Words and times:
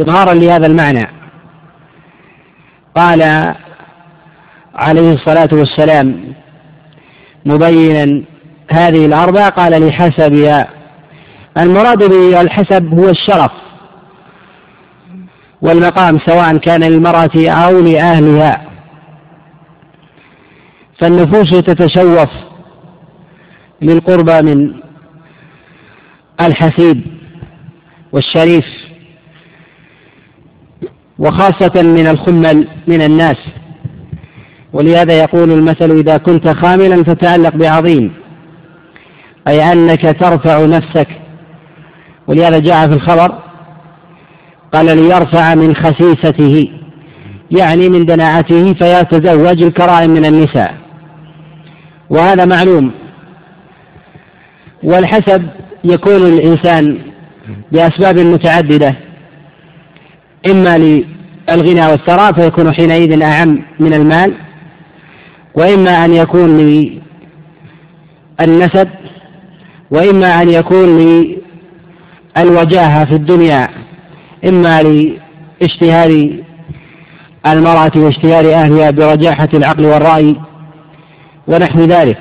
إظهارا 0.00 0.34
لهذا 0.34 0.66
المعنى. 0.66 1.08
قال 2.96 3.22
عليه 4.74 5.12
الصلاة 5.12 5.48
والسلام 5.52 6.34
مبينا 7.46 8.22
هذه 8.70 9.06
الأربع 9.06 9.48
قال 9.48 9.88
لحسبها 9.88 10.68
المراد 11.58 11.98
بالحسب 11.98 12.94
هو 12.94 13.08
الشرف 13.08 13.52
والمقام 15.62 16.18
سواء 16.18 16.56
كان 16.56 16.82
للمرأة 16.82 17.48
أو 17.48 17.80
لأهلها. 17.80 18.64
فالنفوس 21.00 21.50
تتشوف 21.50 22.30
للقربى 23.82 24.42
من 24.54 24.74
الحسيب 26.40 27.02
والشريف. 28.12 28.83
وخاصة 31.18 31.82
من 31.82 32.06
الخمل 32.06 32.68
من 32.86 33.02
الناس. 33.02 33.36
ولهذا 34.72 35.18
يقول 35.18 35.52
المثل 35.52 35.90
إذا 35.90 36.16
كنت 36.16 36.48
خاملا 36.48 37.04
فتعلق 37.04 37.56
بعظيم 37.56 38.12
أي 39.48 39.72
أنك 39.72 40.16
ترفع 40.20 40.64
نفسك. 40.66 41.08
ولهذا 42.26 42.58
جاء 42.58 42.88
في 42.88 42.94
الخبر 42.94 43.38
قال 44.72 44.86
ليرفع 44.86 45.54
من 45.54 45.76
خسيسته 45.76 46.68
يعني 47.50 47.88
من 47.88 48.06
دناعته 48.06 48.74
فيتزوج 48.74 49.62
الكرائم 49.62 50.10
من 50.10 50.24
النساء. 50.24 50.74
وهذا 52.10 52.44
معلوم. 52.44 52.90
والحسب 54.82 55.46
يكون 55.84 56.16
الإنسان 56.16 56.98
بأسباب 57.72 58.18
متعددة 58.18 59.03
إما 60.50 60.78
للغنى 60.78 61.86
والثراء 61.86 62.32
فيكون 62.32 62.74
حينئذ 62.74 63.22
أعم 63.22 63.62
من 63.80 63.94
المال 63.94 64.34
وإما 65.54 66.04
أن 66.04 66.14
يكون 66.14 66.56
للنسب 68.40 68.88
وإما 69.90 70.42
أن 70.42 70.50
يكون 70.50 70.98
للوجاهة 72.36 73.04
في 73.04 73.14
الدنيا 73.14 73.68
إما 74.48 74.82
لاشتهار 74.82 76.30
المرأة 77.46 77.92
واشتهار 77.96 78.54
أهلها 78.54 78.90
برجاحة 78.90 79.48
العقل 79.54 79.84
والرأي 79.84 80.36
ونحو 81.46 81.80
ذلك. 81.80 82.18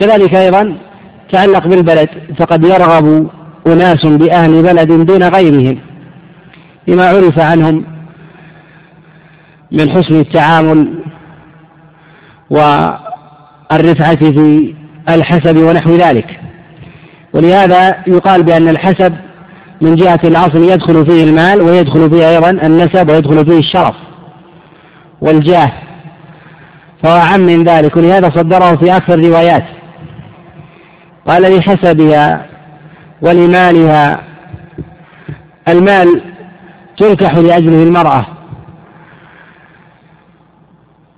كذلك 0.00 0.34
أيضا 0.34 0.76
تعلق 1.32 1.66
بالبلد 1.66 2.08
فقد 2.38 2.64
يرغب 2.64 3.30
أناس 3.66 4.06
بأهل 4.06 4.62
بلد 4.62 5.06
دون 5.06 5.22
غيرهم. 5.22 5.78
لما 6.88 7.08
عرف 7.08 7.38
عنهم 7.38 7.84
من 9.72 9.90
حسن 9.90 10.20
التعامل 10.20 11.04
والرفعة 12.50 14.16
في 14.16 14.74
الحسب 15.08 15.56
ونحو 15.56 15.96
ذلك. 15.96 16.40
ولهذا 17.34 18.02
يقال 18.06 18.42
بأن 18.42 18.68
الحسب 18.68 19.14
من 19.80 19.94
جهة 19.94 20.20
الأصل 20.24 20.58
يدخل 20.72 21.06
فيه 21.06 21.24
المال 21.24 21.62
ويدخل 21.62 22.10
فيه 22.10 22.28
أيضا 22.28 22.50
النسب 22.50 23.10
ويدخل 23.10 23.46
فيه 23.46 23.58
الشرف 23.58 23.94
والجاه 25.20 25.72
فهو 27.02 27.20
عم 27.20 27.40
من 27.40 27.64
ذلك. 27.64 27.96
ولهذا 27.96 28.30
صدره 28.30 28.76
في 28.76 28.96
أكثر 28.96 29.14
الروايات 29.14 29.64
قال 31.28 31.56
لحسبها 31.56 32.46
ولمالها 33.22 34.20
المال 35.68 36.22
تنكح 36.98 37.34
لأجله 37.34 37.82
المرأة؟ 37.82 38.26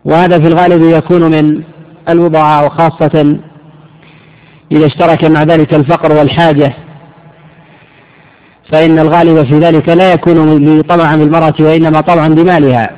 وهذا 0.04 0.38
في 0.38 0.48
الغالب 0.48 0.82
يكون 0.82 1.22
من 1.22 1.62
الوضعاء 2.08 2.66
وخاصة 2.66 3.38
إذا 4.72 4.86
اشترك 4.86 5.24
مع 5.24 5.42
ذلك 5.42 5.74
الفقر 5.74 6.12
والحاجة 6.12 6.74
فإن 8.72 8.98
الغالب 8.98 9.46
في 9.46 9.58
ذلك 9.58 9.88
لا 9.88 10.12
يكون 10.12 10.82
طمعا 10.82 11.16
بالمرأة 11.16 11.54
وإنما 11.60 12.00
طمعا 12.00 12.28
بمالها. 12.28 12.90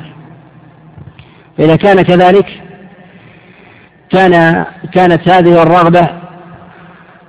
فإذا 1.59 1.77
كان 1.77 2.03
كذلك 2.03 2.47
كان 4.11 4.65
كانت 4.95 5.29
هذه 5.29 5.63
الرغبة 5.63 6.09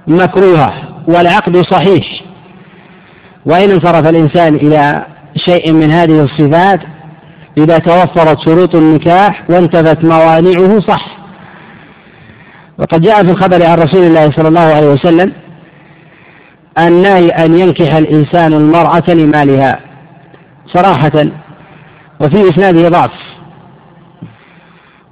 مكروهة 0.07 0.73
والعقد 1.07 1.57
صحيح 1.57 2.21
وإن 3.45 3.69
انصرف 3.69 4.07
الإنسان 4.07 4.55
إلى 4.55 5.05
شيء 5.35 5.73
من 5.73 5.91
هذه 5.91 6.23
الصفات 6.23 6.79
إذا 7.57 7.77
توفرت 7.77 8.39
شروط 8.45 8.75
النكاح 8.75 9.43
وانتفت 9.49 10.03
موانعه 10.03 10.79
صح. 10.79 11.17
وقد 12.77 13.01
جاء 13.01 13.15
في 13.15 13.31
الخبر 13.31 13.65
عن 13.65 13.77
رسول 13.77 14.03
الله 14.03 14.31
صلى 14.31 14.47
الله 14.47 14.61
عليه 14.61 14.87
وسلم 14.87 15.33
النهي 16.79 17.27
أن 17.27 17.57
ينكح 17.57 17.93
الإنسان 17.93 18.53
المرأة 18.53 19.03
لمالها 19.09 19.79
صراحة 20.73 21.25
وفي 22.21 22.49
إسناده 22.49 22.89
ضعف. 22.89 23.11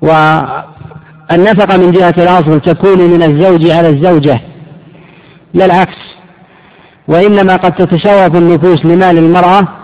والنفقة 0.02 1.78
من 1.78 1.92
جهة 1.92 2.14
الأصل 2.18 2.60
تكون 2.60 2.98
من 2.98 3.24
الزوج 3.24 3.70
على 3.70 3.90
الزوجة 3.90 4.42
لا 5.54 5.66
العكس. 5.66 5.98
وإنما 7.08 7.56
قد 7.56 7.76
تتشوف 7.76 8.36
النفوس 8.36 8.86
لمال 8.86 9.18
المرأة 9.18 9.79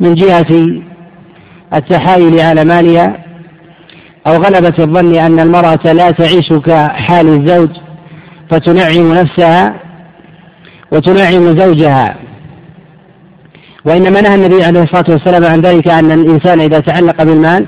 من 0.00 0.14
جهة 0.14 0.80
التحايل 1.74 2.40
على 2.40 2.64
مالها 2.64 3.24
أو 4.26 4.32
غلبة 4.32 4.74
الظن 4.78 5.14
أن 5.14 5.40
المرأة 5.40 5.92
لا 5.92 6.10
تعيش 6.10 6.52
كحال 6.52 7.28
الزوج 7.28 7.70
فتنعم 8.50 9.14
نفسها 9.14 9.74
وتنعم 10.92 11.58
زوجها. 11.58 12.16
وإنما 13.84 14.20
نهى 14.20 14.34
النبي 14.34 14.64
عليه 14.64 14.82
الصلاة 14.82 15.04
والسلام 15.08 15.44
عن 15.44 15.60
ذلك 15.60 15.88
أن 15.88 16.12
الإنسان 16.12 16.60
إذا 16.60 16.80
تعلق 16.80 17.22
بالمال 17.22 17.66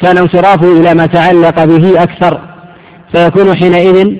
كان 0.00 0.18
انصرافه 0.18 0.80
إلى 0.80 0.94
ما 0.94 1.06
تعلق 1.06 1.64
به 1.64 2.02
أكثر 2.02 2.40
فيكون 3.14 3.56
حينئذ 3.56 4.16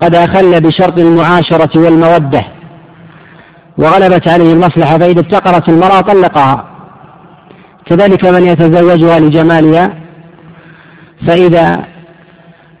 قد 0.00 0.14
أخل 0.14 0.60
بشرط 0.60 0.98
المعاشرة 0.98 1.80
والمودة. 1.80 2.51
وغلبت 3.78 4.28
عليه 4.28 4.52
المصلحة 4.52 4.98
فإذا 4.98 5.20
افتقرت 5.20 5.68
المرأة 5.68 6.00
طلقها. 6.00 6.64
كذلك 7.86 8.24
من 8.24 8.46
يتزوجها 8.46 9.20
لجمالها 9.20 9.94
فإذا 11.26 11.84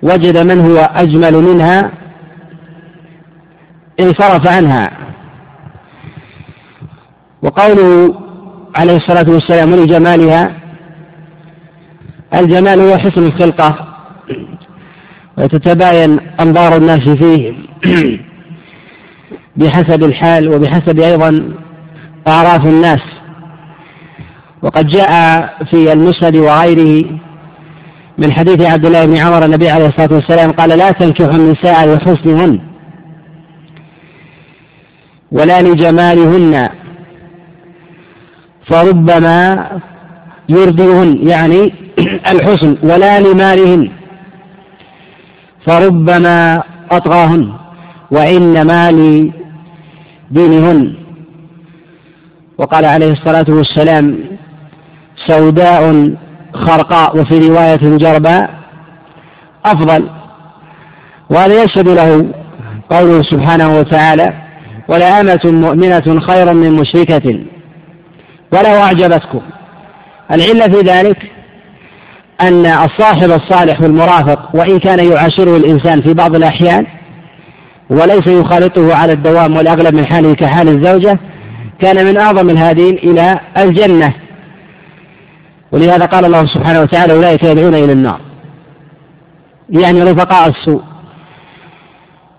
وجد 0.02 0.38
من 0.38 0.60
هو 0.60 0.78
أجمل 0.78 1.34
منها 1.34 1.90
انصرف 4.00 4.48
عنها. 4.48 4.90
وقوله 7.42 8.14
عليه 8.76 8.96
الصلاة 8.96 9.30
والسلام 9.30 9.74
لجمالها 9.74 10.52
الجمال 12.34 12.80
هو 12.80 12.98
حسن 12.98 13.26
الخلقة 13.26 13.88
وتتباين 15.38 16.18
أنظار 16.40 16.76
الناس 16.76 17.08
فيه. 17.08 17.54
بحسب 19.56 20.04
الحال 20.04 20.48
وبحسب 20.48 21.00
أيضا 21.00 21.52
أعراف 22.28 22.66
الناس. 22.66 23.00
وقد 24.62 24.86
جاء 24.86 25.10
في 25.70 25.92
المسند 25.92 26.36
وغيره 26.36 27.04
من 28.18 28.32
حديث 28.32 28.60
عبد 28.60 28.86
الله 28.86 29.06
بن 29.06 29.16
عمر 29.16 29.44
النبي 29.44 29.70
عليه 29.70 29.86
الصلاة 29.86 30.14
والسلام 30.14 30.52
قال 30.52 30.78
لا 30.78 30.90
تنكحوا 30.90 31.34
النساء 31.34 31.94
لحسنهن 31.94 32.60
ولا 35.32 35.62
لجمالهن 35.62 36.68
فربما 38.66 39.68
يرديهن 40.48 41.28
يعني 41.28 41.74
الحسن 42.32 42.76
ولا 42.82 43.20
لمالهن 43.20 43.90
فربما 45.66 46.62
أطغاهن 46.90 47.52
وإنما 48.10 48.90
لدينهن 50.32 50.94
وقال 52.58 52.84
عليه 52.84 53.12
الصلاة 53.12 53.44
والسلام 53.48 54.18
سوداء 55.26 56.14
خرقاء 56.54 57.20
وفي 57.20 57.38
رواية 57.48 57.96
جرباء 57.96 58.50
أفضل. 59.64 60.08
وهذا 61.30 61.62
يشهد 61.62 61.88
له 61.88 62.26
قوله 62.90 63.22
سبحانه 63.22 63.78
وتعالى 63.78 64.32
ولأمة 64.88 65.40
مؤمنة 65.44 66.20
خير 66.20 66.54
من 66.54 66.72
مشركة. 66.72 67.44
ولو 68.52 68.82
أعجبتكم. 68.82 69.40
العلة 70.32 70.68
في 70.68 70.80
ذلك 70.86 71.32
أن 72.40 72.66
الصاحب 72.66 73.30
الصالح 73.30 73.80
والمرافق 73.80 74.56
وإن 74.56 74.78
كان 74.78 75.12
يعاشره 75.12 75.56
الإنسان 75.56 76.02
في 76.02 76.14
بعض 76.14 76.34
الأحيان 76.34 76.86
وليس 77.90 78.26
يخالطه 78.26 78.94
على 78.94 79.12
الدوام 79.12 79.56
والأغلب 79.56 79.94
من 79.94 80.06
حاله 80.06 80.34
كحال 80.34 80.68
الزوجة 80.68 81.18
كان 81.80 82.06
من 82.06 82.18
أعظم 82.18 82.50
الهادين 82.50 82.94
إلى 82.98 83.40
الجنة. 83.58 84.14
ولهذا 85.72 86.06
قال 86.06 86.24
الله 86.24 86.46
سبحانه 86.46 86.80
وتعالى 86.80 87.12
أولئك 87.12 87.44
يدعون 87.44 87.74
إلى 87.74 87.92
النار. 87.92 88.20
يعني 89.70 90.02
رفقاء 90.02 90.48
السوء. 90.48 90.82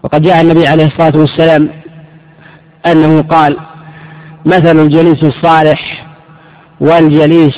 وقد 0.04 0.22
جاء 0.22 0.42
النبي 0.42 0.68
عليه 0.68 0.86
الصلاة 0.86 1.18
والسلام 1.18 1.70
أنه 2.86 3.22
قال 3.22 3.58
مثل 4.46 4.80
الجليس 4.80 5.24
الصالح 5.24 6.06
والجليس 6.80 7.58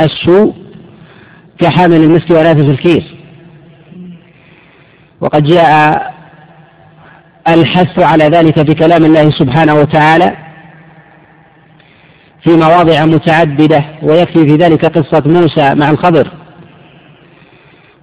السوء 0.00 0.54
كحامل 1.60 1.96
المسك 1.96 2.30
ونافس 2.30 2.64
الكير 2.64 3.04
وقد 5.20 5.42
جاء 5.44 6.14
الحث 7.54 7.98
على 7.98 8.24
ذلك 8.24 8.66
في 8.66 8.74
كلام 8.74 9.04
الله 9.04 9.30
سبحانه 9.30 9.74
وتعالى 9.74 10.36
في 12.44 12.50
مواضع 12.50 13.04
متعددة 13.04 13.84
ويكفي 14.02 14.48
في 14.48 14.56
ذلك 14.56 14.84
قصة 14.84 15.22
موسى 15.26 15.74
مع 15.74 15.90
الخضر. 15.90 16.28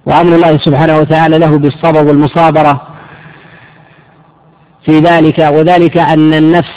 وأمر 0.06 0.34
الله 0.34 0.58
سبحانه 0.58 0.98
وتعالى 0.98 1.38
له 1.38 1.58
بالصبر 1.58 2.04
والمصابرة 2.04 2.82
في 4.86 4.98
ذلك 4.98 5.38
وذلك 5.38 5.98
أن 5.98 6.34
النفس 6.34 6.74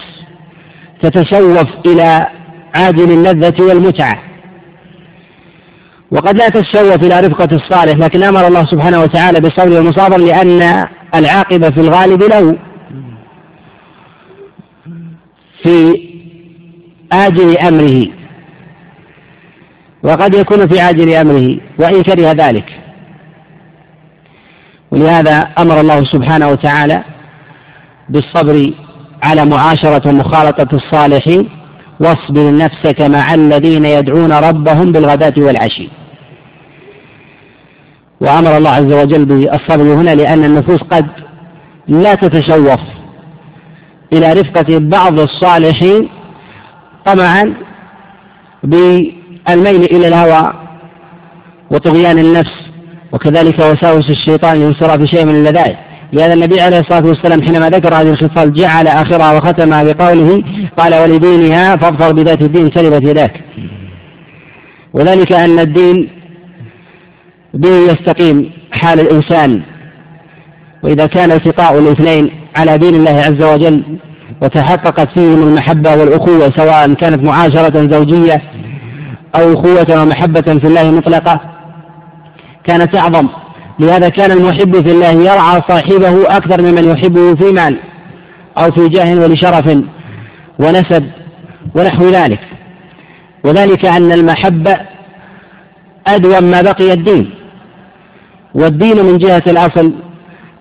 تتشوف 1.01 1.67
إلى 1.85 2.27
عاجل 2.75 3.11
اللذة 3.11 3.63
والمتعة. 3.63 4.19
وقد 6.11 6.37
لا 6.37 6.49
تتشوف 6.49 7.03
إلى 7.03 7.19
رفقة 7.19 7.55
الصالح 7.55 7.97
لكن 7.97 8.23
أمر 8.23 8.47
الله 8.47 8.65
سبحانه 8.65 9.01
وتعالى 9.01 9.39
بالصبر 9.39 9.71
والمصابر 9.71 10.17
لأن 10.17 10.85
العاقبة 11.15 11.69
في 11.69 11.79
الغالب 11.79 12.23
له. 12.23 12.57
في 15.63 16.09
آجل 17.11 17.57
أمره. 17.57 18.07
وقد 20.03 20.35
يكون 20.35 20.67
في 20.67 20.79
عاجل 20.79 21.13
أمره 21.13 21.57
وإن 21.79 22.03
كره 22.03 22.31
ذلك. 22.31 22.79
ولهذا 24.91 25.37
أمر 25.37 25.81
الله 25.81 26.03
سبحانه 26.03 26.47
وتعالى 26.47 27.03
بالصبر 28.09 28.73
على 29.23 29.45
معاشرة 29.45 30.09
ومخالطة 30.09 30.75
الصالحين 30.75 31.49
واصبر 31.99 32.55
نفسك 32.55 33.01
مع 33.01 33.33
الذين 33.33 33.85
يدعون 33.85 34.31
ربهم 34.31 34.91
بالغداة 34.91 35.33
والعشي. 35.37 35.89
وأمر 38.21 38.57
الله 38.57 38.69
عز 38.69 38.93
وجل 38.93 39.25
بالصبر 39.25 39.93
هنا 39.93 40.15
لأن 40.15 40.43
النفوس 40.45 40.79
قد 40.79 41.05
لا 41.87 42.15
تتشوف 42.15 42.79
إلى 44.13 44.33
رفقة 44.33 44.77
بعض 44.79 45.19
الصالحين 45.19 46.09
طمعا 47.05 47.53
بالميل 48.63 49.83
إلى 49.83 50.07
الهوى 50.07 50.53
وطغيان 51.71 52.19
النفس 52.19 52.53
وكذلك 53.11 53.59
وساوس 53.59 54.09
الشيطان 54.09 54.59
لانصراف 54.59 55.03
شيء 55.03 55.25
من 55.25 55.35
اللذائذ. 55.35 55.75
لأن 56.13 56.31
النبي 56.31 56.61
عليه 56.61 56.79
الصلاة 56.79 57.05
والسلام 57.05 57.41
حينما 57.41 57.69
ذكر 57.69 57.93
هذه 57.93 58.09
الخصال 58.09 58.53
جعل 58.53 58.87
آخرها 58.87 59.37
وختمها 59.37 59.83
بقوله 59.83 60.43
قال 60.77 60.95
ولدينها 60.95 61.75
فاظفر 61.75 62.13
بذات 62.13 62.41
الدين 62.41 62.71
سلبت 62.75 63.03
يداك. 63.09 63.41
وذلك 64.93 65.31
أن 65.31 65.59
الدين 65.59 66.09
به 67.53 67.69
يستقيم 67.69 68.51
حال 68.71 68.99
الإنسان. 68.99 69.61
وإذا 70.83 71.05
كان 71.05 71.31
التقاء 71.31 71.79
الاثنين 71.79 72.31
على 72.55 72.77
دين 72.77 72.95
الله 72.95 73.11
عز 73.11 73.43
وجل 73.43 73.83
وتحققت 74.41 75.19
فيهم 75.19 75.47
المحبة 75.47 75.95
والأخوة 75.95 76.51
سواء 76.57 76.93
كانت 76.93 77.23
معاشرة 77.23 77.87
زوجية 77.91 78.41
أو 79.35 79.53
أخوة 79.53 80.01
ومحبة 80.01 80.41
في 80.41 80.67
الله 80.67 80.91
مطلقة 80.91 81.41
كانت 82.63 82.95
أعظم. 82.95 83.27
لهذا 83.79 84.09
كان 84.09 84.31
المحب 84.31 84.81
في 84.81 84.91
الله 84.91 85.11
يرعى 85.11 85.61
صاحبه 85.67 86.37
أكثر 86.37 86.61
ممن 86.61 86.83
يحبه 86.91 87.35
في 87.35 87.51
مال 87.53 87.77
أو 88.57 88.71
في 88.71 88.89
جاه 88.89 89.15
ولشرف 89.15 89.77
ونسب 90.59 91.05
ونحو 91.75 92.09
ذلك. 92.09 92.39
وذلك 93.43 93.85
أن 93.85 94.11
المحبة 94.11 94.77
أدوم 96.07 96.43
ما 96.43 96.61
بقي 96.61 96.93
الدين. 96.93 97.38
والدين 98.53 99.05
من 99.05 99.17
جهة 99.17 99.43
الأصل 99.47 99.93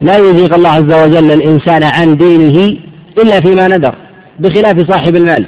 لا 0.01 0.17
يزيغ 0.17 0.55
الله 0.55 0.69
عز 0.69 0.93
وجل 1.05 1.33
الإنسان 1.33 1.83
عن 1.83 2.17
دينه 2.17 2.77
إلا 3.19 3.41
فيما 3.41 3.69
ندر 3.69 3.95
بخلاف 4.39 4.91
صاحب 4.91 5.17
المال. 5.17 5.47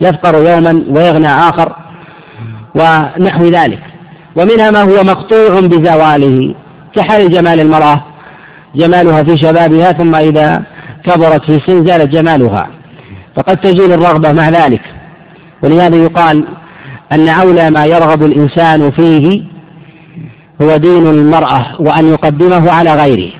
يفقر 0.00 0.34
يوما 0.34 0.84
ويغنى 0.88 1.28
آخر 1.28 1.76
ونحو 2.74 3.44
ذلك. 3.44 3.78
ومنها 4.36 4.70
ما 4.70 4.82
هو 4.82 5.04
مقطوع 5.04 5.60
بزواله 5.60 6.54
كحال 6.96 7.30
جمال 7.30 7.60
المرأة. 7.60 8.04
جمالها 8.76 9.22
في 9.22 9.36
شبابها 9.38 9.92
ثم 9.92 10.14
إذا 10.14 10.62
كبرت 11.04 11.44
في 11.44 11.56
السن 11.56 11.86
زالت 11.86 12.12
جمالها. 12.12 12.70
فقد 13.36 13.56
تزول 13.56 13.92
الرغبة 13.92 14.32
مع 14.32 14.48
ذلك. 14.48 14.82
ولهذا 15.62 15.96
يقال 15.96 16.44
أن 17.12 17.28
أولى 17.28 17.70
ما 17.70 17.84
يرغب 17.84 18.22
الإنسان 18.22 18.90
فيه 18.90 19.51
هو 20.62 20.76
دين 20.76 21.06
المرأة 21.06 21.80
وأن 21.80 22.12
يقدمه 22.12 22.70
على 22.70 22.94
غيره. 22.94 23.32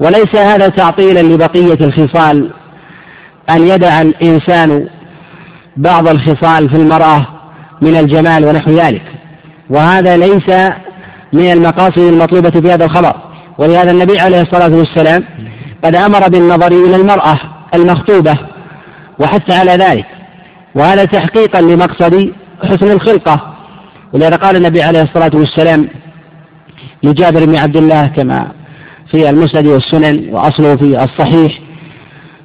وليس 0.00 0.34
هذا 0.34 0.68
تعطيلا 0.68 1.20
لبقية 1.20 1.86
الخصال 1.86 2.50
أن 3.50 3.66
يدع 3.66 4.00
الإنسان 4.00 4.88
بعض 5.76 6.08
الخصال 6.08 6.70
في 6.70 6.76
المرأة 6.76 7.26
من 7.82 7.96
الجمال 7.96 8.44
ونحو 8.44 8.70
ذلك. 8.70 9.02
وهذا 9.70 10.16
ليس 10.16 10.70
من 11.32 11.52
المقاصد 11.52 11.98
المطلوبة 11.98 12.50
في 12.50 12.72
هذا 12.72 12.84
الخبر. 12.84 13.14
ولهذا 13.58 13.90
النبي 13.90 14.20
عليه 14.20 14.40
الصلاة 14.40 14.76
والسلام 14.76 15.24
قد 15.84 15.96
أمر 15.96 16.28
بالنظر 16.28 16.72
إلى 16.72 16.96
المرأة 16.96 17.38
المخطوبة 17.74 18.38
وحث 19.18 19.52
على 19.52 19.72
ذلك. 19.72 20.06
وهذا 20.74 21.04
تحقيقا 21.04 21.60
لمقصد 21.60 22.32
حسن 22.64 22.92
الخلقة. 22.92 23.54
ولهذا 24.12 24.36
قال 24.36 24.56
النبي 24.56 24.82
عليه 24.82 25.02
الصلاة 25.02 25.30
والسلام 25.34 25.88
لجابر 27.02 27.44
بن 27.44 27.56
عبد 27.56 27.76
الله 27.76 28.06
كما 28.06 28.52
في 29.10 29.30
المسند 29.30 29.66
والسنن 29.66 30.34
وأصله 30.34 30.76
في 30.76 31.04
الصحيح. 31.04 31.58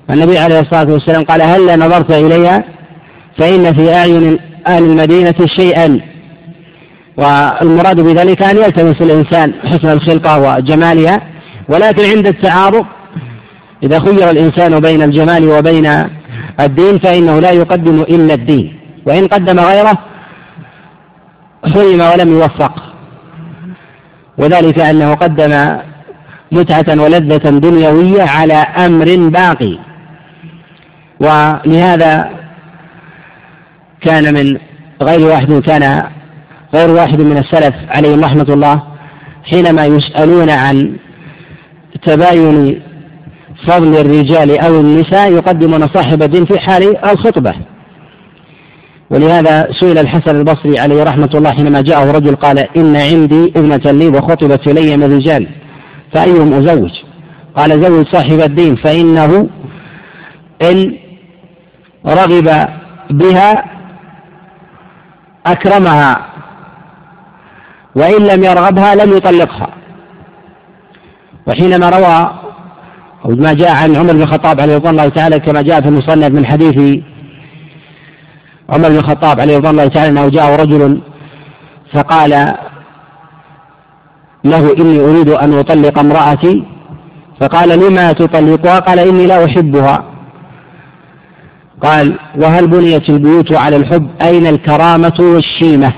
النبي 0.10 0.38
عليه 0.38 0.60
الصلاة 0.60 0.94
والسلام 0.94 1.24
قال 1.24 1.42
هل 1.42 1.80
نظرت 1.80 2.12
إليها؟ 2.12 2.64
فإن 3.38 3.74
في 3.74 3.94
أعين 3.94 4.40
أهل 4.68 4.84
المدينة 4.84 5.36
شيئا. 5.46 6.02
والمراد 7.18 8.02
بذلك 8.02 8.44
أن 8.44 8.58
يلتمس 8.58 9.02
الإنسان 9.02 9.54
حسن 9.66 9.92
الخلقة 9.92 10.40
وجمالها 10.40 11.22
ولكن 11.70 12.16
عند 12.16 12.28
التعارض 12.28 12.86
إذا 13.84 14.00
خير 14.00 14.30
الإنسان 14.30 14.80
بين 14.80 15.02
الجمال 15.02 15.50
وبين 15.50 15.86
الدين 16.60 17.00
فإنه 17.00 17.40
لا 17.40 17.52
يقدم 17.52 18.02
إلا 18.02 18.34
الدين. 18.34 18.80
وإن 19.08 19.28
قدم 19.28 19.60
غيره 19.60 19.98
حرم 21.74 22.02
ولم 22.02 22.34
يوفق. 22.34 22.95
وذلك 24.38 24.80
أنه 24.80 25.14
قدم 25.14 25.78
متعة 26.52 27.04
ولذة 27.04 27.50
دنيوية 27.50 28.24
على 28.24 28.54
أمر 28.54 29.30
باقي. 29.30 29.78
ولهذا 31.20 32.30
كان 34.02 34.34
من 34.34 34.58
غير 35.02 35.28
واحد 35.28 35.54
كان 35.54 36.04
غير 36.76 36.90
واحد 36.90 37.22
من 37.22 37.38
السلف 37.38 37.76
عليهم 37.90 38.24
رحمة 38.24 38.46
الله 38.50 38.84
حينما 39.44 39.86
يسألون 39.86 40.50
عن 40.50 40.98
تباين 42.04 42.82
فضل 43.68 44.02
الرجال 44.02 44.60
أو 44.60 44.80
النساء 44.82 45.32
يقدمون 45.32 45.88
صاحب 45.88 46.24
الدين 46.24 46.46
في 46.46 46.60
حال 46.60 47.06
الخطبة. 47.06 47.54
ولهذا 49.10 49.68
سئل 49.80 49.98
الحسن 49.98 50.36
البصري 50.36 50.80
عليه 50.80 51.04
رحمة 51.04 51.30
الله 51.36 51.52
حينما 51.52 51.82
جاءه 51.82 52.12
رجل 52.12 52.36
قال 52.36 52.60
إن 52.78 52.96
عندي 52.96 53.54
ابنة 53.56 53.92
لي 53.92 54.08
وخطبت 54.08 54.68
إلي 54.68 54.98
من 54.98 55.04
الرجال 55.04 55.48
فأيهم 56.14 56.54
أزوج؟ 56.54 56.92
قال 57.56 57.84
زوج 57.84 58.06
صاحب 58.08 58.40
الدين 58.40 58.76
فإنه 58.76 59.50
إن 60.62 60.96
رغب 62.06 62.68
بها 63.10 63.66
أكرمها 65.48 66.26
وإن 67.96 68.24
لم 68.24 68.44
يرغبها 68.44 68.96
لم 68.96 69.18
يطلقها. 69.18 69.70
وحينما 71.48 71.90
روى 71.90 72.32
ما 73.26 73.54
جاء 73.54 73.72
عن 73.72 73.96
عمر 73.96 74.14
بن 74.14 74.22
الخطاب 74.22 74.62
عليه 74.62 74.76
رضوان 74.76 74.94
الله 74.94 75.10
تعالى 75.10 75.40
كما 75.40 75.62
جاء 75.62 75.82
في 75.82 75.88
المصنف 75.88 76.32
من 76.32 76.46
حديث 76.46 77.04
عمر 78.70 78.90
بن 78.90 78.98
الخطاب 78.98 79.40
عليه 79.40 79.58
رضوان 79.58 79.72
الله 79.72 79.88
تعالى 79.88 80.10
أنه 80.10 80.30
جاء 80.30 80.62
رجل 80.62 81.02
فقال 81.94 82.56
له 84.44 84.76
إني 84.80 85.00
أريد 85.00 85.30
أن 85.30 85.54
أطلق 85.60 86.00
امرأتي 86.00 86.64
فقال 87.42 87.70
لما 87.80 88.12
تطلقها؟ 88.12 88.80
قال 88.80 89.00
إني 89.00 89.26
لا 89.26 89.46
أحبها. 89.46 90.04
قال 91.84 92.20
وهل 92.38 92.68
بنيت 92.68 93.10
البيوت 93.10 93.54
على 93.54 93.76
الحب؟ 93.76 94.08
أين 94.22 94.48
الكرامة 94.48 95.18
والشيمة؟ 95.20 95.94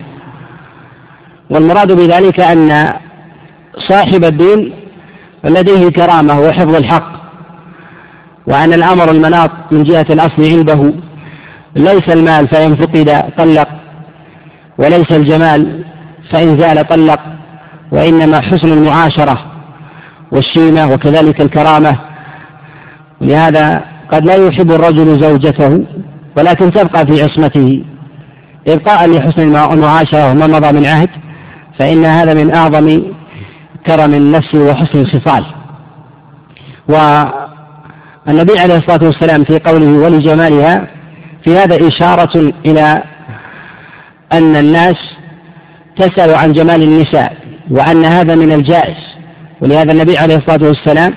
والمراد 1.49 1.91
بذلك 1.91 2.39
أن 2.39 2.93
صاحب 3.89 4.23
الدين 4.23 4.73
لديه 5.43 5.89
كرامة 5.89 6.39
وحفظ 6.39 6.75
الحق 6.75 7.11
وأن 8.47 8.73
الأمر 8.73 9.11
المناط 9.11 9.51
من 9.71 9.83
جهة 9.83 10.05
الأصل 10.09 10.57
عنده. 10.57 10.93
ليس 11.75 12.09
المال 12.09 12.47
فإن 12.47 12.75
فقد 12.75 13.23
طلق 13.37 13.67
وليس 14.77 15.11
الجمال 15.11 15.85
فإن 16.31 16.59
زال 16.59 16.87
طلق 16.87 17.19
وإنما 17.91 18.41
حسن 18.41 18.73
المعاشرة 18.73 19.45
والشيمة 20.31 20.93
وكذلك 20.93 21.41
الكرامة. 21.41 21.99
لهذا 23.21 23.83
قد 24.11 24.25
لا 24.25 24.35
يحب 24.47 24.71
الرجل 24.71 25.21
زوجته 25.21 25.85
ولكن 26.37 26.71
تبقى 26.71 27.05
في 27.07 27.23
عصمته. 27.23 27.83
إبقاء 28.67 29.09
لحسن 29.09 29.55
المعاشرة 29.71 30.31
وما 30.31 30.47
مضى 30.47 30.79
من 30.79 30.85
عهد 30.85 31.09
فإن 31.79 32.05
هذا 32.05 32.33
من 32.33 32.55
أعظم 32.55 33.01
كرم 33.87 34.13
النفس 34.13 34.55
وحسن 34.55 34.99
الخصال. 34.99 35.45
والنبي 36.89 38.59
عليه 38.59 38.77
الصلاة 38.77 39.03
والسلام 39.03 39.43
في 39.43 39.59
قوله 39.59 40.05
ولجمالها 40.05 40.96
في 41.43 41.57
هذا 41.57 41.87
إشارة 41.87 42.53
إلى 42.65 43.03
أن 44.33 44.55
الناس 44.55 44.95
تسأل 45.97 46.35
عن 46.35 46.53
جمال 46.53 46.83
النساء 46.83 47.37
وأن 47.71 48.05
هذا 48.05 48.35
من 48.35 48.51
الجائز. 48.51 48.97
ولهذا 49.61 49.91
النبي 49.91 50.17
عليه 50.17 50.35
الصلاة 50.35 50.67
والسلام 50.67 51.13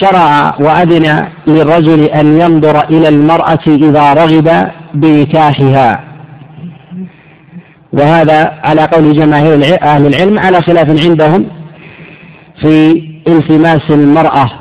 شرع 0.00 0.54
وأذن 0.60 1.28
للرجل 1.46 2.04
أن 2.04 2.40
ينظر 2.40 2.84
إلى 2.84 3.08
المرأة 3.08 3.66
إذا 3.66 4.12
رغب 4.12 4.70
بنكاحها. 4.94 6.04
وهذا 7.92 8.60
على 8.64 8.84
قول 8.84 9.12
جماهير 9.12 9.82
أهل 9.82 10.06
العلم 10.06 10.38
على 10.38 10.62
خلاف 10.62 11.06
عندهم 11.06 11.46
في 12.60 13.02
التماس 13.28 13.90
المرأة. 13.90 14.59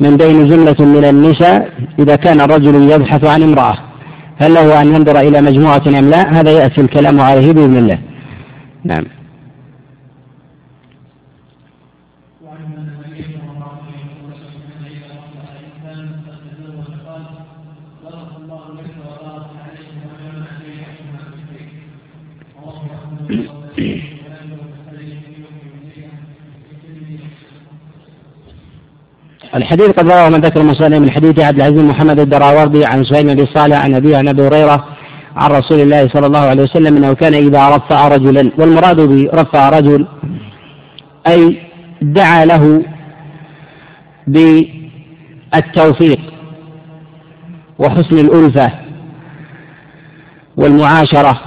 من 0.00 0.16
بين 0.16 0.48
جملة 0.48 0.76
من 0.80 1.04
النساء 1.04 1.68
إذا 1.98 2.16
كان 2.16 2.40
الرجل 2.40 2.90
يبحث 2.90 3.24
عن 3.24 3.42
امرأة. 3.42 3.74
هل 4.38 4.54
له 4.54 4.82
أن 4.82 4.94
ينظر 4.94 5.20
إلى 5.20 5.40
مجموعة 5.40 5.82
أم 5.86 6.10
لا؟ 6.10 6.40
هذا 6.40 6.50
يأتي 6.50 6.80
الكلام 6.80 7.20
عليه 7.20 7.52
بإذن 7.52 7.76
الله. 7.76 7.98
نعم. 8.84 9.04
الحديث 29.54 29.88
قد 29.88 30.08
رواه 30.08 30.28
من 30.28 30.40
ذكر 30.40 30.60
المصنف 30.60 30.98
من 30.98 31.10
حديث 31.10 31.40
عبد 31.40 31.56
العزيز 31.56 31.82
محمد 31.82 32.20
الدراوردي 32.20 32.86
عن 32.86 33.04
سهيل 33.04 33.36
بن 33.36 33.46
صالح 33.46 33.84
عن 33.84 33.94
عن 34.14 34.28
أبي 34.28 34.42
هريرة 34.46 34.84
عن 35.36 35.50
رسول 35.50 35.80
الله 35.80 36.08
صلى 36.08 36.26
الله 36.26 36.38
عليه 36.38 36.62
وسلم 36.62 36.96
أنه 36.96 37.12
كان 37.12 37.34
إذا 37.34 37.68
رفع 37.76 38.08
رجلا 38.08 38.50
والمراد 38.58 39.00
برفع 39.00 39.68
رجل 39.68 40.06
أي 41.26 41.58
دعا 42.02 42.44
له 42.44 42.82
بالتوفيق 44.26 46.20
وحسن 47.78 48.18
الألفة 48.18 48.70
والمعاشرة 50.56 51.40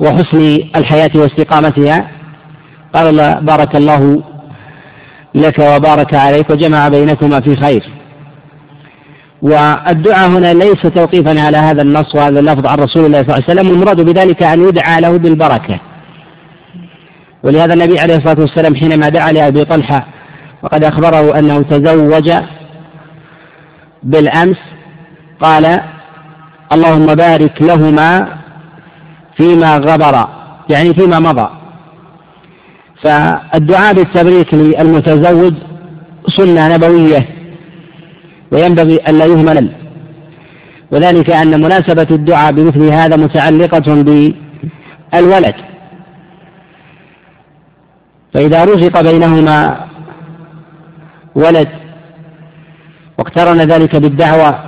وحسن 0.00 0.58
الحياة 0.76 1.10
واستقامتها. 1.14 2.10
قال 2.94 3.44
بارك 3.44 3.76
الله 3.76 4.22
لك 5.34 5.58
وبارك 5.58 6.14
عليك 6.14 6.50
وجمع 6.50 6.88
بينكما 6.88 7.40
في 7.40 7.56
خير. 7.56 7.92
والدعاء 9.42 10.28
هنا 10.28 10.52
ليس 10.54 10.82
توقيفا 10.82 11.40
على 11.40 11.56
هذا 11.56 11.82
النص 11.82 12.14
وهذا 12.14 12.40
اللفظ 12.40 12.66
عن 12.66 12.78
رسول 12.78 13.04
الله 13.04 13.22
صلى 13.22 13.34
الله 13.34 13.44
عليه 13.48 13.60
وسلم 13.60 13.68
والمراد 13.70 14.00
بذلك 14.00 14.42
أن 14.42 14.68
يدعى 14.68 15.00
له 15.00 15.16
بالبركة. 15.18 15.80
ولهذا 17.42 17.74
النبي 17.74 17.98
عليه 18.00 18.16
الصلاة 18.16 18.40
والسلام 18.40 18.76
حينما 18.76 19.08
دعا 19.08 19.32
لأبي 19.32 19.64
طلحة 19.64 20.06
وقد 20.62 20.84
أخبره 20.84 21.38
أنه 21.38 21.62
تزوج 21.62 22.32
بالأمس 24.02 24.58
قال 25.40 25.80
اللهم 26.72 27.06
بارك 27.06 27.62
لهما 27.62 28.38
فيما 29.36 29.76
غبر. 29.76 30.28
يعني 30.70 30.94
فيما 30.94 31.18
مضى. 31.18 31.63
فالدعاء 33.04 33.94
بالتبريك 33.94 34.54
للمتزوج 34.54 35.54
سنة 36.36 36.74
نبوية 36.74 37.28
وينبغي 38.52 38.96
ألا 39.08 39.24
يهمل. 39.24 39.72
وذلك 40.92 41.30
أن 41.30 41.60
مناسبة 41.60 42.06
الدعاء 42.10 42.52
بمثل 42.52 42.82
هذا 42.92 43.16
متعلقة 43.16 44.02
بالولد. 44.02 45.54
فإذا 48.34 48.64
رزق 48.64 49.00
بينهما 49.00 49.86
ولد 51.34 51.68
واقترن 53.18 53.58
ذلك 53.58 53.96
بالدعوة 53.96 54.64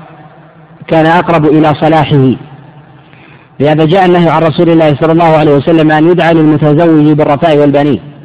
كان 0.88 1.06
أقرب 1.06 1.44
إلى 1.46 1.74
صلاحه. 1.74 2.34
لهذا 3.60 3.84
جاء 3.84 4.06
النهي 4.06 4.30
عن 4.30 4.42
رسول 4.42 4.70
الله 4.70 4.96
صلى 4.96 5.12
الله 5.12 5.36
عليه 5.36 5.54
وسلم 5.54 5.90
أن 5.90 6.10
يدعى 6.10 6.34
للمتزوج 6.34 7.12
بالرفاء 7.12 7.58
والبنين. 7.58 8.15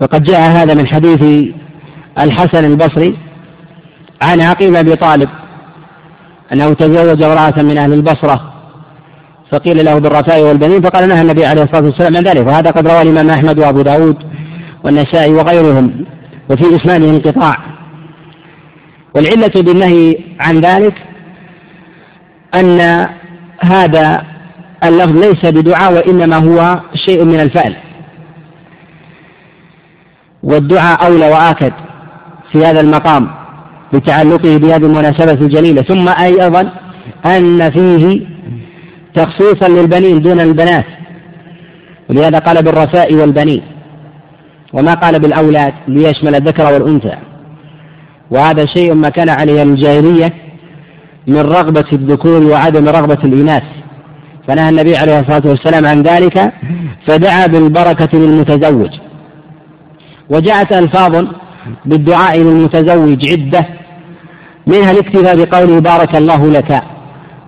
وقد 0.00 0.22
جاء 0.22 0.40
هذا 0.40 0.74
من 0.74 0.86
حديث 0.86 1.52
الحسن 2.18 2.64
البصري 2.64 3.16
عن 4.22 4.40
عقيل 4.40 4.76
أبي 4.76 4.96
طالب 4.96 5.28
أنه 6.52 6.72
تزوج 6.72 7.22
امرأة 7.22 7.62
من 7.62 7.78
أهل 7.78 7.92
البصرة 7.92 8.52
فقيل 9.50 9.84
له 9.84 9.98
بالرفاء 9.98 10.42
والبنين 10.42 10.82
فقال 10.82 11.08
نهى 11.08 11.22
النبي 11.22 11.46
عليه 11.46 11.62
الصلاة 11.62 11.84
والسلام 11.84 12.16
عن 12.16 12.22
ذلك 12.22 12.46
وهذا 12.46 12.70
قد 12.70 12.88
رواه 12.88 13.02
الإمام 13.02 13.30
أحمد 13.30 13.58
وأبو 13.58 13.82
داود 13.82 14.16
والنسائي 14.84 15.32
وغيرهم 15.32 16.04
وفي 16.50 16.76
إسناده 16.76 17.10
انقطاع. 17.10 17.56
والعلة 19.14 19.52
بالنهي 19.56 20.18
عن 20.40 20.60
ذلك 20.60 20.94
أن 22.54 23.08
هذا 23.60 24.24
اللفظ 24.84 25.16
ليس 25.16 25.46
بدعاء 25.46 25.92
وإنما 25.92 26.36
هو 26.36 26.80
شيء 27.06 27.24
من 27.24 27.40
الفعل. 27.40 27.76
والدعاء 30.44 31.06
أولى 31.06 31.30
وآكد 31.30 31.72
في 32.52 32.66
هذا 32.66 32.80
المقام 32.80 33.28
بتعلقه 33.92 34.56
بهذه 34.56 34.86
المناسبة 34.86 35.32
الجليلة. 35.32 35.82
ثم 35.82 36.08
أيضا 36.08 36.72
أن 37.26 37.70
فيه 37.70 38.26
تخصيصا 39.14 39.68
للبنين 39.68 40.20
دون 40.20 40.40
البنات 40.40 40.84
ولهذا 42.10 42.38
قال 42.38 42.62
بالرفاء 42.62 43.14
والبنين 43.14 43.62
وما 44.72 44.94
قال 44.94 45.20
بالأولاد 45.20 45.72
ليشمل 45.88 46.34
الذكر 46.34 46.72
والأنثى. 46.72 47.16
وهذا 48.30 48.66
شيء 48.66 48.94
ما 48.94 49.08
كان 49.08 49.28
عليه 49.28 49.62
الجاهلية 49.62 50.32
من 51.26 51.40
رغبة 51.40 51.84
الذكور 51.92 52.42
وعدم 52.42 52.88
رغبة 52.88 53.24
الإناث. 53.24 53.62
فنهى 54.48 54.68
النبي 54.68 54.96
عليه 54.96 55.20
الصلاة 55.20 55.42
والسلام 55.46 55.86
عن 55.86 56.02
ذلك 56.02 56.52
فدعا 57.06 57.46
بالبركة 57.46 58.18
للمتزوج. 58.18 58.90
وجاءت 60.30 60.72
ألفاظ 60.72 61.24
بالدعاء 61.84 62.38
للمتزوج 62.38 63.30
عدة 63.30 63.66
منها 64.66 64.90
الاكتفاء 64.90 65.44
بقوله 65.44 65.80
بارك 65.80 66.16
الله 66.16 66.50
لك. 66.50 66.82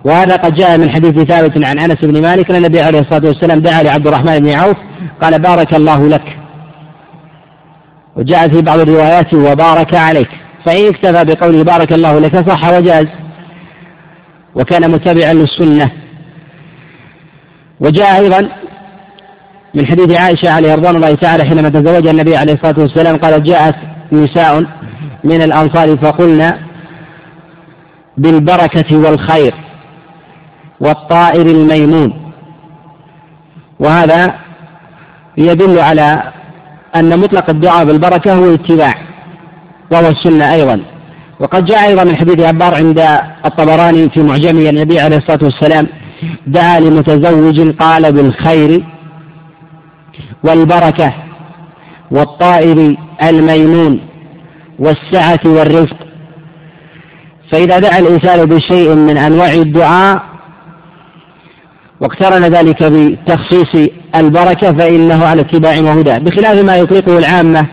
وهذا 0.05 0.35
قد 0.35 0.53
جاء 0.53 0.77
من 0.77 0.89
حديث 0.89 1.19
ثابت 1.19 1.65
عن 1.65 1.79
أنس 1.79 2.05
بن 2.05 2.21
مالك 2.21 2.49
أن 2.49 2.55
النبي 2.55 2.81
عليه 2.81 2.99
الصلاة 2.99 3.25
والسلام 3.25 3.59
دعا 3.59 3.83
لعبد 3.83 4.07
الرحمن 4.07 4.39
بن 4.39 4.49
عوف 4.49 4.77
قال 5.21 5.41
بارك 5.41 5.75
الله 5.75 6.07
لك. 6.07 6.37
وجاء 8.15 8.47
في 8.47 8.61
بعض 8.61 8.79
الروايات 8.79 9.33
وبارك 9.33 9.95
عليك. 9.95 10.29
فإن 10.65 10.87
اكتفى 10.87 11.25
بقوله 11.25 11.63
بارك 11.63 11.93
الله 11.93 12.19
لك 12.19 12.49
صح 12.49 12.69
وجاز. 12.73 13.07
وكان 14.55 14.91
متبعا 14.91 15.33
للسنة. 15.33 15.91
وجاء 17.79 18.19
أيضا 18.19 18.49
من 19.73 19.85
حديث 19.85 20.21
عائشة 20.21 20.49
عليه 20.49 20.75
رضوان 20.75 20.95
الله 20.95 21.15
تعالى 21.15 21.43
حينما 21.43 21.69
تزوج 21.69 22.07
النبي 22.07 22.37
عليه 22.37 22.53
الصلاة 22.53 22.79
والسلام 22.79 23.17
قالت 23.17 23.45
جاءت 23.45 23.75
نساء 24.11 24.63
من 25.23 25.41
الأنصار 25.41 25.97
فقلنا 25.97 26.59
بالبركة 28.17 28.97
والخير 28.97 29.53
والطائر 30.79 31.45
الميمون. 31.45 32.31
وهذا 33.79 34.35
يدل 35.37 35.79
على 35.79 36.23
أن 36.95 37.19
مطلق 37.19 37.49
الدعاء 37.49 37.85
بالبركة 37.85 38.33
هو 38.33 38.53
اتباع 38.53 38.93
وهو 39.91 40.07
السنة 40.07 40.53
أيضا. 40.53 40.81
وقد 41.39 41.65
جاء 41.65 41.87
أيضا 41.87 42.03
من 42.03 42.15
حديث 42.15 42.39
عبار 42.39 42.75
عند 42.75 42.99
الطبراني 43.45 44.09
في 44.09 44.19
معجمه 44.23 44.69
النبي 44.69 44.99
عليه 44.99 45.17
الصلاة 45.17 45.43
والسلام 45.43 45.87
دعا 46.47 46.79
لمتزوج 46.79 47.75
قال 47.75 48.13
بالخير 48.13 48.83
والبركة 50.43 51.13
والطائر 52.11 52.95
الميمون 53.23 53.99
والسعة 54.79 55.39
والرزق. 55.45 55.97
فإذا 57.51 57.79
دعا 57.79 57.99
الإنسان 57.99 58.45
بشيء 58.45 58.95
من 58.95 59.17
أنواع 59.17 59.53
الدعاء 59.53 60.21
واقترن 61.99 62.43
ذلك 62.43 62.83
بتخصيص 62.83 63.89
البركة 64.15 64.73
فإنه 64.73 65.25
على 65.25 65.41
اتباع 65.41 65.79
وهدى 65.79 66.19
بخلاف 66.19 66.65
ما 66.65 66.75
يطلقه 66.77 67.17
العامة 67.17 67.65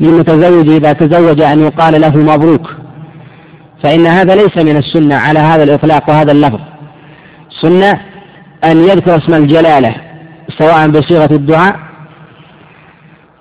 للمتزوج 0.00 0.68
إذا 0.68 0.92
تزوج 0.92 1.40
أن 1.40 1.60
يقال 1.60 2.00
له 2.00 2.16
مبروك. 2.16 2.70
فإن 3.82 4.06
هذا 4.06 4.34
ليس 4.34 4.56
من 4.56 4.76
السنة 4.76 5.14
على 5.14 5.38
هذا 5.38 5.62
الإطلاق 5.62 6.10
وهذا 6.10 6.32
اللفظ. 6.32 6.60
سنة 7.62 8.00
أن 8.64 8.76
يذكر 8.76 9.16
اسم 9.16 9.34
الجلالة 9.34 9.94
سواء 10.58 10.88
بصيغة 10.88 11.32
الدعاء 11.32 11.89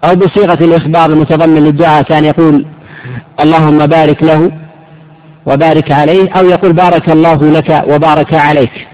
أو 0.03 0.15
بصيغة 0.15 0.65
الإخبار 0.65 1.09
المتضمن 1.09 1.63
للدعاء 1.63 2.03
كان 2.03 2.25
يقول 2.25 2.65
اللهم 3.43 3.85
بارك 3.85 4.23
له 4.23 4.51
وبارك 5.45 5.91
عليه 5.91 6.29
أو 6.31 6.45
يقول 6.45 6.73
بارك 6.73 7.09
الله 7.09 7.51
لك 7.51 7.83
وبارك 7.87 8.33
عليك. 8.33 8.87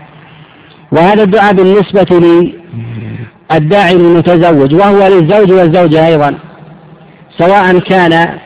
وهذا 0.92 1.24
الدعاء 1.24 1.54
بالنسبة 1.54 2.42
للداعي 3.52 3.94
المتزوج 3.94 4.74
وهو 4.74 5.08
للزوج 5.08 5.52
والزوجة 5.52 6.08
أيضا 6.08 6.36
سواء 7.38 7.80
كان 7.80 8.40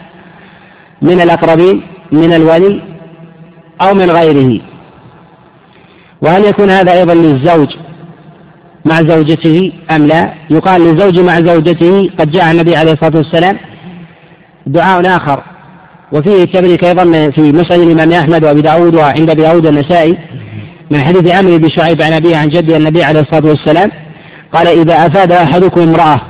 من 1.02 1.22
الأقربين 1.22 1.82
من 2.12 2.34
الولي 2.34 2.82
أو 3.82 3.94
من 3.94 4.12
غيره. 4.12 4.62
وهل 6.22 6.46
يكون 6.46 6.70
هذا 6.70 6.92
أيضا 6.94 7.14
للزوج 7.14 7.68
مع 8.86 8.96
زوجته 8.96 9.72
أم 9.92 10.08
لا؟ 10.08 10.34
يقال 10.50 10.82
للزوج 10.82 11.20
مع 11.20 11.36
زوجته 11.36 12.10
قد 12.20 12.32
جاء 12.32 12.52
النبي 12.52 12.76
عليه 12.76 12.92
الصلاة 12.92 13.18
والسلام 13.18 13.58
دعاء 14.68 15.18
آخر. 15.18 15.44
وفيه 16.12 16.44
التبريك 16.44 16.84
أيضا 16.84 17.04
في 17.30 17.42
مسند 17.42 17.80
الإمام 17.80 18.12
أحمد 18.12 18.44
وأبي 18.44 18.62
داود 18.62 18.96
وعند 18.96 19.30
أبي 19.30 19.42
داود 19.42 19.66
النسائي 19.66 20.18
من 20.92 21.00
حديث 21.00 21.36
عمرو 21.36 21.58
بن 21.58 21.70
شعيب 21.70 22.02
عن 22.02 22.14
أبيه 22.14 22.38
عن 22.38 22.48
جده 22.48 22.78
النبي 22.78 23.04
عليه 23.04 23.20
الصلاة 23.20 23.46
والسلام 23.46 23.92
قال 24.54 24.68
إذا 24.68 25.06
أفاد 25.06 25.32
أحدكم 25.32 25.82
امرأة 25.82 26.22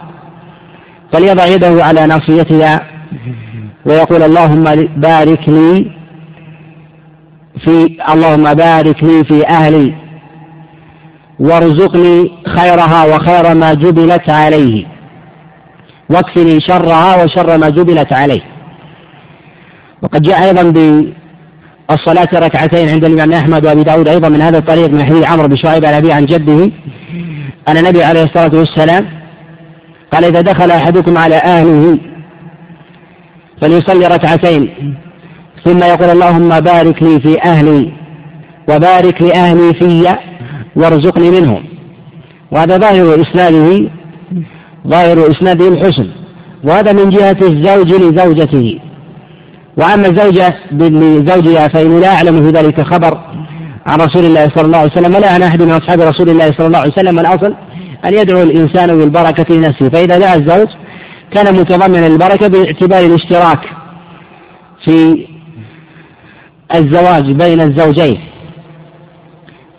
فليضع 1.13 1.45
يده 1.45 1.83
على 1.85 2.07
ناصيتها 2.07 2.87
ويقول 3.85 4.23
اللهم 4.23 4.63
بارك 4.97 5.49
لي 5.49 5.91
في 7.63 7.97
اللهم 8.13 8.53
بارك 8.53 9.03
لي 9.03 9.23
في 9.23 9.47
أهلي 9.47 9.95
وارزقني 11.39 12.31
خيرها 12.47 13.05
وخير 13.05 13.55
ما 13.55 13.73
جبلت 13.73 14.29
عليه. 14.29 14.85
واكفني 16.09 16.61
شرها 16.61 17.23
وشر 17.23 17.57
ما 17.57 17.69
جبلت 17.69 18.13
عليه. 18.13 18.41
وقد 20.01 20.21
جاء 20.21 20.43
أيضا 20.43 20.63
بالصلاة 20.63 22.27
ركعتين 22.33 22.89
عند 22.89 23.05
الإمام 23.05 23.31
أحمد 23.33 23.65
وأبي 23.65 23.83
داود 23.83 24.07
أيضا 24.07 24.29
من 24.29 24.41
هذا 24.41 24.57
الطريق 24.57 24.89
من 24.89 25.03
حديث 25.03 25.31
عمرو 25.31 25.47
بن 25.47 25.55
شعيب 25.55 25.85
عن 25.85 25.93
أبيه 25.93 26.13
عن 26.13 26.25
جده 26.25 26.71
أن 27.67 27.77
النبي 27.77 28.03
عليه 28.03 28.23
الصلاة 28.23 28.55
والسلام 28.55 29.05
قال 30.13 30.25
إذا 30.25 30.41
دخل 30.41 30.71
أحدكم 30.71 31.17
على 31.17 31.35
أهله 31.35 31.99
فليصلي 33.61 34.07
ركعتين 34.07 34.95
ثم 35.65 35.83
يقول 35.83 36.09
اللهم 36.09 36.59
بارك 36.59 37.03
لي 37.03 37.19
في 37.19 37.41
أهلي 37.43 37.93
وبارك 38.69 39.21
لأهلي 39.21 39.73
في 39.73 40.19
وارزقني 40.75 41.29
منهم. 41.31 41.63
وهذا 42.51 42.77
ظاهر 42.77 43.21
إسناده 43.21 43.89
ظاهر 44.87 45.31
إسناده 45.31 45.67
الحسن. 45.67 46.09
وهذا 46.63 46.93
من 46.93 47.09
جهة 47.09 47.37
الزوج 47.41 47.93
لزوجته. 47.93 48.79
وأما 49.77 50.07
الزوجة 50.07 50.55
لزوجها 50.71 51.67
فإني 51.67 51.99
لا 51.99 52.15
أعلم 52.15 52.43
في 52.43 52.49
ذلك 52.49 52.81
خبر 52.81 53.19
عن 53.85 53.99
رسول 54.01 54.25
الله 54.25 54.49
صلى 54.55 54.65
الله 54.65 54.77
عليه 54.77 54.91
وسلم 54.91 55.15
ولا 55.15 55.33
عن 55.33 55.41
أحد 55.43 55.61
من 55.61 55.71
أصحاب 55.71 56.01
رسول 56.01 56.29
الله 56.29 56.51
صلى 56.51 56.67
الله 56.67 56.79
عليه 56.79 56.91
وسلم 56.91 57.19
الأصل 57.19 57.55
أن 58.05 58.13
يدعو 58.13 58.41
الإنسان 58.43 58.97
بالبركة 58.97 59.55
لنفسه. 59.55 59.89
فإذا 59.89 60.19
دعا 60.19 60.35
الزوج 60.35 60.67
كان 61.31 61.53
متضمنا 61.53 62.07
البركة 62.07 62.47
باعتبار 62.47 63.05
الاشتراك 63.05 63.59
في 64.85 65.25
الزواج 66.75 67.31
بين 67.31 67.61
الزوجين. 67.61 68.19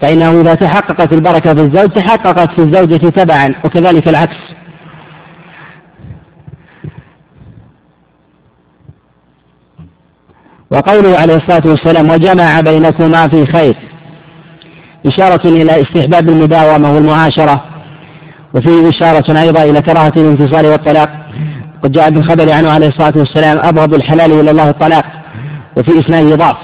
فإنه 0.00 0.40
إذا 0.40 0.54
تحققت 0.54 1.12
البركة 1.12 1.54
في 1.54 1.60
الزوج 1.60 1.90
تحققت 1.90 2.50
في 2.50 2.58
الزوجة 2.58 2.96
تبعا 2.96 3.54
وكذلك 3.64 4.08
العكس. 4.08 4.36
وقوله 10.70 11.18
عليه 11.18 11.34
الصلاة 11.34 11.62
والسلام 11.66 12.10
وجمع 12.10 12.60
بينكما 12.60 13.28
في 13.28 13.46
خير. 13.46 13.76
إشارة 15.06 15.48
إلى 15.48 15.82
استحباب 15.82 16.28
المداومة 16.28 16.94
والمعاشرة 16.94 17.64
وفيه 18.54 18.88
إشارة 18.88 19.40
أيضا 19.40 19.62
إلى 19.62 19.82
كراهة 19.82 20.12
الانفصال 20.16 20.66
والطلاق. 20.66 21.10
قد 21.82 21.92
جاء 21.92 22.10
بالخبر 22.10 22.52
عنه 22.52 22.70
عليه 22.70 22.88
الصلاة 22.88 23.12
والسلام 23.16 23.58
أبغض 23.58 23.94
الحلال 23.94 24.32
إلى 24.32 24.50
الله 24.50 24.70
الطلاق. 24.70 25.04
وفي 25.76 26.00
إسناده 26.00 26.36
ضعف 26.36 26.56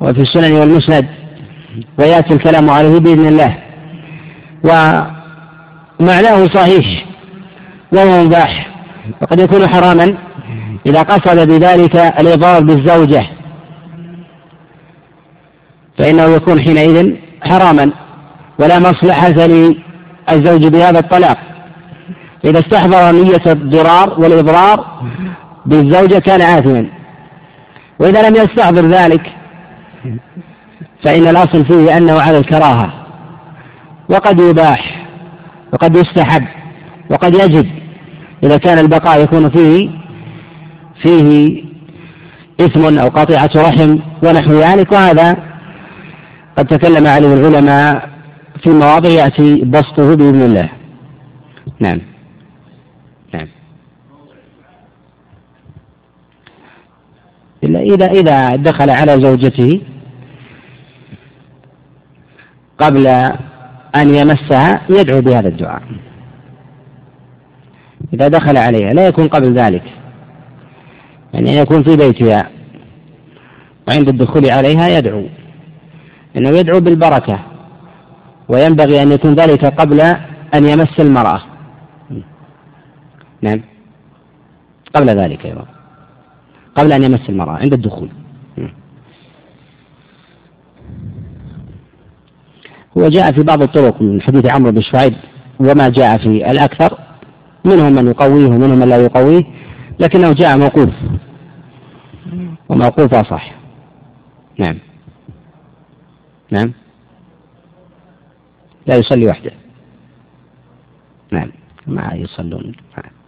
وفي 0.00 0.20
السنن 0.20 0.52
والمسند. 0.52 1.21
ويأتي 1.98 2.34
الكلام 2.34 2.70
عليه 2.70 2.98
بإذن 2.98 3.26
الله. 3.26 3.58
ومعناه 4.64 6.46
صحيح 6.46 7.06
وهو 7.92 8.24
مباح. 8.24 8.68
وقد 9.22 9.40
يكون 9.40 9.68
حراما 9.68 10.14
إذا 10.86 11.02
قصد 11.02 11.48
بذلك 11.48 11.96
الإضرار 11.96 12.60
بالزوجة. 12.62 13.26
فإنه 15.98 16.24
يكون 16.24 16.60
حينئذ 16.60 17.14
حراما 17.42 17.90
ولا 18.58 18.78
مصلحة 18.78 19.28
للزوج 19.28 20.66
بهذا 20.66 20.98
الطلاق. 20.98 21.38
إذا 22.44 22.58
استحضر 22.58 23.12
نية 23.12 23.52
الضرار 23.52 24.20
والإضرار 24.20 25.02
بالزوجة 25.66 26.18
كان 26.18 26.40
آثما 26.40 26.86
وإذا 27.98 28.28
لم 28.28 28.36
يستحضر 28.36 28.86
ذلك 28.86 29.32
فإن 31.04 31.28
الأصل 31.28 31.64
فيه 31.64 31.96
أنه 31.96 32.20
على 32.20 32.38
الكراهة. 32.38 32.92
وقد 34.08 34.40
يباح 34.40 35.06
وقد 35.72 35.96
يستحب 35.96 36.44
وقد 37.10 37.34
يجب 37.34 37.66
إذا 38.44 38.56
كان 38.56 38.78
البقاء 38.78 39.22
يكون 39.22 39.50
فيه 39.50 39.90
فيه 41.02 41.62
إثم 42.60 42.98
أو 42.98 43.08
قطيعة 43.08 43.50
رحم 43.56 43.98
ونحو 44.22 44.52
ذلك. 44.52 44.92
وهذا 44.92 45.36
قد 46.58 46.66
تكلم 46.66 47.06
عليه 47.06 47.34
العلماء 47.34 48.08
في 48.62 48.70
مواضع 48.70 49.08
يأتي 49.08 49.64
بسطه 49.64 50.16
بإذن 50.16 50.42
الله. 50.42 50.68
نعم. 51.80 52.00
نعم. 53.34 53.48
إلا 57.64 57.80
إذا 57.80 58.06
إذا 58.06 58.56
دخل 58.56 58.90
على 58.90 59.12
زوجته 59.12 59.80
قبل 62.82 63.06
أن 63.96 64.14
يمسها 64.14 64.82
يدعو 64.88 65.20
بهذا 65.20 65.48
الدعاء. 65.48 65.82
إذا 68.14 68.28
دخل 68.28 68.56
عليها 68.56 68.92
لا 68.92 69.06
يكون 69.06 69.28
قبل 69.28 69.52
ذلك. 69.54 69.82
يعني 71.34 71.50
أن 71.50 71.62
يكون 71.62 71.82
في 71.82 71.96
بيتها. 71.96 72.50
وعند 73.88 74.08
الدخول 74.08 74.50
عليها 74.50 74.88
يدعو. 74.88 75.26
إنه 76.36 76.48
يدعو 76.48 76.80
بالبركة. 76.80 77.38
وينبغي 78.48 79.02
أن 79.02 79.12
يكون 79.12 79.34
ذلك 79.34 79.64
قبل 79.64 80.00
أن 80.54 80.68
يمس 80.68 81.00
المرأة. 81.00 81.40
نعم. 83.42 83.60
قبل 84.94 85.06
ذلك 85.06 85.46
أيضا 85.46 85.66
قبل 86.74 86.92
أن 86.92 87.02
يمس 87.02 87.28
المرأة 87.28 87.56
عند 87.56 87.72
الدخول. 87.72 88.08
هو 92.98 93.08
جاء 93.08 93.32
في 93.32 93.42
بعض 93.42 93.62
الطرق 93.62 94.02
من 94.02 94.22
حديث 94.22 94.52
عمرو 94.54 94.72
بن 94.72 94.80
شعيب 94.80 95.14
وما 95.60 95.88
جاء 95.88 96.18
في 96.18 96.50
الأكثر. 96.50 96.98
منهم 97.64 97.92
من 97.92 98.06
يقويه 98.06 98.46
ومنهم 98.46 98.78
من 98.78 98.88
لا 98.88 98.96
يقويه 98.96 99.42
لكنه 100.00 100.32
جاء 100.32 100.58
موقوف. 100.58 100.90
وموقوف 102.68 103.14
أصح 103.14 103.54
نعم. 104.58 104.78
نعم. 106.50 106.72
لا 108.86 108.96
يصلي 108.96 109.26
وحده. 109.26 109.52
نعم. 111.32 111.52
ما 111.86 112.14
يصلون. 112.14 112.72
نعم. 112.96 113.21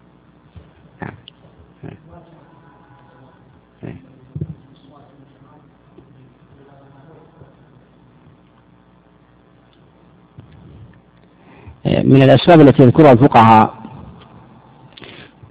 من 11.86 12.22
الأسباب 12.22 12.60
التي 12.60 12.82
يذكرها 12.82 13.12
الفقهاء 13.12 13.74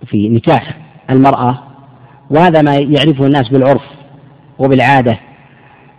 في 0.06 0.30
نكاح 0.30 0.78
المرأة 1.10 1.60
وهذا 2.30 2.62
ما 2.62 2.76
يعرفه 2.76 3.26
الناس 3.26 3.50
بالعرف 3.50 3.82
وبالعادة. 4.60 5.20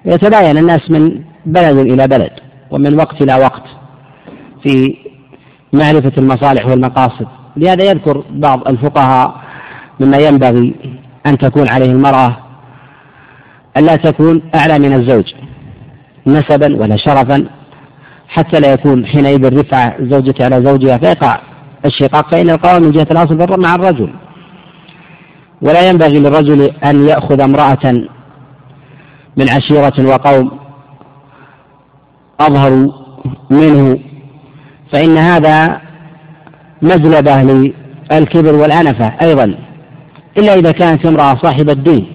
يتباين 0.05 0.59
الناس 0.59 0.91
من 0.91 1.23
بلد 1.47 1.79
إلى 1.79 2.09
بلد 2.09 2.31
ومن 2.71 2.95
وقت 2.95 3.23
إلى 3.23 3.35
وقت 3.35 3.63
في 4.63 4.97
معرفة 5.73 6.13
المصالح 6.19 6.67
والمقاصد. 6.67 7.27
لهذا 7.57 7.85
يذكر 7.85 8.25
بعض 8.31 8.69
الفقهاء 8.69 9.41
مما 10.01 10.17
ينبغي 10.17 10.75
أن 11.27 11.39
تكون 11.39 11.69
عليه 11.69 11.91
المرأة 11.91 12.37
ألا 13.77 13.97
تكون 13.97 14.43
أعلى 14.55 14.79
من 14.79 14.93
الزوج 14.93 15.35
نسبا 16.27 16.77
ولا 16.77 16.97
شرفا. 16.97 17.47
حتى 18.29 18.61
لا 18.61 18.73
يكون 18.73 19.07
حينئذ 19.07 19.59
رفع 19.59 19.97
زوجته 20.01 20.45
على 20.45 20.67
زوجها 20.67 20.99
فيقع 20.99 21.41
الشقاق 21.85 22.31
فإن 22.31 22.51
القوام 22.51 22.83
من 22.83 22.91
جهة 22.91 23.07
الأصل 23.11 23.61
مع 23.61 23.75
الرجل. 23.75 24.15
ولا 25.63 25.89
ينبغي 25.89 26.19
للرجل 26.19 26.71
أن 26.85 27.09
يأخذ 27.09 27.41
امرأة 27.41 27.93
من 29.37 29.49
عشيرة 29.49 30.09
وقوم 30.09 30.51
أظهروا 32.41 32.93
منه 33.51 33.99
فإن 34.93 35.17
هذا 35.19 35.81
مجلبة 36.83 37.43
للكبر 38.13 38.55
والأنفة 38.55 39.07
أيضا. 39.23 39.55
إلا 40.39 40.55
إذا 40.55 40.73
كانت 40.73 41.07
امرأة 41.07 41.35
صاحبة 41.43 41.73
دين 41.73 42.07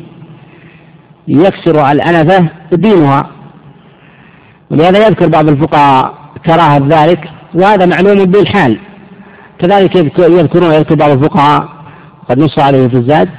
يكسر 1.27 1.79
على 1.79 2.03
الأنفة 2.03 2.49
دينها. 2.71 3.38
ولهذا 4.71 5.07
يذكر 5.07 5.27
بعض 5.27 5.49
الفقهاء 5.49 6.13
كراهة 6.45 6.87
ذلك 6.87 7.29
وهذا 7.53 7.85
معلوم 7.85 8.25
بالحال. 8.25 8.79
كذلك 9.59 9.95
يذكرون 10.19 10.71
يذكر 10.71 10.95
بعض 10.95 11.11
الفقهاء 11.11 11.69
قد 12.29 12.39
نص 12.39 12.59
عليه 12.59 12.87
في 12.87 12.97
الزاد 12.97 13.29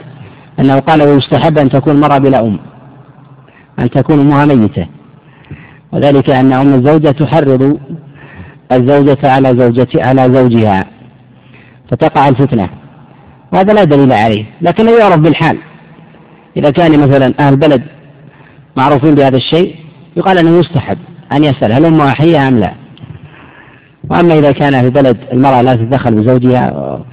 أنه 0.59 0.79
قال 0.79 1.03
ويستحب 1.03 1.59
أن 1.59 1.71
تكون 1.71 1.95
المرأة 1.95 2.19
بلا 2.19 2.41
أم 2.41 2.59
أن 3.79 3.91
تكون 3.91 4.21
أمها 4.21 4.45
ميتة. 4.45 4.87
وذلك 5.93 6.31
أن 6.31 6.53
أم 6.53 6.75
الزوجة 6.75 7.11
تحرض 7.11 7.79
الزوجة 8.73 9.19
على 9.25 9.49
زوجة 9.49 9.89
على 9.95 10.35
زوجها 10.35 10.85
فتقع 11.91 12.29
الفتنة. 12.29 12.69
وهذا 13.53 13.73
لا 13.73 13.85
دليل 13.85 14.13
عليه 14.13 14.45
لكنه 14.61 14.91
يعرف 14.91 15.19
بالحال. 15.19 15.59
إذا 16.57 16.71
كان 16.71 17.01
مثلا 17.01 17.35
أهل 17.41 17.57
بلد 17.57 17.83
معروفين 18.77 19.15
بهذا 19.15 19.37
الشيء 19.37 19.77
يقال 20.17 20.39
أنه 20.39 20.59
يستحب. 20.59 20.99
أن 21.33 21.45
يسأل 21.45 21.73
هل 21.73 21.85
أمها 21.85 22.11
حية 22.11 22.49
أم 22.49 22.59
لا. 22.59 22.75
وأما 24.11 24.39
إذا 24.39 24.53
كان 24.53 24.83
في 24.83 24.91
بلد 24.91 25.17
المرأة 25.33 25.63
لا 25.63 25.75
تتدخل 25.75 26.15
بزوجها 26.15 27.05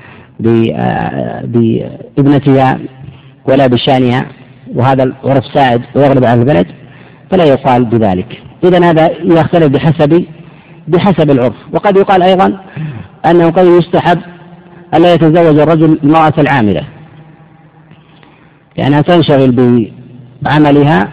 بابنتها 2.17 2.80
ولا 3.45 3.67
بشانها 3.67 4.25
وهذا 4.75 5.03
العرف 5.03 5.45
سائد 5.53 5.82
ويغلب 5.95 6.25
على 6.25 6.39
البلد 6.39 6.67
فلا 7.32 7.43
يقال 7.43 7.86
بذلك. 7.86 8.41
إذا 8.63 8.89
هذا 8.89 9.12
يختلف 9.23 9.67
بحسب 9.67 10.25
بحسب 10.88 11.32
العرف. 11.32 11.56
وقد 11.73 11.97
يقال 11.97 12.23
أيضا 12.23 12.60
أنه 13.25 13.49
قد 13.49 13.65
يستحب 13.65 14.19
ألا 14.93 15.13
يتزوج 15.13 15.60
الرجل 15.60 15.99
المرأة 16.03 16.34
العاملة. 16.38 16.82
لأنها 18.77 19.01
تنشغل 19.01 19.51
بعملها 20.41 21.10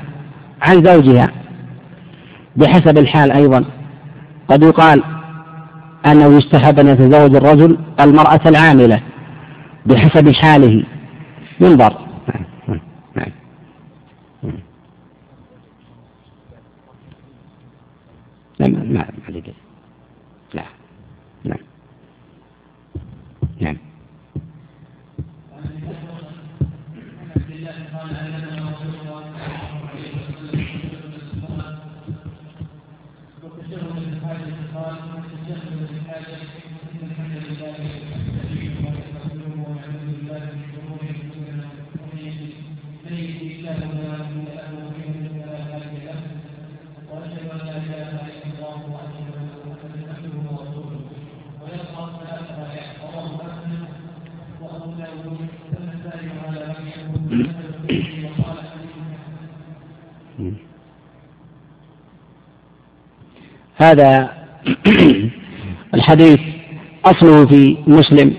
عن 0.62 0.85
زوجها. 0.85 1.29
بحسب 2.57 2.99
الحال 2.99 3.33
أيضا 3.33 3.64
قد 4.49 4.62
يقال 4.62 5.03
أنه 6.07 6.37
يستحب 6.38 6.79
أن 6.79 6.88
يتزوج 6.88 7.37
الرجل 7.37 7.79
المرأة 8.01 8.40
العاملة 8.47 9.01
بحسب 9.87 10.33
حاله 10.33 10.85
ينظر 11.61 11.99
نعم 13.17 13.33
نعم 18.59 18.93
نعم 18.93 19.55
هذا 63.77 64.31
الحديث 65.94 66.40
أصله 67.05 67.46
في 67.46 67.77
مسلم. 67.87 68.35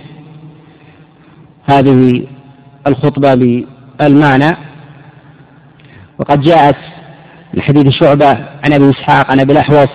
هذه 1.70 2.28
الخطبة 2.88 3.34
بالمعنى. 4.00 4.58
وقد 6.20 6.42
جاءت 6.42 6.78
من 7.54 7.62
حديث 7.62 7.88
شعبة 7.90 8.30
عن 8.66 8.74
أبي 8.74 8.90
إسحاق 8.90 9.32
عن 9.32 9.40
أبي 9.40 9.54
الأحوص 9.54 9.90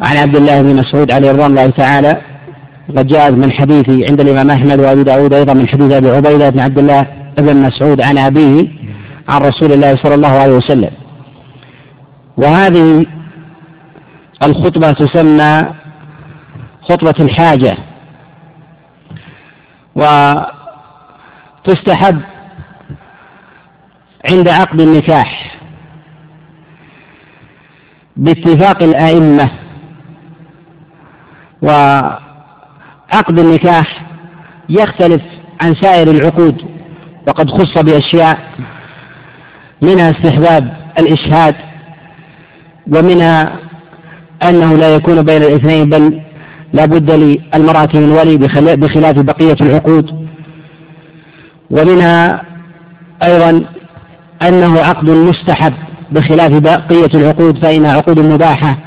عن 0.00 0.16
عبد 0.16 0.36
الله 0.36 0.62
بن 0.62 0.76
مسعود 0.76 1.12
عليه 1.12 1.30
رضوان 1.30 1.50
الله 1.50 1.70
تعالى 1.70 2.22
وقد 2.88 3.06
جاءت 3.06 3.32
من 3.32 3.52
حديث 3.52 4.10
عند 4.10 4.20
الإمام 4.20 4.50
أحمد 4.50 4.80
وأبي 4.80 5.02
داود 5.04 5.32
أيضا 5.32 5.54
من 5.54 5.68
حديث 5.68 5.92
أبي 5.92 6.10
عبيدة 6.10 6.50
بن 6.50 6.60
عبد 6.60 6.78
الله 6.78 7.06
بن 7.38 7.56
مسعود 7.56 8.02
عن 8.02 8.18
أبيه 8.18 8.68
عن 9.28 9.40
رسول 9.40 9.72
الله 9.72 9.96
صلى 9.96 10.14
الله 10.14 10.28
عليه 10.28 10.54
وسلم. 10.54 10.90
وهذه 12.36 13.06
الخطبة 14.42 14.90
تسمى 14.90 15.62
خطبة 16.82 17.14
الحاجة. 17.20 17.76
وتستحب 21.64 22.20
عند 24.30 24.48
عقد 24.48 24.80
النكاح 24.80 25.58
باتفاق 28.16 28.82
الأئمة. 28.82 29.50
وعقد 33.12 33.38
النكاح 33.38 34.06
يختلف 34.68 35.22
عن 35.62 35.74
سائر 35.74 36.10
العقود 36.10 36.62
وقد 37.28 37.50
خص 37.50 37.78
بأشياء 37.82 38.38
منها 39.82 40.10
استحباب 40.10 40.76
الإشهاد 40.98 41.54
ومنها 42.88 43.56
أنه 44.48 44.76
لا 44.76 44.94
يكون 44.94 45.22
بين 45.22 45.42
الاثنين 45.42 45.90
بل 45.90 46.20
لا 46.72 46.84
بد 46.84 47.10
للمرأة 47.10 47.88
من 47.94 48.10
ولي 48.10 48.36
بخلاف 48.76 49.18
بقية 49.18 49.56
العقود. 49.60 50.26
ومنها 51.70 52.42
أيضا 53.22 53.64
أنه 54.42 54.80
عقد 54.80 55.10
مستحب 55.10 55.72
بخلاف 56.10 56.52
بقية 56.58 57.10
العقود 57.14 57.64
فإنها 57.64 57.92
عقود 57.96 58.18
مباحة. 58.18 58.78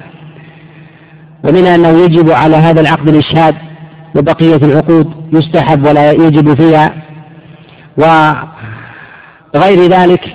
ومنها 1.43 1.75
أنه 1.75 2.03
يجب 2.03 2.31
على 2.31 2.55
هذا 2.55 2.81
العقد 2.81 3.09
الإشهاد 3.09 3.55
وبقية 4.15 4.55
العقود 4.55 5.29
يستحب 5.33 5.85
ولا 5.85 6.11
يجب 6.11 6.53
فيها. 6.61 6.93
وغير 7.97 9.89
ذلك 9.89 10.33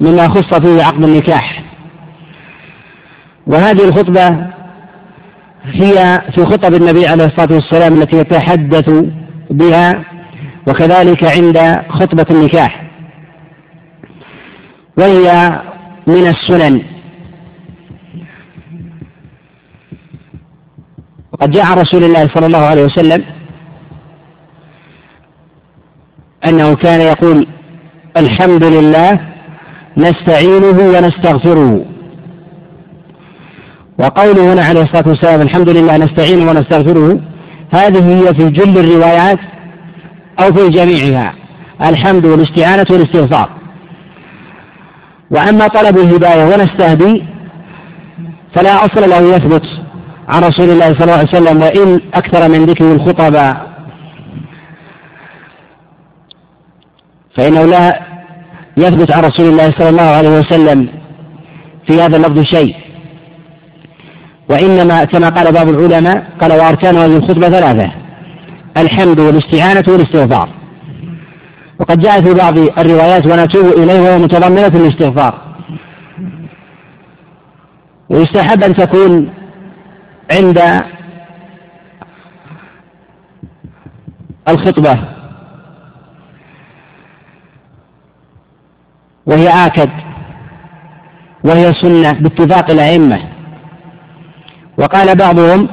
مما 0.00 0.28
خص 0.28 0.54
فيه 0.54 0.82
عقد 0.82 1.04
النكاح. 1.04 1.62
وهذه 3.46 3.88
الخطبة 3.88 4.46
هي 5.64 6.22
في 6.34 6.44
خطب 6.44 6.74
النبي 6.74 7.06
عليه 7.06 7.24
الصلاة 7.24 7.54
والسلام 7.54 7.94
التي 7.94 8.16
يتحدث 8.16 9.04
بها 9.50 10.04
وكذلك 10.68 11.24
عند 11.24 11.82
خطبة 11.88 12.26
النكاح. 12.30 12.82
وهي 14.98 15.58
من 16.06 16.26
السنن. 16.26 16.82
وقد 21.40 21.50
جاء 21.50 21.74
رسول 21.74 22.04
الله 22.04 22.28
صلى 22.34 22.46
الله 22.46 22.58
عليه 22.58 22.84
وسلم 22.84 23.24
أنه 26.48 26.74
كان 26.74 27.00
يقول 27.00 27.46
الحمد 28.16 28.64
لله 28.64 29.20
نستعينه 29.96 30.78
ونستغفره. 30.94 31.84
وقوله 33.98 34.52
هنا 34.52 34.64
عليه 34.64 34.82
الصلاة 34.82 35.08
والسلام 35.08 35.40
الحمد 35.40 35.68
لله 35.68 35.96
نستعين 35.96 36.48
ونستغفره 36.48 37.20
هذه 37.70 38.14
هي 38.14 38.34
في 38.34 38.50
جل 38.50 38.78
الروايات 38.78 39.38
أو 40.40 40.52
في 40.52 40.68
جميعها. 40.68 41.34
الحمد 41.82 42.24
والاستعانة 42.26 42.86
والاستغفار. 42.90 43.50
وأما 45.30 45.66
طلب 45.66 45.98
الهداية 45.98 46.44
ونستهدي 46.44 47.24
فلا 48.54 48.84
أصل 48.84 49.10
له 49.10 49.36
يثبت. 49.36 49.79
عن 50.30 50.42
رسول 50.42 50.70
الله 50.70 50.86
صلى 50.86 51.02
الله 51.02 51.12
عليه 51.12 51.28
وسلم 51.28 51.62
وإن 51.62 52.00
أكثر 52.14 52.48
من 52.48 52.66
ذكر 52.66 52.92
الخطب 52.92 53.36
فإنه 57.36 57.64
لا 57.64 58.00
يثبت 58.76 59.12
عن 59.12 59.22
رسول 59.22 59.46
الله 59.46 59.70
صلى 59.78 59.88
الله 59.88 60.02
عليه 60.02 60.38
وسلم 60.38 60.88
في 61.86 62.02
هذا 62.02 62.16
اللفظ 62.16 62.42
شيء. 62.42 62.76
وإنما 64.50 65.04
كما 65.04 65.28
قال 65.28 65.52
بعض 65.52 65.68
العلماء 65.68 66.26
قال 66.40 66.52
وأركان 66.52 66.96
هذه 66.96 67.16
الخطبة 67.16 67.48
ثلاثة 67.48 67.92
الحمد 68.76 69.20
والاستعانة 69.20 69.84
والاستغفار. 69.88 70.48
وقد 71.80 71.98
جاء 72.00 72.20
في 72.22 72.34
بعض 72.34 72.58
الروايات 72.58 73.26
ونتوب 73.26 73.66
إليه 73.66 74.00
وهو 74.00 74.18
متضمنة 74.18 74.66
الاستغفار 74.66 75.40
ويستحب 78.10 78.64
أن 78.64 78.74
تكون 78.74 79.30
عند 80.30 80.82
الخطبة 84.48 84.98
وهي 89.26 89.66
آكد 89.66 89.90
وهي 91.44 91.72
سنة 91.74 92.12
باتفاق 92.12 92.70
الأئمة. 92.70 93.20
وقال 94.78 95.16
بعضهم 95.16 95.68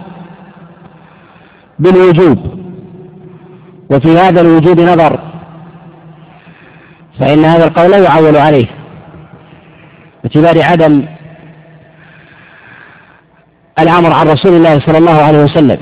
بالوجوب 1.79 2.57
وفي 3.91 4.17
هذا 4.17 4.41
الوجوب 4.41 4.79
نظر 4.79 5.19
فإن 7.19 7.45
هذا 7.45 7.65
القول 7.65 7.91
لا 7.91 7.97
يعول 7.97 8.37
عليه 8.37 8.67
باعتبار 10.23 10.63
عدم 10.63 11.05
الأمر 13.79 14.13
عن 14.13 14.27
رسول 14.27 14.53
الله 14.53 14.79
صلى 14.79 14.97
الله 14.97 15.21
عليه 15.21 15.43
وسلم. 15.43 15.77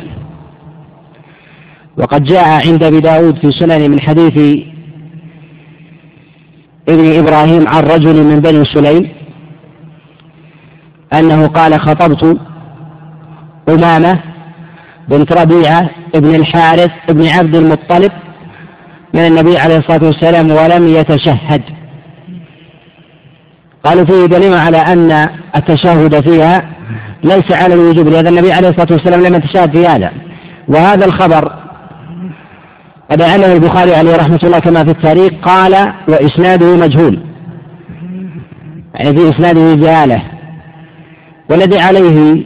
وقد 1.98 2.24
جاء 2.24 2.68
عند 2.68 2.84
أبي 2.84 3.00
داود 3.00 3.38
في 3.38 3.52
سنن 3.52 3.92
من 3.92 4.00
حديث 4.00 4.64
ابن 6.90 7.20
إبراهيم 7.20 7.68
عن 7.68 7.84
رجل 7.84 8.24
من 8.24 8.40
بني 8.40 8.66
سليم 8.66 9.10
أنه 11.14 11.48
قال 11.48 11.80
خطبت 11.80 12.38
أمامة 13.70 14.20
بنت 15.10 15.34
ربيعة 15.34 15.90
ابن 16.16 16.36
الحارث 16.36 16.92
ابن 17.10 17.28
عبد 17.28 17.56
المطلب 17.56 18.12
من 19.14 19.22
النبي 19.28 19.58
عليه 19.58 19.78
الصلاة 19.78 20.04
والسلام 20.04 20.52
ولم 20.52 20.88
يتشهد. 20.88 21.62
قالوا 23.84 24.06
فيه 24.06 24.26
دليل 24.26 24.54
على 24.54 24.78
أن 24.78 25.30
التشهد 25.56 26.30
فيها 26.30 26.70
ليس 27.24 27.52
على 27.52 27.74
الوجوب 27.74 28.08
لهذا 28.08 28.30
النبي 28.30 28.52
عليه 28.52 28.70
الصلاة 28.70 28.88
والسلام 28.92 29.22
لم 29.22 29.36
يتشاهد 29.36 29.78
في 29.78 29.88
هذا. 29.88 30.12
وهذا 30.68 31.06
الخبر 31.06 31.54
قد 33.12 33.22
أعلم 33.22 33.52
البخاري 33.52 33.96
عليه 33.96 34.16
رحمة 34.16 34.40
الله 34.44 34.60
كما 34.60 34.84
في 34.84 34.92
التاريخ 34.92 35.32
قال 35.44 35.94
وإسناده 36.08 36.76
مجهول. 36.78 37.20
يعني 38.96 39.18
في 39.18 39.30
إسناده 39.30 39.76
جهالة. 39.76 40.22
والذي 41.50 41.80
عليه 41.80 42.44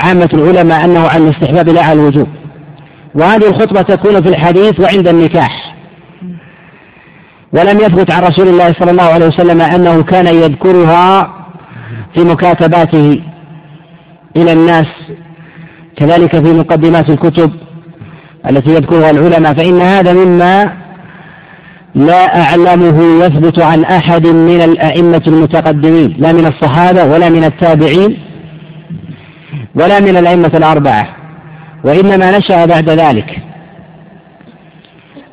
عامة 0.00 0.28
العلماء 0.34 0.84
أنه 0.84 1.08
عن 1.08 1.22
الاستحباب 1.22 1.68
لا 1.68 1.84
على 1.84 2.00
الوجوب. 2.00 2.28
وهذه 3.14 3.48
الخطبة 3.48 3.82
تكون 3.82 4.22
في 4.22 4.28
الحديث 4.28 4.80
وعند 4.80 5.08
النكاح. 5.08 5.74
ولم 7.52 7.78
يثبت 7.78 8.12
عن 8.12 8.22
رسول 8.22 8.48
الله 8.48 8.72
صلى 8.72 8.90
الله 8.90 9.02
عليه 9.02 9.26
وسلم 9.26 9.60
أنه 9.60 10.02
كان 10.02 10.26
يذكرها 10.26 11.37
في 12.14 12.20
مكاتباته 12.20 13.22
إلى 14.36 14.52
الناس 14.52 14.86
كذلك 15.96 16.44
في 16.44 16.52
مقدمات 16.52 17.10
الكتب 17.10 17.52
التي 18.50 18.70
يذكرها 18.70 19.10
العلماء 19.10 19.54
فإن 19.54 19.80
هذا 19.80 20.12
مما 20.12 20.72
لا 21.94 22.42
أعلمه 22.42 23.24
يثبت 23.24 23.60
عن 23.62 23.84
أحد 23.84 24.26
من 24.26 24.60
الأئمة 24.60 25.22
المتقدمين 25.26 26.16
لا 26.18 26.32
من 26.32 26.46
الصحابة 26.46 27.04
ولا 27.04 27.28
من 27.28 27.44
التابعين 27.44 28.18
ولا 29.74 30.00
من 30.00 30.16
الأئمة 30.16 30.52
الأربعة 30.54 31.08
وإنما 31.84 32.38
نشأ 32.38 32.64
بعد 32.64 32.90
ذلك. 32.90 33.42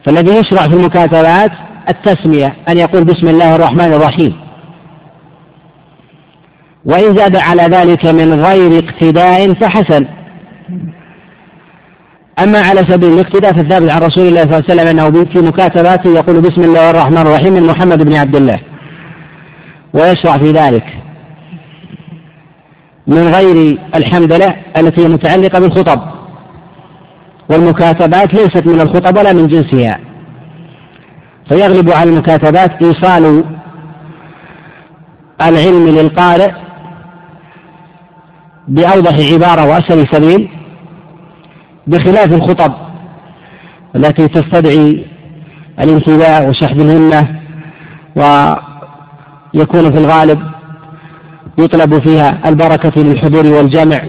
فالذي 0.06 0.32
يشرع 0.32 0.62
في 0.62 0.74
المكاتبات 0.74 1.52
التسمية 1.90 2.56
أن 2.70 2.78
يقول 2.78 3.04
بسم 3.04 3.28
الله 3.28 3.56
الرحمن 3.56 3.94
الرحيم. 3.94 4.45
وإن 6.86 7.18
زاد 7.18 7.36
على 7.38 7.64
ذلك 7.64 8.06
من 8.06 8.34
غير 8.46 8.84
اقتداء 8.84 9.54
فحسن. 9.54 10.06
أما 12.40 12.60
على 12.60 12.80
سبيل 12.80 13.14
الاقتداء 13.14 13.54
فالثابت 13.54 13.92
عن 13.92 14.02
رسول 14.02 14.28
الله 14.28 14.42
صلى 14.42 14.60
الله 14.60 14.64
عليه 14.70 14.74
وسلم 14.74 14.88
أنه 14.88 15.26
في 15.34 15.40
مكاتباته 15.40 16.10
يقول 16.10 16.42
بسم 16.42 16.62
الله 16.62 16.90
الرحمن 16.90 17.18
الرحيم 17.18 17.54
من 17.54 17.64
محمد 17.64 18.04
بن 18.04 18.16
عبد 18.16 18.36
الله. 18.36 18.60
ويشرع 19.94 20.38
في 20.38 20.52
ذلك. 20.52 20.86
من 23.08 23.28
غير 23.28 23.78
الحمدلة 23.96 24.56
التي 24.78 25.08
متعلقة 25.08 25.60
بالخطب. 25.60 26.02
والمكاتبات 27.50 28.34
ليست 28.34 28.68
من 28.68 28.82
الخطب 28.82 29.18
ولا 29.18 29.34
من 29.34 29.48
جنسها. 29.48 30.00
فيغلب 31.50 31.90
على 31.90 32.10
المكاتبات 32.10 32.84
إيصال 32.84 33.44
العلم 35.42 35.88
للقارئ 35.88 36.65
بأوضح 38.68 39.34
عبارة 39.34 39.70
وأسهل 39.70 40.08
سبيل 40.12 40.50
بخلاف 41.88 42.34
الخطب 42.34 42.74
التي 43.96 44.28
تستدعي 44.28 45.06
الانتباه 45.80 46.50
وشحذ 46.50 46.80
الهمة 46.80 47.40
ويكون 48.16 49.92
في 49.92 49.98
الغالب 49.98 50.40
يطلب 51.58 52.00
فيها 52.08 52.50
البركة 52.50 53.02
للحضور 53.02 53.46
والجمع 53.46 54.02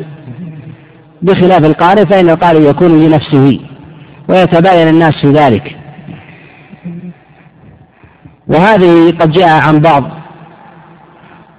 بخلاف 1.23 1.65
القارئ 1.65 2.07
فإن 2.07 2.31
القارئ 2.31 2.71
يكون 2.71 3.05
لنفسه 3.05 3.61
ويتباين 4.29 4.89
الناس 4.89 5.13
في 5.21 5.27
ذلك. 5.27 5.77
وهذه 8.49 9.11
قد 9.21 9.31
جاء 9.31 9.69
عن 9.69 9.79
بعض 9.79 10.05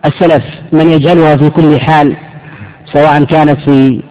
السلف 0.05 0.43
من 0.71 0.89
يجعلها 0.89 1.35
في 1.37 1.49
كل 1.49 1.79
حال 1.79 2.17
سواء 2.93 3.23
كانت 3.23 3.69
في 3.69 4.03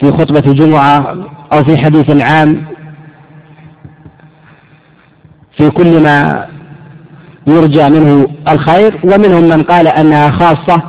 في 0.00 0.12
خطبة 0.12 0.52
جمعة 0.52 1.16
أو 1.52 1.64
في 1.64 1.76
حديث 1.76 2.22
عام 2.22 2.66
في 5.56 5.70
كل 5.70 6.02
ما 6.02 6.48
يرجى 7.46 7.88
منه 7.88 8.28
الخير 8.48 9.00
ومنهم 9.04 9.42
من 9.42 9.62
قال 9.62 9.88
أنها 9.88 10.30
خاصة 10.30 10.82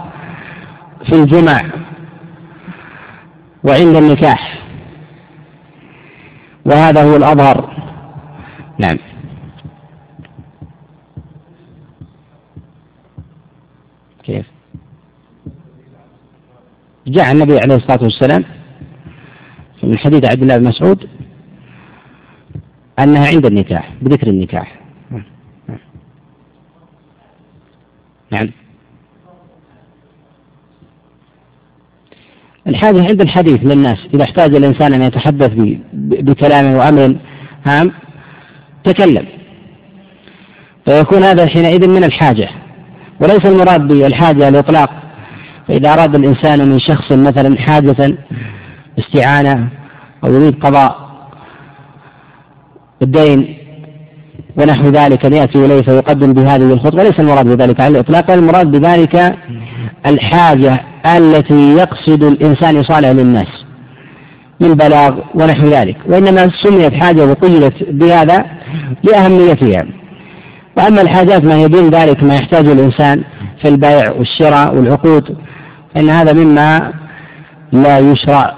في 1.05 1.13
الجمع 1.13 1.61
وعند 3.63 3.95
النكاح. 3.95 4.59
وهذا 6.65 7.03
هو 7.03 7.15
الأظهر. 7.15 7.77
نعم 8.79 8.97
كيف 14.23 14.45
جاء 17.07 17.31
النبي 17.31 17.59
عليه 17.59 17.75
الصلاة 17.75 18.03
والسلام 18.03 18.43
من 19.83 19.97
حديث 19.97 20.25
عبد 20.25 20.41
الله 20.41 20.57
بن 20.57 20.67
مسعود 20.67 21.09
أنها 22.99 23.27
عند 23.27 23.45
النكاح 23.45 23.93
بذكر 24.01 24.27
النكاح. 24.27 24.79
نعم. 28.31 28.49
الحاجة 32.67 33.01
عند 33.01 33.21
الحديث 33.21 33.63
للناس 33.63 33.97
إذا 34.13 34.23
احتاج 34.23 34.55
الإنسان 34.55 34.93
أن 34.93 35.01
يتحدث 35.01 35.51
بكلام 35.93 36.73
وأمر 36.73 37.15
هام 37.65 37.91
تكلم. 38.83 39.25
فيكون 40.85 41.23
هذا 41.23 41.47
حينئذ 41.47 41.89
من 41.89 42.03
الحاجة. 42.03 42.49
وليس 43.21 43.45
المراد 43.45 43.87
بالحاجة 43.87 44.47
الإطلاق 44.47 45.06
فإذا 45.67 45.93
أراد 45.93 46.15
الإنسان 46.15 46.69
من 46.69 46.79
شخص 46.79 47.11
مثلا 47.11 47.57
حاجة 47.59 48.17
استعانة 48.99 49.69
أو 50.23 50.33
يريد 50.33 50.63
قضاء 50.63 51.07
الدين 53.01 53.57
ونحو 54.57 54.89
ذلك 54.89 55.25
أن 55.25 55.33
يأتي 55.33 55.65
إليه 55.65 55.81
فيقدم 55.81 56.33
بهذه 56.33 56.73
الخطبة. 56.73 57.03
ليس 57.03 57.19
المراد 57.19 57.45
بذلك 57.45 57.81
على 57.81 57.91
الإطلاق 57.91 58.31
المراد 58.31 58.71
بذلك 58.71 59.35
الحاجة 60.07 60.79
التي 61.05 61.75
يقصد 61.75 62.23
الإنسان 62.23 62.75
إيصالها 62.75 63.13
للناس 63.13 63.65
من 64.59 64.73
بلاغ 64.73 65.19
ونحو 65.35 65.63
ذلك. 65.63 65.97
وإنما 66.05 66.51
سميت 66.63 66.93
حاجة 66.93 67.25
وقيلت 67.25 67.73
بهذا 67.89 68.45
لأهميتها. 69.03 69.85
وأما 70.77 71.01
الحاجات 71.01 71.43
ما 71.43 71.55
هي 71.55 71.67
دون 71.67 71.89
ذلك 71.89 72.23
ما 72.23 72.35
يحتاج 72.35 72.67
الإنسان 72.67 73.23
في 73.61 73.67
البيع 73.67 74.11
والشراء 74.11 74.75
والعقود. 74.75 75.37
فإن 75.97 76.09
هذا 76.09 76.33
مما 76.33 76.93
لا 77.71 77.99
يشرع 77.99 78.57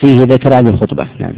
فيه 0.00 0.22
ذكر 0.22 0.58
هذه 0.58 0.68
الخطبة. 0.68 1.08
نعم. 1.18 1.34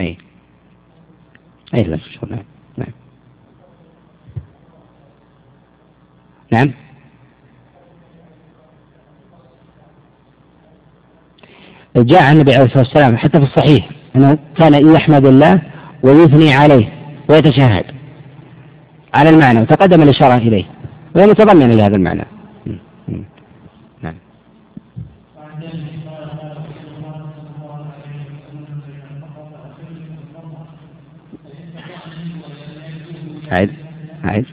أي. 0.00 0.18
أي 1.74 1.82
لا 1.82 1.98
نعم. 2.30 2.42
نعم. 2.76 2.88
نعم. 6.52 6.72
جاء 11.96 12.22
عن 12.22 12.34
النبي 12.34 12.54
عليه 12.54 12.64
الصلاة 12.64 12.82
والسلام 12.82 13.16
حتى 13.16 13.38
في 13.38 13.44
الصحيح 13.44 13.88
أنه 14.16 14.38
كان 14.56 14.94
يحمد 14.94 15.26
الله 15.26 15.62
ويثني 16.02 16.54
عليه 16.54 16.92
ويتشهد. 17.28 17.95
على 19.14 19.30
المعنى 19.30 19.60
وتقدم 19.60 20.02
الإشارة 20.02 20.36
إليه. 20.36 20.64
وهي 21.14 21.26
متضمنة 21.26 21.74
لهذا 21.74 21.96
المعنى. 21.96 22.24
نعم. 24.02 24.14
عيد 33.52 33.70
عيد. 34.24 34.46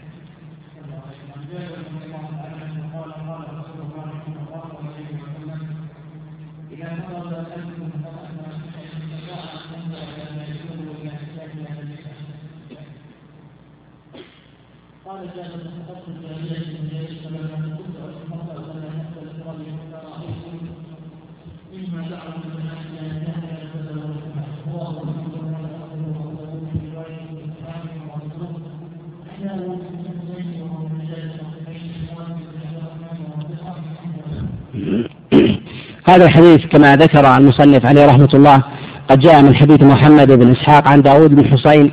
هذا 36.08 36.26
الحديث 36.26 36.66
كما 36.66 36.96
ذكر 36.96 37.38
المصنف 37.38 37.86
عليه 37.86 38.06
رحمة 38.06 38.30
الله 38.34 38.64
قد 39.10 39.20
جاء 39.20 39.42
من 39.42 39.56
حديث 39.56 39.84
محمد 39.84 40.32
بن 40.32 40.52
إسحاق 40.52 40.88
عن 40.88 41.02
داود 41.02 41.36
بن 41.36 41.46
حسين 41.46 41.92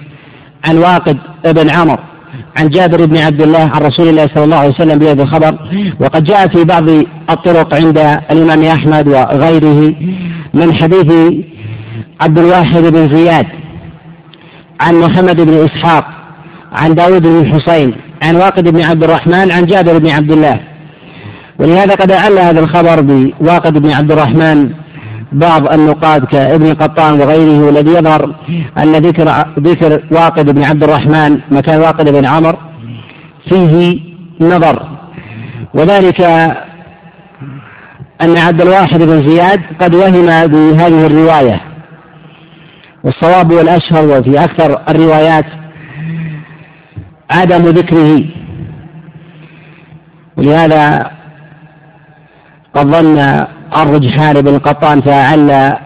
عن 0.69 0.79
واقد 0.79 1.19
بن 1.45 1.71
عمر. 1.71 2.10
عن 2.59 2.69
جابر 2.69 3.07
بن 3.07 3.17
عبد 3.17 3.43
الله 3.43 3.71
عن 3.75 3.83
رسول 3.83 4.09
الله 4.09 4.27
صلى 4.35 4.45
الله 4.45 4.57
عليه 4.57 4.75
وسلم 4.75 4.99
بهذا 4.99 5.23
الخبر. 5.23 5.59
وقد 6.01 6.25
جاء 6.25 6.49
في 6.49 6.65
بعض 6.65 6.89
الطرق 7.31 7.75
عند 7.75 7.99
الإمام 8.31 8.65
أحمد 8.65 9.09
وغيره 9.09 9.95
من 10.55 10.75
حديث 10.75 11.13
عبد 12.21 12.39
الواحد 12.39 12.83
بن 12.83 13.17
زياد 13.17 13.47
عن 14.81 14.95
محمد 14.95 15.41
بن 15.41 15.55
إسحاق 15.65 16.07
عن 16.73 16.95
داود 16.95 17.23
بن 17.23 17.41
الحسين 17.41 17.95
عن 18.23 18.37
واقد 18.37 18.69
بن 18.69 18.83
عبد 18.83 19.05
الرحمن 19.05 19.53
عن 19.53 19.67
جابر 19.67 19.99
بن 19.99 20.11
عبد 20.11 20.33
الله. 20.33 20.61
ولهذا 21.59 21.95
قد 21.95 22.11
أعل 22.11 22.39
هذا 22.39 22.61
الخبر 22.61 23.01
بواقد 23.01 23.79
بن 23.79 23.91
عبد 23.91 24.13
الرحمن 24.13 24.71
بعض 25.33 25.73
النقاد 25.73 26.25
كابن 26.25 26.75
قطان 26.75 27.21
وغيره 27.21 27.67
والذي 27.67 27.91
يظهر 27.91 28.35
أن 28.79 28.93
ذكر 28.93 29.45
ذكر 29.59 30.03
واقد 30.11 30.55
بن 30.55 30.65
عبد 30.65 30.83
الرحمن 30.83 31.41
مكان 31.51 31.81
واقد 31.81 32.13
بن 32.13 32.27
عمر 32.27 32.59
فيه 33.49 34.01
نظر. 34.41 34.89
وذلك 35.75 36.21
أن 38.21 38.39
عبد 38.39 38.61
الواحد 38.61 39.03
بن 39.03 39.29
زياد 39.29 39.61
قد 39.81 39.95
وهم 39.95 40.27
بهذه 40.27 41.07
الرواية. 41.07 41.61
والصواب 43.05 43.53
والأشهر 43.53 44.05
وفي 44.05 44.45
أكثر 44.45 44.83
الروايات 44.89 45.47
عدم 47.31 47.63
ذكره. 47.63 48.25
ولهذا 50.37 51.11
قد 52.75 52.87
ظن 52.87 53.47
الرجحان 53.77 54.43
بن 54.43 54.59
قطان 54.59 55.01
فأعل 55.01 55.77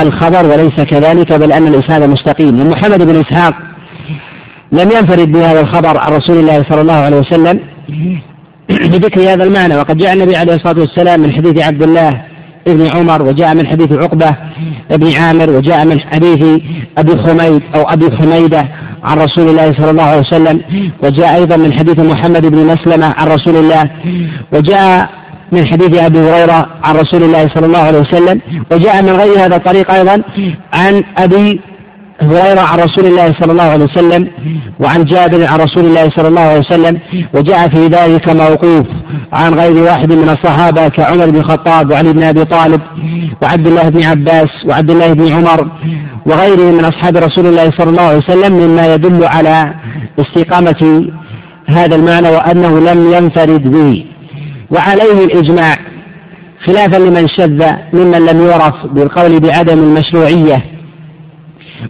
الخبر 0.00 0.46
وليس 0.46 0.80
كذلك 0.80 1.32
بل 1.32 1.52
أن 1.52 1.66
الإسناد 1.66 2.02
مستقيم. 2.02 2.60
ومحمد 2.60 3.06
بن 3.06 3.20
إسحاق 3.20 3.54
لم 4.72 4.90
ينفرد 4.90 5.32
بهذا 5.32 5.60
الخبر 5.60 5.98
عن 5.98 6.12
رسول 6.12 6.38
الله 6.38 6.64
صلى 6.70 6.80
الله 6.80 6.92
عليه 6.92 7.16
وسلم 7.16 7.60
بذكر 8.68 9.20
هذا 9.20 9.44
المعنى. 9.44 9.76
وقد 9.76 9.96
جاء 9.96 10.12
النبي 10.12 10.36
عليه 10.36 10.54
الصلاة 10.54 10.80
والسلام 10.80 11.20
من 11.20 11.32
حديث 11.32 11.62
عبد 11.62 11.82
الله 11.82 12.22
ابن 12.68 12.86
عمر 12.86 13.22
وجاء 13.22 13.54
من 13.54 13.66
حديث 13.66 13.92
عقبة 13.92 14.30
بن 14.90 15.12
عامر 15.12 15.50
وجاء 15.50 15.84
من 15.84 16.00
حديث 16.00 16.44
أبي 16.98 17.22
حميد 17.22 17.62
أو 17.74 17.82
أبي 17.82 18.16
حميدة 18.16 18.68
عن 19.04 19.18
رسول 19.18 19.48
الله 19.48 19.72
صلى 19.72 19.90
الله 19.90 20.02
عليه 20.02 20.20
وسلم 20.20 20.60
وجاء 21.04 21.34
أيضا 21.34 21.56
من 21.56 21.72
حديث 21.72 21.98
محمد 21.98 22.46
بن 22.46 22.66
مسلمة 22.66 23.14
عن 23.18 23.26
رسول 23.28 23.56
الله 23.56 23.90
وجاء 24.52 25.21
من 25.52 25.66
حديث 25.66 25.98
أبي 25.98 26.18
هريرة 26.18 26.66
عن 26.84 26.96
رسول 26.96 27.22
الله 27.22 27.48
صلى 27.54 27.66
الله 27.66 27.78
عليه 27.78 27.98
وسلم 27.98 28.40
وجاء 28.72 29.02
من 29.02 29.10
غير 29.10 29.38
هذا 29.38 29.56
الطريق 29.56 29.90
أيضا 29.90 30.22
عن 30.74 31.02
أبي 31.18 31.60
هريرة 32.20 32.60
عن 32.60 32.78
رسول 32.78 33.06
الله 33.06 33.34
صلى 33.40 33.52
الله 33.52 33.62
عليه 33.62 33.84
وسلم 33.84 34.28
وعن 34.80 35.04
جابر 35.04 35.46
عن 35.46 35.58
رسول 35.58 35.84
الله 35.84 36.10
صلى 36.16 36.28
الله 36.28 36.40
عليه 36.40 36.60
وسلم 36.60 36.98
وجاء 37.34 37.68
في 37.68 37.86
ذلك 37.86 38.28
موقوف 38.28 38.86
عن 39.32 39.54
غير 39.54 39.82
واحد 39.82 40.12
من 40.12 40.28
الصحابة 40.28 40.88
كعمر 40.88 41.30
بن 41.30 41.36
الخطاب 41.36 41.90
وعلي 41.90 42.12
بن 42.12 42.22
أبي 42.22 42.44
طالب 42.44 42.80
وعبد 43.42 43.66
الله 43.66 43.88
بن 43.88 44.04
عباس 44.04 44.48
وعبد 44.68 44.90
الله 44.90 45.12
بن 45.12 45.32
عمر 45.32 45.68
وغيره 46.26 46.70
من 46.70 46.84
أصحاب 46.84 47.16
رسول 47.16 47.46
الله 47.46 47.70
صلى 47.78 47.90
الله 47.90 48.02
عليه 48.02 48.18
وسلم 48.18 48.52
مما 48.52 48.94
يدل 48.94 49.24
على 49.24 49.74
استقامة 50.20 51.10
هذا 51.66 51.96
المعنى 51.96 52.28
وأنه 52.28 52.92
لم 52.92 53.12
ينفرد 53.12 53.70
به. 53.70 54.04
وعليه 54.72 55.24
الإجماع 55.24 55.76
خلافا 56.64 56.96
لمن 56.96 57.28
شذ 57.28 57.72
ممن 57.92 58.26
لم 58.26 58.46
يعرف 58.46 58.86
بالقول 58.86 59.40
بعدم 59.40 59.78
المشروعية. 59.78 60.64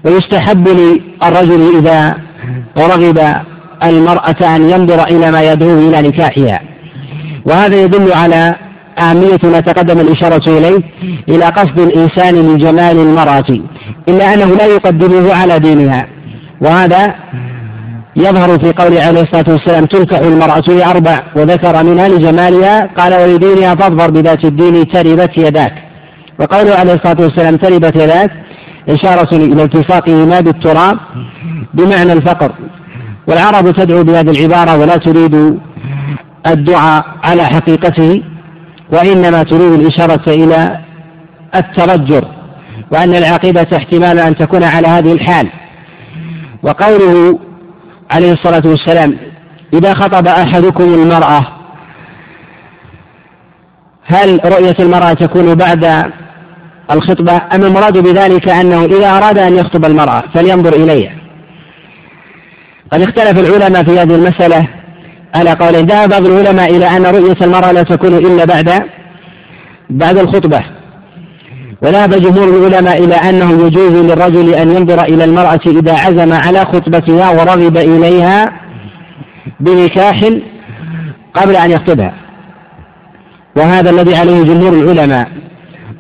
ويستحب 0.05 0.69
للرجل 0.69 1.77
إذا 1.79 2.17
رغب 2.79 3.19
المرأة 3.85 4.57
أن 4.57 4.71
ينظر 4.71 5.05
إلى 5.05 5.31
ما 5.31 5.53
يدعو 5.53 5.79
إلى 5.79 6.09
نكاحها. 6.09 6.61
وهذا 7.45 7.83
يدل 7.83 8.13
على 8.13 8.55
أهمية 9.03 9.39
ما 9.45 9.61
تقدم 9.61 10.01
الإشارة 10.01 10.59
إليه 10.59 10.81
إلى 11.29 11.45
قصد 11.45 11.79
الإنسان 11.81 12.35
من 12.35 12.59
جمال 12.59 12.99
المرأة 12.99 13.59
إلا 14.09 14.35
أنه 14.35 14.47
لا 14.47 14.67
يقدمه 14.67 15.35
على 15.35 15.59
دينها. 15.59 16.07
وهذا 16.61 17.15
يظهر 18.17 18.59
في 18.59 18.73
قوله 18.73 19.03
عليه 19.03 19.21
الصلاة 19.21 19.45
والسلام 19.49 19.87
تنكح 19.87 20.19
المرأة 20.19 20.63
لأربع 20.69 21.21
وذكر 21.37 21.85
منها 21.85 22.09
لجمالها 22.09 22.87
قال 22.87 23.15
ولدينها 23.15 23.75
فاظفر 23.75 24.11
بذات 24.11 24.45
الدين 24.45 24.89
تربت 24.89 25.39
يداك. 25.39 25.75
وقوله 26.41 26.75
عليه 26.75 26.93
الصلاة 26.93 27.17
والسلام 27.21 27.57
تربت 27.57 27.97
يداك 27.97 28.31
إشارة 28.89 29.37
إلى 29.37 29.63
التصاقهما 29.63 30.41
بالتراب 30.41 30.99
بمعنى 31.75 32.13
الفقر. 32.13 32.53
والعرب 33.27 33.73
تدعو 33.73 34.05
بهذه 34.05 34.31
العبارة 34.31 34.79
ولا 34.79 34.97
تريد 34.97 35.59
الدعاء 36.47 37.05
على 37.23 37.45
حقيقته 37.45 38.23
وإنما 38.93 39.43
تريد 39.43 39.73
الإشارة 39.73 40.23
إلى 40.29 40.79
الترجر 41.55 42.25
وأن 42.91 43.15
العاقبة 43.15 43.67
احتمال 43.77 44.19
أن 44.19 44.37
تكون 44.37 44.65
على 44.65 44.89
هذه 44.89 45.13
الحال. 45.13 45.49
وقوله 46.63 47.39
عليه 48.13 48.33
الصلاة 48.33 48.63
والسلام 48.65 49.17
إذا 49.75 49.95
خطب 49.95 50.27
أحدكم 50.27 50.85
المرأة 50.85 51.47
هل 54.05 54.41
رؤية 54.45 54.77
المرأة 54.81 55.13
تكون 55.13 55.55
بعد 55.55 56.13
الخطبة 56.91 57.37
أم 57.55 57.63
المراد 57.65 57.99
بذلك 57.99 58.49
أنه 58.49 58.85
إذا 58.85 59.17
أراد 59.17 59.39
أن 59.39 59.57
يخطب 59.57 59.85
المرأة 59.85 60.23
فلينظر 60.35 60.73
إليها؟ 60.73 61.13
قد 62.93 63.03
اختلف 63.03 63.39
العلماء 63.39 63.85
في 63.85 64.01
هذه 64.01 64.15
المسألة 64.15 64.69
على 65.35 65.51
قول 65.51 65.87
ذهب 65.87 66.09
بعض 66.09 66.27
العلماء 66.27 66.77
إلى 66.77 66.87
أن 66.97 67.07
رؤية 67.07 67.37
المرأة 67.43 67.73
لا 67.73 67.83
تكون 67.83 68.15
إلا 68.15 68.45
بعد 68.45 68.83
بعد 69.91 70.19
الخطبة. 70.19 70.65
وذهب 71.83 72.11
جمهور 72.11 72.49
العلماء 72.49 73.05
إلى 73.05 73.15
أنه 73.15 73.67
يجوز 73.67 73.93
للرجل 73.93 74.55
أن 74.55 74.71
ينظر 74.71 75.05
إلى 75.05 75.25
المرأة 75.25 75.61
إذا 75.67 75.93
عزم 75.93 76.33
على 76.33 76.59
خطبتها 76.59 77.31
ورغب 77.31 77.77
إليها 77.77 78.61
بنكاح 79.61 80.25
قبل 81.35 81.57
أن 81.57 81.71
يخطبها. 81.71 82.15
وهذا 83.57 83.91
الذي 83.91 84.17
عليه 84.17 84.43
جمهور 84.43 84.73
العلماء. 84.73 85.29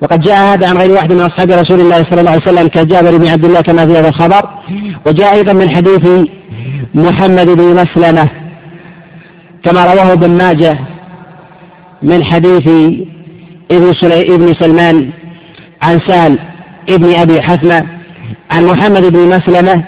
وقد 0.02 0.20
جاء 0.20 0.36
هذا 0.36 0.68
عن 0.68 0.76
غير 0.76 0.90
واحد 0.90 1.12
من 1.12 1.20
أصحاب 1.20 1.50
رسول 1.50 1.80
الله 1.80 1.96
صلى 2.10 2.20
الله 2.20 2.30
عليه 2.30 2.42
وسلم 2.42 2.68
كجابر 2.68 3.16
بن 3.16 3.26
عبد 3.26 3.44
الله 3.44 3.60
كما 3.60 3.86
في 3.86 3.92
هذا 3.92 4.08
الخبر. 4.08 4.48
وجاء 5.06 5.34
أيضا 5.34 5.52
من 5.52 5.76
حديث 5.76 6.08
محمد 6.94 7.46
بن 7.46 7.74
مسلمة 7.82 8.28
كما 9.64 9.84
رواه 9.84 10.12
ابن 10.12 10.30
ماجه 10.30 10.78
من 12.02 12.24
حديث 12.24 12.68
ابن, 13.70 13.92
ابن 14.12 14.54
سلمان 14.54 15.10
عن 15.82 16.00
سهل 16.06 16.38
ابن 16.88 17.14
أبي 17.14 17.42
حثمة 17.42 17.86
عن 18.50 18.64
محمد 18.64 19.02
بن 19.12 19.28
مسلمة 19.28 19.84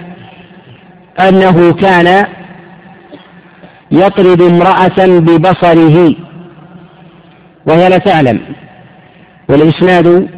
أنه 1.28 1.72
كان 1.72 2.26
يطرد 3.90 4.42
امرأة 4.42 5.18
ببصره 5.18 6.14
وهي 7.66 7.88
لا 7.88 7.98
تعلم 7.98 8.40
والإسناد 9.48 10.28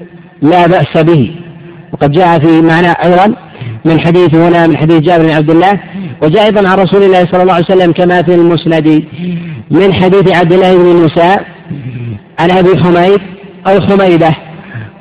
لا 0.43 0.67
بأس 0.67 0.97
به. 0.97 1.35
وقد 1.93 2.13
جاء 2.13 2.39
في 2.39 2.63
معناه 2.63 2.97
أيضا 3.05 3.35
من 3.85 4.01
حديث 4.01 4.35
هنا 4.35 4.67
من 4.67 4.77
حديث 4.77 4.99
جابر 4.99 5.25
بن 5.25 5.31
عبد 5.31 5.51
الله 5.51 5.81
وجاء 6.23 6.45
أيضا 6.45 6.69
عن 6.69 6.79
رسول 6.79 7.03
الله 7.03 7.27
صلى 7.27 7.43
الله 7.43 7.55
عليه 7.55 7.65
وسلم 7.65 7.93
كما 7.93 8.23
في 8.23 8.35
المسند 8.35 9.05
من 9.71 9.93
حديث 9.95 10.37
عبد 10.37 10.53
الله 10.53 10.77
بن 10.77 10.85
موسى 10.85 11.37
عن 12.39 12.51
أبي 12.51 12.83
حميد 12.83 13.21
أو 13.67 13.81
حميدة. 13.81 14.46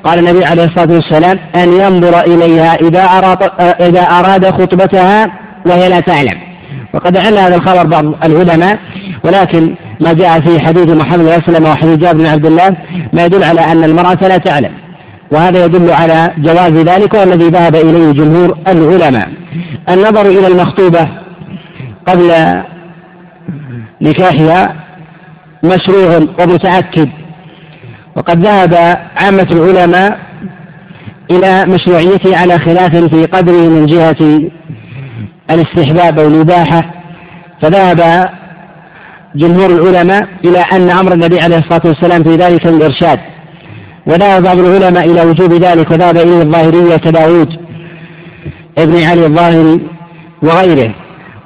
قال 0.06 0.18
النبي 0.18 0.44
عليه 0.44 0.64
الصلاة 0.64 0.92
والسلام 0.92 1.38
أن 1.54 1.72
ينظر 1.72 2.20
إليها 2.20 2.74
إذا 2.74 3.04
أراد, 3.04 3.50
إذا 3.80 4.00
أراد 4.00 4.50
خطبتها 4.50 5.26
وهي 5.66 5.88
لا 5.88 6.00
تعلم. 6.00 6.38
وقد 6.94 7.16
علّ 7.16 7.38
هذا 7.38 7.56
الخبر 7.56 7.86
بعض 7.86 8.04
العلماء 8.24 8.78
ولكن 9.24 9.74
ما 10.00 10.12
جاء 10.12 10.40
في 10.40 10.60
حديث 10.60 10.88
محمد 10.88 11.18
صلى 11.20 11.26
الله 11.26 11.32
عليه 11.32 11.42
وسلم 11.42 11.64
وحديث 11.64 11.98
جابر 11.98 12.18
بن 12.18 12.26
عبد 12.26 12.46
الله 12.46 12.76
ما 13.12 13.24
يدل 13.24 13.44
على 13.44 13.60
أن 13.60 13.84
المرأة 13.84 14.28
لا 14.28 14.36
تعلم. 14.36 14.72
وهذا 15.32 15.64
يدل 15.64 15.90
على 15.90 16.30
جواز 16.38 16.72
ذلك 16.72 17.14
والذي 17.14 17.48
ذهب 17.48 17.74
إليه 17.74 18.12
جمهور 18.12 18.58
العلماء. 18.68 19.28
النظر 19.88 20.26
إلى 20.26 20.46
المخطوبة 20.46 21.08
قبل 22.06 22.32
نكاحها 24.02 24.74
مشروع 25.64 26.16
ومتأكد 26.40 27.08
وقد 28.16 28.46
ذهب 28.46 28.74
عامة 29.16 29.46
العلماء 29.50 30.18
إلى 31.30 31.64
مشروعيته 31.66 32.36
على 32.36 32.58
خلاف 32.58 32.96
في 32.96 33.24
قدره 33.24 33.68
من 33.68 33.86
جهة 33.86 34.40
الاستحباب 35.50 36.18
أو 36.18 36.28
الإباحة 36.28 36.94
فذهب 37.62 38.30
جمهور 39.36 39.66
العلماء 39.66 40.28
إلى 40.44 40.58
أن 40.58 40.90
أمر 40.90 41.12
النبي 41.12 41.40
عليه 41.40 41.58
الصلاة 41.58 41.82
والسلام 41.84 42.22
في 42.22 42.36
ذلك 42.36 42.66
الإرشاد. 42.66 43.20
وذهب 44.06 44.42
بعض 44.42 44.58
العلماء 44.58 45.10
إلى 45.10 45.22
وجوب 45.22 45.52
ذلك 45.52 45.90
وذهب 45.90 46.16
إليه 46.16 46.42
الظاهرية 46.42 46.96
كداود 46.96 47.48
ابن 48.78 49.02
علي 49.02 49.26
الظاهري 49.26 49.80
وغيره. 50.42 50.94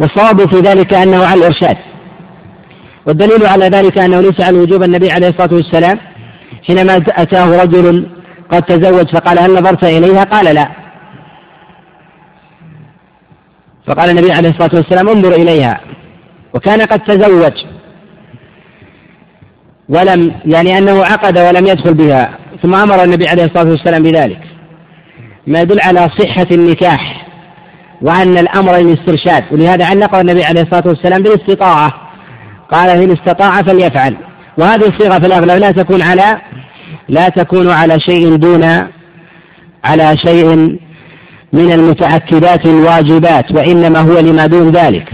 والصواب 0.01 0.51
في 0.51 0.61
ذلك 0.61 0.95
أنه 0.95 1.25
على 1.27 1.41
الإرشاد. 1.41 1.77
والدليل 3.07 3.47
على 3.47 3.65
ذلك 3.65 3.99
أنه 3.99 4.21
ليس 4.21 4.41
على 4.41 4.59
وجوب 4.59 4.83
النبي 4.83 5.11
عليه 5.11 5.29
الصلاة 5.29 5.55
والسلام 5.55 5.99
حينما 6.67 6.97
أتاه 6.97 7.63
رجل 7.63 8.11
قد 8.51 8.63
تزوج 8.63 9.07
فقال 9.17 9.39
هل 9.39 9.51
نظرت 9.55 9.85
إليها؟ 9.85 10.25
قال 10.25 10.55
لا. 10.55 10.69
فقال 13.87 14.11
النبي 14.11 14.33
عليه 14.33 14.49
الصلاة 14.49 14.71
والسلام 14.75 15.09
انظر 15.09 15.33
إليها. 15.33 15.81
وكان 16.55 16.81
قد 16.81 17.01
تزوج. 17.01 17.53
ولم 19.89 20.35
يعني 20.45 20.79
أنه 20.79 21.05
عقد 21.05 21.39
ولم 21.39 21.67
يدخل 21.67 21.95
بها. 21.95 22.39
ثم 22.63 22.75
أمر 22.75 23.05
النبي 23.05 23.29
عليه 23.29 23.45
الصلاة 23.45 23.71
والسلام 23.71 24.03
بذلك. 24.03 24.41
ما 25.47 25.61
يدل 25.61 25.81
على 25.81 26.09
صحة 26.19 26.47
النكاح 26.53 27.27
وأن 28.03 28.39
الأمر 28.39 28.79
الاسترشاد. 28.79 29.45
ولهذا 29.53 29.87
علقه 29.87 30.21
النبي 30.21 30.45
عليه 30.45 30.63
الصلاة 30.63 30.89
والسلام 30.89 31.23
بالاستطاعة. 31.23 31.93
قال 32.73 33.03
إن 33.03 33.11
استطاع 33.11 33.63
فليفعل. 33.63 34.17
وهذه 34.59 34.89
الصيغة 34.89 35.19
في 35.19 35.27
الأغلب 35.27 35.61
لا 35.61 35.71
تكون 35.71 36.03
على 36.03 36.41
لا 37.09 37.29
تكون 37.29 37.71
على 37.71 38.01
شيء 38.01 38.37
دون 38.37 38.65
على 39.85 40.17
شيء 40.27 40.79
من 41.53 41.73
المتأكدات 41.73 42.67
الواجبات 42.67 43.53
وإنما 43.53 44.01
هو 44.01 44.19
لما 44.19 44.47
دون 44.47 44.71
ذلك. 44.71 45.13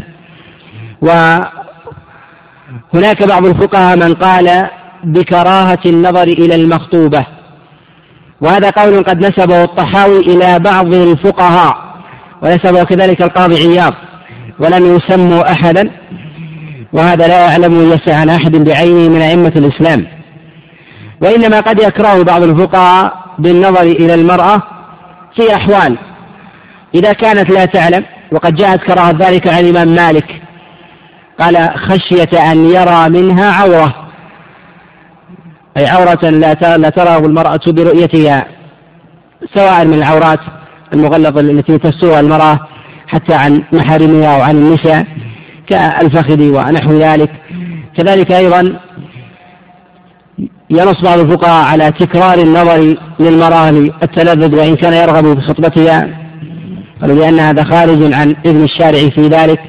وهناك 1.01 1.49
بعض 3.28 3.47
الفقهاء 3.47 3.97
من 3.97 4.14
قال 4.14 4.68
بكراهة 5.05 5.78
النظر 5.87 6.22
إلى 6.22 6.55
المخطوبة. 6.55 7.26
وهذا 8.41 8.70
قول 8.70 9.05
قد 9.05 9.18
نسبه 9.18 9.64
الطحاوي 9.64 10.18
إلى 10.18 10.59
بعض 10.59 10.95
الفقهاء 10.95 11.76
ونسبه 12.43 12.84
كذلك 12.84 13.22
القاضي 13.22 13.57
عياض 13.57 13.95
ولم 14.59 14.97
يسموا 14.97 15.53
أحدا. 15.53 15.91
وهذا 16.97 17.29
لا 17.29 17.41
يعلم 17.41 17.93
يسع 17.93 18.17
عن 18.17 18.29
أحد 18.29 18.57
بعينه 18.57 19.09
من 19.09 19.21
أئمة 19.21 19.53
الإسلام. 19.57 20.07
وإنما 21.21 21.61
قد 21.61 21.83
يكره 21.83 22.23
بعض 22.23 22.43
الفقهاء 22.43 23.13
بالنظر 23.39 23.83
إلى 23.83 24.15
المرأة 24.15 24.63
في 25.37 25.55
أحوال. 25.55 25.99
إذا 26.95 27.13
كانت 27.13 27.51
لا 27.51 27.65
تعلم 27.65 28.05
وقد 28.33 28.55
جاءت 28.55 28.81
كراهة 28.81 29.11
ذلك 29.11 29.49
عن 29.49 29.61
الإمام 29.61 29.89
مالك 29.89 30.43
قال 31.41 31.71
خشية 31.77 32.53
أن 32.53 32.71
يرى 32.71 33.09
منها 33.09 33.53
عورة. 33.53 33.95
أي 35.77 35.87
عورة 35.87 36.31
لا 36.77 36.91
تراه 36.91 37.19
المرأة 37.19 37.61
برؤيتها 37.67 38.47
سواء 39.55 39.85
من 39.85 39.95
العورات 39.95 40.41
المغلظة 40.95 41.41
التي 41.41 41.79
تسترها 41.79 42.21
المرأة 42.21 42.61
حتى 43.09 43.35
عن 43.35 43.63
محارمها 43.73 44.39
وعن 44.39 44.57
النساء. 44.57 45.07
كالفخذ 45.69 46.43
ونحو 46.43 46.93
ذلك. 46.93 47.31
كذلك 47.97 48.33
أيضا 48.33 48.81
ينص 50.71 51.03
بعض 51.03 51.19
الفقهاء 51.19 51.64
على 51.64 51.93
تكرار 51.93 52.39
النظر 52.39 52.97
للمرأة 53.21 53.71
للتلذذ 53.71 54.57
وإن 54.57 54.77
كان 54.77 54.93
يرغب 54.93 55.41
في 55.41 55.47
خطبتها 55.47 56.09
قالوا 57.01 57.17
لأن 57.17 57.39
هذا 57.39 57.64
خارج 57.64 58.12
عن 58.12 58.37
إذن 58.47 58.64
الشارع 58.64 59.09
في 59.09 59.29
ذلك. 59.29 59.61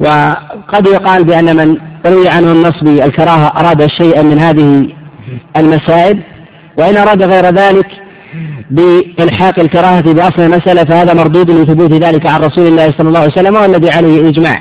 وقد 0.00 0.86
يقال 0.86 1.24
بأن 1.24 1.56
من 1.56 1.76
روي 2.06 2.28
عنه 2.28 2.52
النص 2.52 2.82
بالكراهة 2.82 3.46
أراد 3.46 3.86
شيئا 3.86 4.22
من 4.22 4.38
هذه 4.38 4.88
المسائل 5.56 6.22
وإن 6.78 6.96
أراد 6.96 7.22
غير 7.22 7.44
ذلك 7.44 7.86
بإلحاق 8.70 9.60
الكراهة 9.60 10.12
بأصل 10.12 10.42
المسألة 10.42 10.84
فهذا 10.84 11.14
مردود 11.14 11.50
لثبوت 11.50 11.92
ذلك 11.92 12.26
عن 12.26 12.40
رسول 12.40 12.66
الله 12.66 12.92
صلى 12.98 13.08
الله 13.08 13.20
عليه 13.20 13.32
وسلم 13.32 13.54
والذي 13.54 13.90
عليه 13.90 14.28
إجماع. 14.28 14.60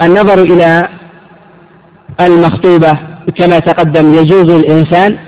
والنظر 0.00 0.42
إلى 0.42 0.88
المخطوبة 2.20 2.98
كما 3.36 3.58
تقدم 3.58 4.14
يجوز 4.14 4.50
الإنسان 4.50 5.18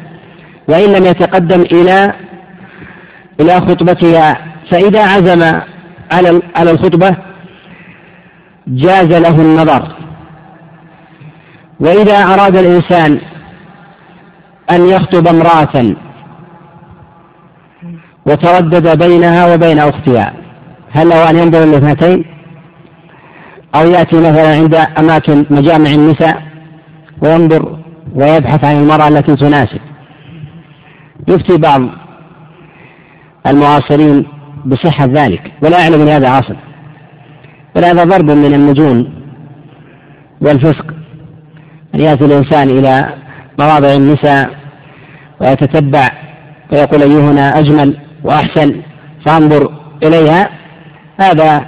وإن 0.69 0.93
لم 0.93 1.05
يتقدم 1.07 1.61
إلى 1.61 2.15
إلى 3.41 3.61
خطبتها 3.61 4.37
فإذا 4.71 5.03
عزم 5.03 5.43
على 6.13 6.43
على 6.57 6.71
الخطبة 6.71 7.17
جاز 8.67 9.13
له 9.13 9.43
النظر. 9.43 9.97
وإذا 11.81 12.17
أراد 12.25 12.57
الإنسان 12.57 13.21
أن 14.71 14.89
يخطب 14.89 15.27
امرأة 15.27 15.97
وتردد 18.27 18.99
بينها 18.99 19.55
وبين 19.55 19.79
أختها. 19.79 20.33
هل 20.91 21.09
له 21.09 21.31
أن 21.31 21.37
ينظر 21.37 21.63
الاثنتين 21.63 22.25
أو 23.75 23.87
يأتي 23.87 24.17
مثلا 24.17 24.55
عند 24.55 24.75
أماكن 24.75 25.47
مجامع 25.51 25.91
النساء 25.91 26.43
وينظر 27.23 27.79
ويبحث 28.15 28.65
عن 28.65 28.77
المرأة 28.77 29.09
التي 29.09 29.37
تناسب. 29.37 29.81
يفتي 31.29 31.57
بعض 31.57 31.83
المعاصرين 33.47 34.27
بصحة 34.67 35.05
ذلك 35.05 35.53
ولا 35.63 35.81
يعلم 35.81 36.09
هذا 36.09 36.29
عاصر. 36.29 36.57
بل 37.77 37.85
هذا 37.85 38.05
ضرب 38.05 38.31
من 38.31 38.55
المجون 38.55 39.13
والفسق. 40.41 40.87
أن 41.95 42.01
يأتي 42.01 42.25
الإنسان 42.25 42.71
إلى 42.71 43.15
مواضع 43.59 43.95
النساء 43.95 44.60
ويتتبع 45.41 46.09
ويقول 46.73 47.03
أيهنا 47.03 47.59
أجمل 47.59 47.97
وأحسن 48.25 48.83
فانظر 49.27 49.73
إليها. 50.03 50.51
هذا 51.21 51.67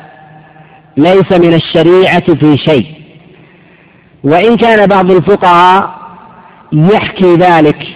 ليس 0.96 1.32
من 1.32 1.54
الشريعة 1.54 2.34
في 2.34 2.56
شيء. 2.56 2.86
وإن 4.24 4.56
كان 4.56 4.86
بعض 4.86 5.10
الفقهاء 5.10 5.90
يحكي 6.72 7.34
ذلك 7.34 7.86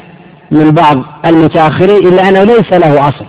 من 0.51 0.70
بعض 0.70 0.97
المتأخرين 1.27 2.07
إلا 2.09 2.29
أنه 2.29 2.45
ليس 2.45 2.72
له 2.72 3.09
أصل 3.09 3.27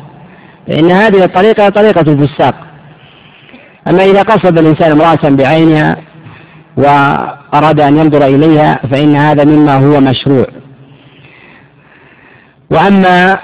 فإن 0.68 0.91
هذه 0.91 1.24
الطريقة 1.24 1.70
طريقة 1.70 2.02
الفساق. 2.02 2.56
أما 3.88 4.04
إذا 4.04 4.22
قصد 4.22 4.58
الإنسان 4.60 4.91
امرأة 4.91 5.30
بعينها 5.30 5.98
وأراد 6.78 7.80
أن 7.80 7.98
ينظر 7.98 8.26
إليها 8.26 8.80
فإن 8.91 9.16
هذا 9.16 9.43
مما 9.45 9.78
هو 9.78 10.00
مشروع. 10.02 10.48
وأما 12.70 13.39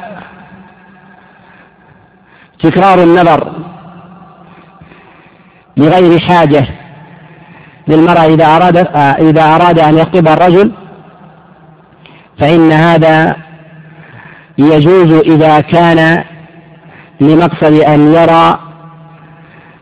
تكرار 2.60 3.04
النظر 3.04 3.52
لغير 5.78 6.20
حاجة 6.20 6.68
للمرأة 7.88 8.26
إذا 8.26 8.46
أراد 8.46 8.78
إذا 9.20 9.56
أراد 9.56 9.80
أن 9.80 9.98
يخطب 9.98 10.28
الرجل 10.28 10.72
فإن 12.40 12.72
هذا 12.72 13.36
يجوز 14.58 15.12
إذا 15.14 15.60
كان 15.60 16.24
لمقصد 17.22 17.74
أن 17.74 18.14
يرى 18.14 18.60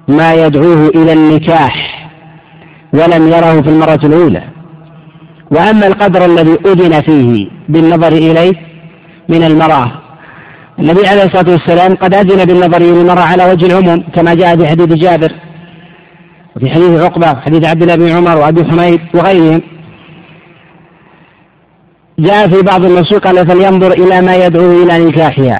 ما 0.08 0.34
يدعوه 0.34 0.88
إلى 0.88 1.14
النكاح 1.14 2.08
ولم 2.94 3.28
يره 3.28 3.62
في 3.62 3.70
المرة 3.70 4.00
الأولى. 4.04 4.44
وأما 5.52 5.88
القدر 5.88 6.26
الذي 6.26 6.58
أذن 6.66 7.02
فيه 7.02 7.48
بالنظر 7.70 8.12
إليه 8.12 8.71
من 9.30 9.44
المرأة. 9.44 9.92
النبي 10.80 11.08
عليه 11.08 11.24
الصلاة 11.24 11.52
والسلام 11.52 11.96
قد 11.96 12.14
أذن 12.14 12.46
بالنظر 12.46 12.78
إلى 12.78 13.02
المرأة 13.02 13.22
على 13.22 13.52
وجه 13.52 13.66
العموم 13.66 14.04
كما 14.16 14.34
جاء 14.34 14.58
في 14.58 14.68
حديث 14.68 14.88
جابر 14.88 15.32
وفي 16.56 16.70
حديث 16.70 17.02
عقبة 17.02 17.32
وحديث 17.32 17.68
عبد 17.68 17.82
الله 17.82 17.96
بن 17.96 18.10
عمر 18.10 18.38
وأبي 18.38 18.66
حميد 18.66 19.02
وغيرهم. 19.14 19.62
جاء 22.20 22.48
في 22.48 22.62
بعض 22.62 22.86
النصوص 22.86 23.20
قال 23.20 23.48
فلينظر 23.48 23.92
إلى 23.92 24.22
ما 24.22 24.36
يدعو 24.36 24.84
إلى 24.84 25.06
نكاحها. 25.06 25.60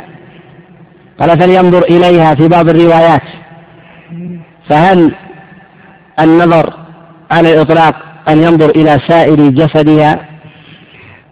قال 1.20 1.42
فلينظر 1.42 1.84
إليها 1.84 2.36
في 2.36 2.48
بعض 2.48 2.70
الروايات. 2.70 3.22
فهل 4.70 5.16
النظر 6.20 6.74
على 7.32 7.54
الإطلاق 7.54 7.96
أن 8.30 8.44
ينظر 8.44 8.70
إلى 8.70 9.00
سائر 9.08 9.36
جسدها؟ 9.36 10.31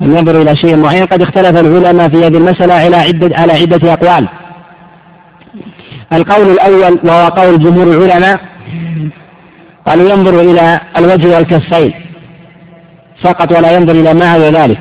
أن 0.01 0.17
ينظر 0.17 0.41
إلى 0.41 0.55
شيء 0.55 0.77
معين. 0.77 1.05
قد 1.05 1.21
اختلف 1.21 1.59
العلماء 1.59 2.09
في 2.09 2.17
هذه 2.17 2.37
المسألة 2.37 2.73
على 2.73 2.95
عدة 2.95 3.37
على 3.37 3.53
عدة 3.53 3.93
أقوال. 3.93 4.27
القول 6.13 6.51
الأول 6.51 6.99
وهو 7.03 7.27
قول 7.27 7.59
جمهور 7.59 7.87
العلماء 7.87 8.39
قالوا 9.87 10.09
ينظر 10.09 10.41
إلى 10.41 10.79
الوجه 10.97 11.35
والكفين 11.35 11.93
فقط 13.23 13.57
ولا 13.57 13.71
ينظر 13.71 13.91
إلى 13.91 14.13
ما 14.13 14.25
عدا 14.25 14.51
ذلك. 14.51 14.79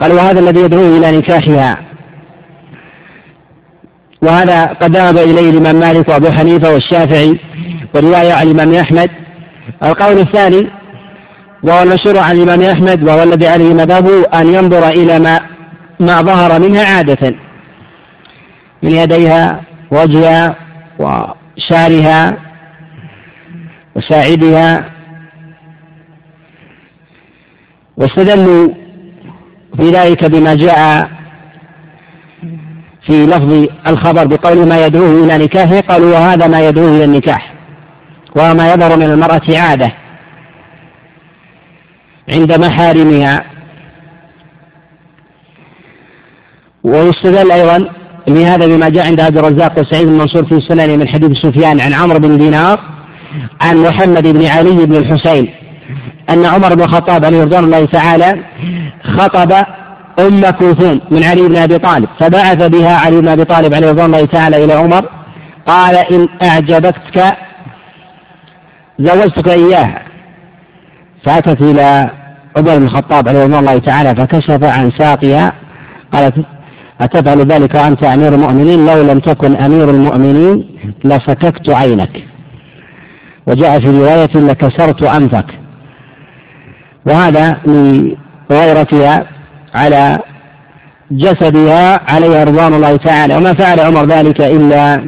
قال 0.00 0.12
وهذا 0.12 0.40
الذي 0.40 0.60
يدعو 0.60 0.96
إلى 0.96 1.18
نكاحها. 1.18 1.78
وهذا 4.22 4.64
قد 4.64 4.96
ذهب 4.96 5.18
إليه 5.18 5.50
الإمام 5.50 5.76
مالك 5.76 6.08
وأبو 6.08 6.30
حنيفة 6.30 6.72
والشافعي 6.72 7.38
ورواية 7.94 8.32
عن 8.32 8.46
الإمام 8.46 8.74
أحمد. 8.74 9.10
القول 9.82 10.18
الثاني 10.18 10.70
وهو 11.64 11.82
المشهور 11.82 12.18
عن 12.18 12.36
الإمام 12.36 12.62
أحمد 12.62 13.02
وهو 13.02 13.22
الذي 13.22 13.48
عليه 13.48 13.74
مذهبه 13.74 14.24
أن 14.24 14.54
ينظر 14.54 14.88
إلى 14.88 15.18
ما 15.18 15.40
ما 16.00 16.22
ظهر 16.22 16.60
منها 16.60 16.96
عادة. 16.96 17.34
من 18.82 18.90
يديها 18.90 19.60
وجهها 19.90 20.56
وشعرها 20.98 22.36
وساعدها. 23.94 24.84
واستدلوا 27.96 28.68
في 29.76 29.90
ذلك 29.90 30.24
بما 30.24 30.54
جاء 30.54 31.10
في 33.06 33.26
لفظ 33.26 33.68
الخبر 33.86 34.24
بقول 34.24 34.68
ما 34.68 34.86
يدعوه 34.86 35.24
إلى 35.24 35.44
نكاحه. 35.44 35.80
قالوا 35.80 36.12
وهذا 36.12 36.46
ما 36.46 36.68
يدعوه 36.68 36.96
إلى 36.96 37.04
النكاح 37.04 37.54
وهو 38.36 38.54
ما 38.54 38.72
يظهر 38.72 38.96
من 38.96 39.06
المرأة 39.06 39.58
عادة. 39.58 40.03
عند 42.28 42.58
محارمها. 42.64 43.44
ويستدل 46.84 47.52
أيضا 47.52 47.88
لهذا 48.28 48.66
بما 48.66 48.88
جاء 48.88 49.06
عند 49.06 49.20
عبد 49.20 49.38
الرزاق 49.38 49.78
وسعيد 49.78 50.08
المنصور 50.08 50.44
في 50.44 50.60
سنن 50.60 50.98
من 50.98 51.08
حديث 51.08 51.38
سفيان 51.38 51.80
عن 51.80 51.94
عمرو 51.94 52.18
بن 52.18 52.38
دينار 52.38 52.80
عن 53.60 53.76
محمد 53.76 54.26
بن 54.26 54.46
علي 54.46 54.86
بن 54.86 54.96
الحسين 54.96 55.54
أن 56.30 56.44
عمر 56.44 56.74
بن 56.74 56.82
الخطاب 56.82 57.24
عليه 57.24 57.42
رضوان 57.42 57.64
الله 57.64 57.86
تعالى 57.86 58.44
خطب 59.02 59.52
أم 60.18 60.40
كلثوم 60.50 61.00
من 61.10 61.24
علي 61.24 61.42
بن 61.48 61.56
أبي 61.56 61.78
طالب 61.78 62.08
فبعث 62.20 62.62
بها 62.62 62.96
علي 62.96 63.20
بن 63.20 63.28
أبي 63.28 63.44
طالب 63.44 63.74
عليه 63.74 63.90
رضوان 63.90 64.06
الله 64.06 64.26
تعالى 64.26 64.64
إلى 64.64 64.72
عمر 64.72 65.08
قال 65.66 65.96
إن 65.96 66.28
أعجبتك 66.42 67.36
زوجتك 68.98 69.48
إياها. 69.48 70.13
فأتت 71.24 71.62
إلى 71.62 72.10
عمر 72.56 72.78
بن 72.78 72.84
الخطاب 72.84 73.28
عليه 73.28 73.44
رضوان 73.44 73.60
الله 73.60 73.78
تعالى 73.78 74.14
فكشف 74.14 74.64
عن 74.64 74.90
ساقها 74.98 75.52
قالت 76.12 76.34
أتفعل 77.00 77.38
ذلك 77.38 77.74
وأنت 77.74 78.04
أمير 78.04 78.34
المؤمنين؟ 78.34 78.86
لو 78.86 79.02
لم 79.02 79.18
تكن 79.18 79.56
أمير 79.56 79.90
المؤمنين 79.90 80.78
لسككت 81.04 81.70
عينك. 81.70 82.24
وجاء 83.46 83.80
في 83.80 83.86
رواية 83.86 84.34
لكسرت 84.34 85.02
أنفك. 85.02 85.46
وهذا 87.06 87.60
لغيرتها 88.50 89.26
على 89.74 90.18
جسدها 91.10 92.12
عليها 92.12 92.44
رضوان 92.44 92.74
الله 92.74 92.96
تعالى. 92.96 93.36
وما 93.36 93.52
فعل 93.52 93.80
عمر 93.80 94.04
ذلك 94.06 94.40
إلا 94.40 95.04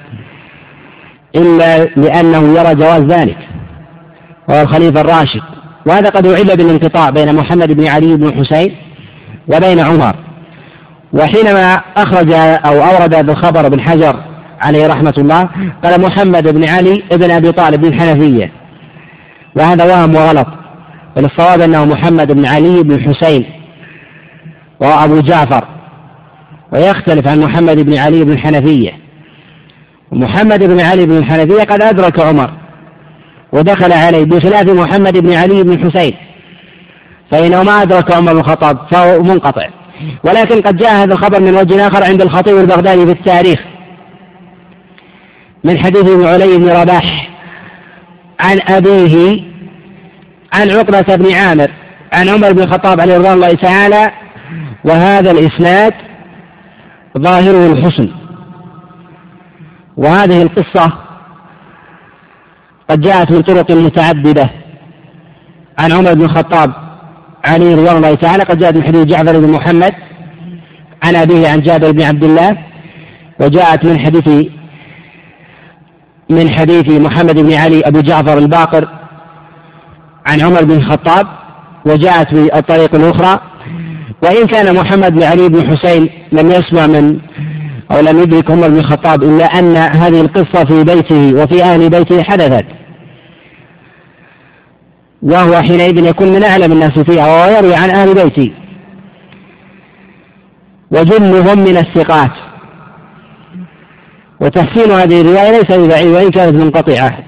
إلا 1.36 1.84
لأنه 1.84 2.58
يرى 2.58 2.74
جواز 2.74 3.02
ذلك. 3.02 3.38
وهو 4.48 4.62
الخليفة 4.62 5.00
الراشد. 5.00 5.55
وهذا 5.86 6.08
قد 6.08 6.26
أعل 6.26 6.56
بالانقطاع 6.56 7.10
بين 7.10 7.34
محمد 7.34 7.72
بن 7.72 7.86
علي 7.86 8.16
بن 8.16 8.26
الحسين 8.26 8.76
وبين 9.48 9.80
عمر. 9.80 10.16
وحينما 11.12 11.80
أخرج 11.96 12.32
أو 12.66 12.82
أورد 12.82 13.14
هذا 13.14 13.32
الخبر 13.32 13.66
ابن 13.66 13.80
حجر 13.80 14.16
عليه 14.60 14.86
رحمة 14.86 15.14
الله 15.18 15.48
قال 15.84 16.00
محمد 16.00 16.48
بن 16.48 16.68
علي 16.68 17.02
بن 17.12 17.30
أبي 17.30 17.52
طالب 17.52 17.80
بن 17.80 17.88
الحنفية. 17.88 18.52
وهذا 19.56 19.84
وهم 19.84 20.14
وغلط 20.14 20.46
بل 21.16 21.24
الصواب 21.24 21.60
أنه 21.60 21.84
محمد 21.84 22.32
بن 22.32 22.46
علي 22.46 22.82
بن 22.82 22.92
الحسين 22.94 23.44
وهو 24.80 25.04
أبو 25.04 25.20
جعفر 25.20 25.64
ويختلف 26.72 27.28
عن 27.28 27.40
محمد 27.40 27.80
بن 27.80 27.98
علي 27.98 28.24
بن 28.24 28.32
الحنفية. 28.32 28.92
ومحمد 30.12 30.62
بن 30.62 30.80
علي 30.80 31.06
بن 31.06 31.16
الحنفية 31.16 31.62
قد 31.62 31.82
أدرك 31.82 32.20
عمر. 32.20 32.50
ودخل 33.52 33.92
عليه 33.92 34.24
بخلاف 34.24 34.68
محمد 34.68 35.18
بن 35.18 35.32
علي 35.32 35.62
بن 35.62 35.72
الحسين 35.72 36.14
فإنه 37.30 37.62
ما 37.62 37.82
أدرك 37.82 38.14
عمر 38.14 38.32
بن 38.32 38.38
الخطاب 38.38 38.78
فهو 38.90 39.22
منقطع. 39.22 39.68
ولكن 40.24 40.60
قد 40.60 40.76
جاء 40.76 40.92
هذا 40.92 41.14
الخبر 41.14 41.40
من 41.40 41.54
وجه 41.54 41.86
آخر 41.86 42.04
عند 42.04 42.22
الخطيب 42.22 42.56
البغدادي 42.56 43.06
في 43.06 43.12
التاريخ. 43.12 43.60
من 45.64 45.78
حديث 45.78 46.10
ابن 46.10 46.26
علي 46.26 46.58
بن 46.58 46.68
رباح 46.68 47.30
عن 48.40 48.60
أبيه 48.68 49.42
عن 50.52 50.70
عقبة 50.70 51.16
بن 51.16 51.34
عامر 51.34 51.70
عن 52.12 52.28
عمر 52.28 52.52
بن 52.52 52.62
الخطاب 52.62 53.00
عليه 53.00 53.18
رضوان 53.18 53.34
الله 53.34 53.52
تعالى. 53.52 54.10
وهذا 54.84 55.30
الإسناد 55.30 55.94
ظاهره 57.18 57.72
الحسن. 57.72 58.08
وهذه 59.96 60.42
القصة 60.42 61.05
قد 62.90 63.00
جاءت 63.00 63.30
من 63.30 63.42
طرق 63.42 63.70
متعددة. 63.70 64.50
عن 65.78 65.92
عمر 65.92 66.14
بن 66.14 66.22
الخطاب 66.22 66.72
عليه 67.44 67.76
رضوان 67.76 67.96
الله 67.96 68.14
تعالى 68.14 68.42
قد 68.42 68.58
جاءت 68.58 68.76
من 68.76 68.82
حديث 68.82 69.04
جعفر 69.04 69.40
بن 69.40 69.50
محمد 69.50 69.94
عن 71.04 71.16
أبيه 71.16 71.48
عن 71.48 71.60
جابر 71.60 71.90
بن 71.90 72.02
عبد 72.02 72.24
الله 72.24 72.58
وجاءت 73.40 73.84
من 73.84 73.98
حديث 73.98 74.28
من 76.30 76.50
حديث 76.50 76.88
محمد 76.88 77.38
بن 77.38 77.52
علي 77.52 77.80
أبو 77.80 78.00
جعفر 78.00 78.38
الباقر 78.38 78.88
عن 80.26 80.40
عمر 80.40 80.64
بن 80.64 80.72
الخطاب 80.72 81.26
وجاءت 81.86 82.34
في 82.34 82.58
الطريق 82.58 82.94
الأخرى 82.94 83.40
وإن 84.22 84.46
كان 84.46 84.74
محمد 84.74 85.14
بن 85.14 85.22
علي 85.22 85.48
بن 85.48 85.76
حسين 85.76 86.08
لم 86.32 86.50
يسمع 86.50 86.86
من 86.86 87.18
أو 87.90 88.00
لم 88.00 88.18
يدرك 88.22 88.50
عمر 88.50 88.68
بن 88.68 88.78
الخطاب 88.78 89.22
إلا 89.22 89.44
أن 89.44 89.76
هذه 89.76 90.20
القصة 90.20 90.64
في 90.64 90.84
بيته 90.84 91.42
وفي 91.42 91.62
أهل 91.62 91.90
بيته 91.90 92.22
حدثت. 92.22 92.66
وهو 95.22 95.62
حينئذ 95.62 96.06
يكون 96.06 96.28
من 96.28 96.44
أعلم 96.44 96.72
الناس 96.72 96.98
فيها 96.98 97.26
وهو 97.26 97.56
يروي 97.56 97.74
عن 97.74 97.90
أهل 97.90 98.14
بيته. 98.14 98.52
وجلهم 100.90 101.58
من 101.58 101.76
الثقات. 101.76 102.32
وتحسين 104.40 104.90
هذه 104.90 105.20
الرواية 105.20 105.50
ليس 105.50 105.78
ببعيد 105.78 106.06
وإن 106.06 106.30
كانت 106.30 106.54
منقطعة. 106.54 107.18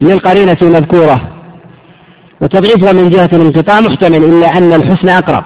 للقرينة 0.00 0.56
المذكورة 0.62 1.20
وتضعيفها 2.40 2.92
من 2.92 3.10
جهة 3.10 3.30
الانقطاع 3.32 3.80
محتمل 3.80 4.24
إلا 4.24 4.58
أن 4.58 4.72
الحسن 4.72 5.08
أقرب. 5.08 5.44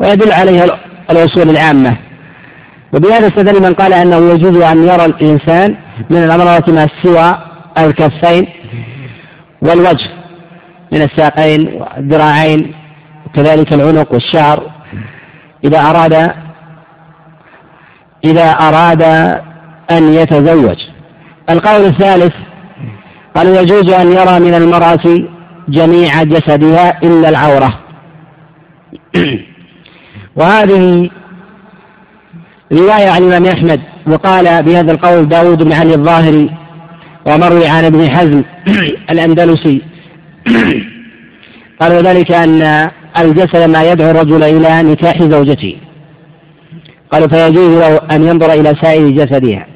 ويدل 0.00 0.32
عليها 0.32 0.64
الأصول 1.10 1.50
العامة. 1.50 2.11
وبهذا 2.92 3.26
استدل 3.26 3.62
من 3.62 3.74
قال 3.74 3.92
أنه 3.92 4.30
يجوز 4.30 4.62
أن 4.62 4.88
يرى 4.88 5.04
الإنسان 5.04 5.76
من 6.10 6.24
العضلات 6.24 6.70
ما 6.70 6.88
سوى 7.02 7.38
الكفين 7.78 8.48
والوجه 9.62 10.10
من 10.92 11.02
الساقين 11.02 11.68
والذراعين 11.68 12.74
وكذلك 13.26 13.72
العنق 13.72 14.12
والشعر. 14.12 14.70
إذا 15.64 15.80
أراد 15.80 16.32
إذا 18.24 18.50
أراد 18.50 19.02
أن 19.90 20.14
يتزوج. 20.14 20.76
القول 21.50 21.84
الثالث 21.84 22.32
قال 23.36 23.46
يجوز 23.46 23.92
أن 23.92 24.12
يرى 24.12 24.40
من 24.40 24.54
المرأة 24.54 25.28
جميع 25.68 26.22
جسدها 26.22 27.02
إلا 27.02 27.28
العورة. 27.28 27.78
وهذه 30.36 31.10
رواية 32.72 33.10
عن 33.10 33.22
الإمام 33.22 33.46
أحمد 33.46 33.80
وقال 34.06 34.62
بهذا 34.62 34.92
القول 34.92 35.28
داود 35.28 35.62
بن 35.62 35.72
علي 35.72 35.94
الظاهري 35.94 36.50
ومروي 37.26 37.66
عن 37.66 37.84
ابن 37.84 38.10
حزم 38.10 38.42
الأندلسي. 39.12 39.82
قال 41.80 41.92
وذلك 41.92 42.32
أن 42.32 42.90
الجسد 43.18 43.70
ما 43.70 43.92
يدعو 43.92 44.10
الرجل 44.10 44.42
إلى 44.42 44.82
نكاح 44.82 45.22
زوجته. 45.22 45.76
قالوا 47.10 47.28
فيجوز 47.28 47.78
له 47.78 48.00
أن 48.10 48.28
ينظر 48.28 48.52
إلى 48.52 48.74
سائر 48.82 49.08
جسدها. 49.08 49.66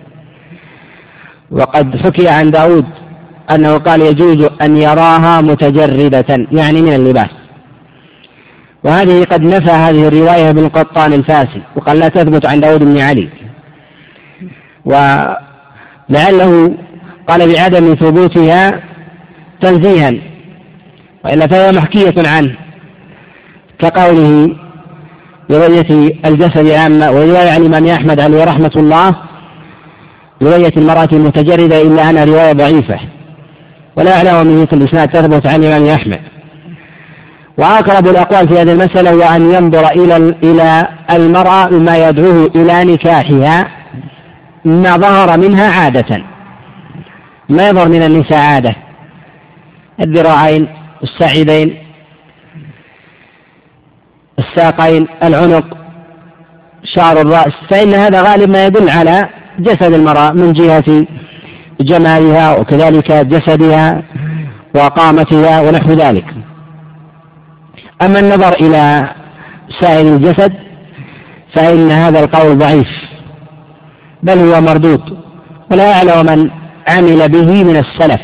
وقد 1.50 1.96
حكي 1.96 2.28
عن 2.28 2.50
داود 2.50 2.84
أنه 3.50 3.78
قال 3.78 4.00
يجوز 4.00 4.48
أن 4.62 4.76
يراها 4.76 5.40
متجردة 5.40 6.46
يعني 6.52 6.82
من 6.82 6.92
اللباس. 6.92 7.45
وهذه 8.86 9.24
قد 9.24 9.42
نفى 9.42 9.70
هذه 9.70 10.08
الرواية 10.08 10.50
ابن 10.50 10.64
القطان 10.64 11.12
الفاسي 11.12 11.62
وقال 11.76 11.98
لا 11.98 12.08
تثبت 12.08 12.46
عن 12.46 12.60
داود 12.60 12.84
بن 12.84 12.98
علي. 13.00 13.28
ولعله 14.84 16.74
قال 17.28 17.52
بعدم 17.52 17.94
ثبوتها 17.94 18.80
تنزيها 19.60 20.12
وإلا 21.24 21.46
فهي 21.46 21.72
محكية 21.72 22.28
عنه 22.28 22.56
كقوله 23.78 24.56
برؤية 25.50 26.12
الجسد 26.26 26.68
عامة 26.70 27.10
ورواية 27.10 27.50
عن 27.50 27.60
الإمام 27.60 27.86
أحمد 27.86 28.20
عليه 28.20 28.44
رحمة 28.44 28.72
الله 28.76 29.16
برؤية 30.40 30.72
المرأة 30.76 31.08
المتجردة 31.12 31.82
إلا 31.82 32.10
أنها 32.10 32.24
رواية 32.24 32.52
ضعيفة. 32.52 33.00
ولا 33.96 34.16
أعلم 34.16 34.46
من 34.46 34.62
مثل 34.62 34.76
الإسناد 34.76 35.08
تثبت 35.08 35.46
عن 35.46 35.64
الإمام 35.64 35.86
أحمد. 35.86 36.35
وأقرب 37.58 38.08
الأقوال 38.08 38.48
في 38.48 38.54
هذه 38.54 38.72
المسألة 38.72 39.10
هو 39.10 39.36
أن 39.36 39.50
ينظر 39.54 39.88
إلى 39.90 40.16
إلى 40.16 40.88
المرأة 41.10 41.68
ما 41.68 42.08
يدعوه 42.08 42.50
إلى 42.54 42.84
نكاحها 42.84 43.68
ما 44.64 44.96
ظهر 44.96 45.38
منها 45.38 45.70
عادة. 45.70 46.22
ما 47.48 47.68
يظهر 47.68 47.88
من 47.88 48.02
النساء 48.02 48.38
عادة. 48.38 48.76
الذراعين 50.00 50.68
الساعدين 51.02 51.76
الساقين 54.38 55.06
العنق 55.22 55.76
شعر 56.84 57.20
الرأس. 57.20 57.52
فإن 57.70 57.94
هذا 57.94 58.22
غالب 58.22 58.50
ما 58.50 58.66
يدل 58.66 58.90
على 58.90 59.28
جسد 59.58 59.92
المرأة 59.92 60.30
من 60.32 60.52
جهة 60.52 61.06
جمالها 61.80 62.56
وكذلك 62.56 63.12
جسدها 63.12 64.02
وقامتها 64.74 65.60
ونحو 65.60 65.92
ذلك. 65.92 66.24
أما 68.02 68.18
النظر 68.18 68.54
إلى 68.54 69.10
سائر 69.80 70.16
الجسد 70.16 70.52
فإن 71.54 71.90
هذا 71.90 72.20
القول 72.20 72.58
ضعيف 72.58 72.88
بل 74.22 74.38
هو 74.38 74.60
مردود 74.60 75.00
ولا 75.70 75.92
أعلم 75.92 76.26
من 76.26 76.50
عمل 76.88 77.28
به 77.28 77.64
من 77.64 77.76
السلف 77.76 78.20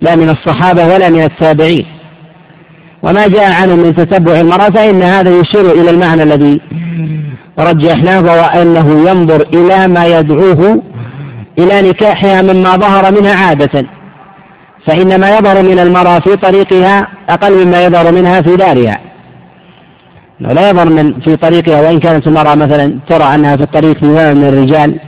لا 0.00 0.16
من 0.16 0.28
الصحابة 0.28 0.86
ولا 0.86 1.10
من 1.10 1.22
التابعين. 1.22 1.86
وما 3.02 3.26
جاء 3.28 3.52
عنه 3.52 3.76
من 3.76 3.94
تتبع 3.96 4.40
المرأة 4.40 4.70
فإن 4.70 5.02
هذا 5.02 5.30
يشير 5.30 5.72
إلى 5.72 5.90
المعنى 5.90 6.22
الذي 6.22 6.60
رجحناه 7.58 8.20
وهو 8.20 8.62
أنه 8.62 9.10
ينظر 9.10 9.46
إلى 9.54 9.88
ما 9.88 10.06
يدعوه 10.06 10.82
إلى 11.58 11.88
نكاحها 11.88 12.42
مما 12.42 12.76
ظهر 12.76 13.12
منها 13.12 13.46
عادة. 13.46 13.86
فإن 14.86 15.20
ما 15.20 15.38
يظهر 15.38 15.62
من 15.62 15.78
المرأة 15.78 16.18
في 16.18 16.36
طريقها 16.36 17.08
أقل 17.28 17.64
مما 17.64 17.84
يظهر 17.84 18.12
منها 18.12 18.40
في 18.40 18.56
دارها. 18.56 19.00
لا 20.40 20.70
يظهر 20.70 20.88
من 20.88 21.20
في 21.20 21.36
طريقها 21.36 21.80
وإن 21.80 22.00
كانت 22.00 22.26
المرأة 22.26 22.54
مثلا 22.54 22.98
ترى 23.08 23.34
أنها 23.34 23.56
في 23.56 23.62
الطريق 23.62 23.98
في 23.98 24.06
من 24.06 24.44
الرجال 24.44 25.00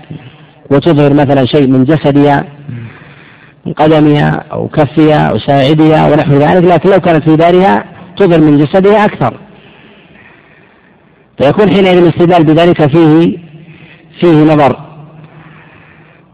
وتظهر 0.71 1.13
مثلا 1.13 1.47
شيء 1.47 1.67
من 1.67 1.85
جسدها 1.85 2.45
من 3.67 3.73
قدمها 3.73 4.45
أو 4.53 4.69
كفها 4.69 5.27
أو 5.27 5.39
ساعدها 5.39 6.13
ونحو 6.13 6.33
ذلك 6.33 6.65
لكن 6.65 6.91
لو 6.91 7.01
كانت 7.01 7.31
في 7.31 7.37
دارها 7.37 7.85
تظهر 8.17 8.41
من 8.41 8.59
جسدها 8.59 9.05
أكثر. 9.05 9.41
فيكون 11.39 11.71
حينئذ 11.71 11.97
الاستدلال 11.97 12.45
بذلك 12.45 12.87
فيه 12.87 13.39
فيه 14.21 14.55
نظر. 14.55 14.86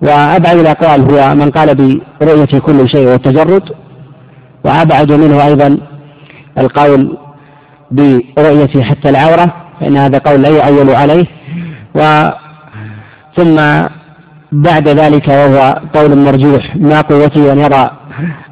وأبعد 0.02 0.56
الأقوال 0.58 1.00
هو 1.00 1.34
من 1.34 1.50
قال 1.50 2.00
برؤية 2.20 2.58
كل 2.58 2.88
شيء 2.88 3.08
والتجرد. 3.08 3.62
وأبعد 4.64 5.12
منه 5.12 5.46
أيضا 5.46 5.78
القول 6.58 7.18
برؤية 7.90 8.82
حتى 8.82 9.08
العورة 9.08 9.54
فإن 9.80 9.96
هذا 9.96 10.18
قول 10.18 10.42
لا 10.42 10.48
يعول 10.48 10.90
عليه. 10.90 11.26
و 11.94 12.28
ثم 13.36 13.56
بعد 14.52 14.88
ذلك 14.88 15.28
وهو 15.28 15.80
قول 15.94 16.18
مرجوح 16.18 16.76
ما 16.76 17.00
قوته 17.00 17.52
أن 17.52 17.58
يرى 17.58 17.90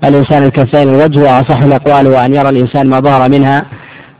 الإنسان 0.05 0.43
الكفين 0.43 0.89
الوجه 0.89 1.21
وأصح 1.21 1.63
الأقوال 1.63 2.07
هو 2.07 2.19
أن 2.19 2.35
يرى 2.35 2.49
الإنسان 2.49 2.89
ما 2.89 3.01
ظهر 3.01 3.31
منها 3.31 3.67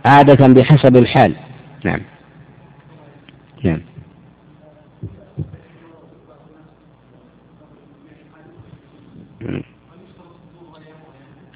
عادة 0.07 0.47
بحسب 0.49 0.97
الحال. 0.97 1.35
نعم. 1.85 2.01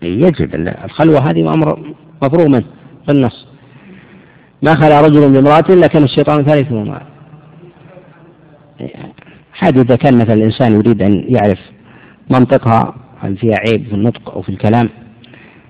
يجب 0.02 0.54
الخلوة 0.84 1.30
هذه 1.30 1.54
أمر 1.54 1.94
مفروغ 2.22 2.48
منه 2.48 2.64
في 3.06 3.12
النص. 3.12 3.46
ما 4.62 4.74
خلا 4.74 5.00
رجل 5.00 5.32
بامرأة 5.32 5.70
لكن 5.70 6.04
الشيطان 6.04 6.44
ثالثهما. 6.44 7.02
هذه 9.58 9.80
إذا 9.80 9.96
كان 9.96 10.18
مثلا 10.18 10.34
الإنسان 10.34 10.72
يريد 10.72 11.02
أن 11.02 11.24
يعرف 11.28 11.58
منطقها 12.30 12.94
هل 13.20 13.36
فيها 13.36 13.56
عيب 13.58 13.86
في 13.86 13.94
النطق 13.94 14.30
أو 14.30 14.42
في 14.42 14.48
الكلام 14.48 14.90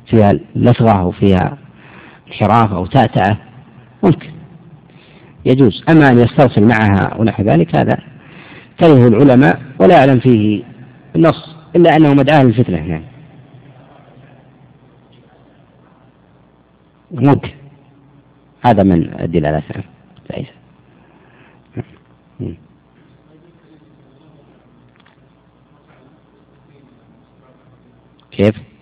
فيها 0.06 0.32
لثغة 0.56 0.90
أو 0.90 1.10
فيها 1.10 1.58
انحراف 2.28 2.72
أو 2.72 2.86
تأتأة 2.86 3.36
ممكن. 4.02 4.30
يجوز. 5.44 5.84
أما 5.88 6.08
أن 6.08 6.18
يسترسل 6.18 6.64
معها 6.64 7.16
ونحو 7.18 7.42
ذلك 7.42 7.76
هذا 7.76 7.98
كره 8.80 9.08
العلماء 9.08 9.60
ولا 9.80 9.96
يعلم 9.96 10.20
فيه 10.20 10.62
النص. 11.16 11.53
إلا 11.76 11.96
أنه 11.96 12.14
مدعاة 12.14 12.42
للفتنة. 12.42 12.76
يعني 12.76 13.04
ممكن 17.10 17.50
هذا 18.64 18.82
من 18.82 19.20
الدلالات. 19.20 19.64
كيف؟ 28.30 28.73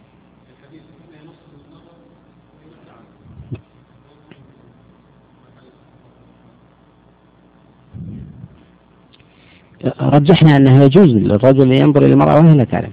رجحنا 10.00 10.56
أنه 10.56 10.82
يجوز 10.84 11.10
للرجل 11.10 11.72
أن 11.72 11.72
ينظر 11.72 12.04
إلى 12.04 12.12
المرأة 12.12 12.40
وهي 12.40 12.56
لا 12.56 12.64
تعلم. 12.64 12.92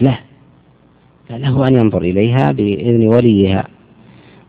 لا. 0.00 0.18
له 1.30 1.68
أن 1.68 1.74
ينظر 1.74 2.02
إليها 2.02 2.52
بإذن 2.52 3.06
وليها. 3.06 3.64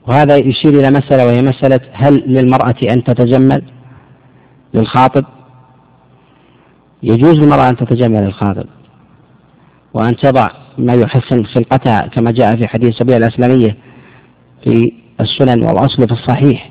وهذا 0.07 0.37
يشير 0.37 0.79
إلى 0.79 0.91
مسألة 0.91 1.25
وهي 1.25 1.41
مسألة 1.41 1.79
هل 1.91 2.23
للمرأة 2.27 2.75
أن 2.91 3.03
تتجمل 3.03 3.63
للخاطب؟ 4.73 5.25
يجوز 7.03 7.39
للمرأة 7.39 7.69
أن 7.69 7.75
تتجمل 7.75 8.23
للخاطب. 8.23 8.65
وأن 9.93 10.15
تضع 10.15 10.49
ما 10.77 10.93
يحسن 10.93 11.43
خلقتها 11.43 12.07
كما 12.07 12.31
جاء 12.31 12.55
في 12.55 12.67
حديث 12.67 12.95
سبيل 12.95 13.17
الأسلامية 13.17 13.77
في 14.63 14.93
السنن 15.21 15.63
والأصل 15.63 16.07
في 16.07 16.13
الصحيح. 16.13 16.69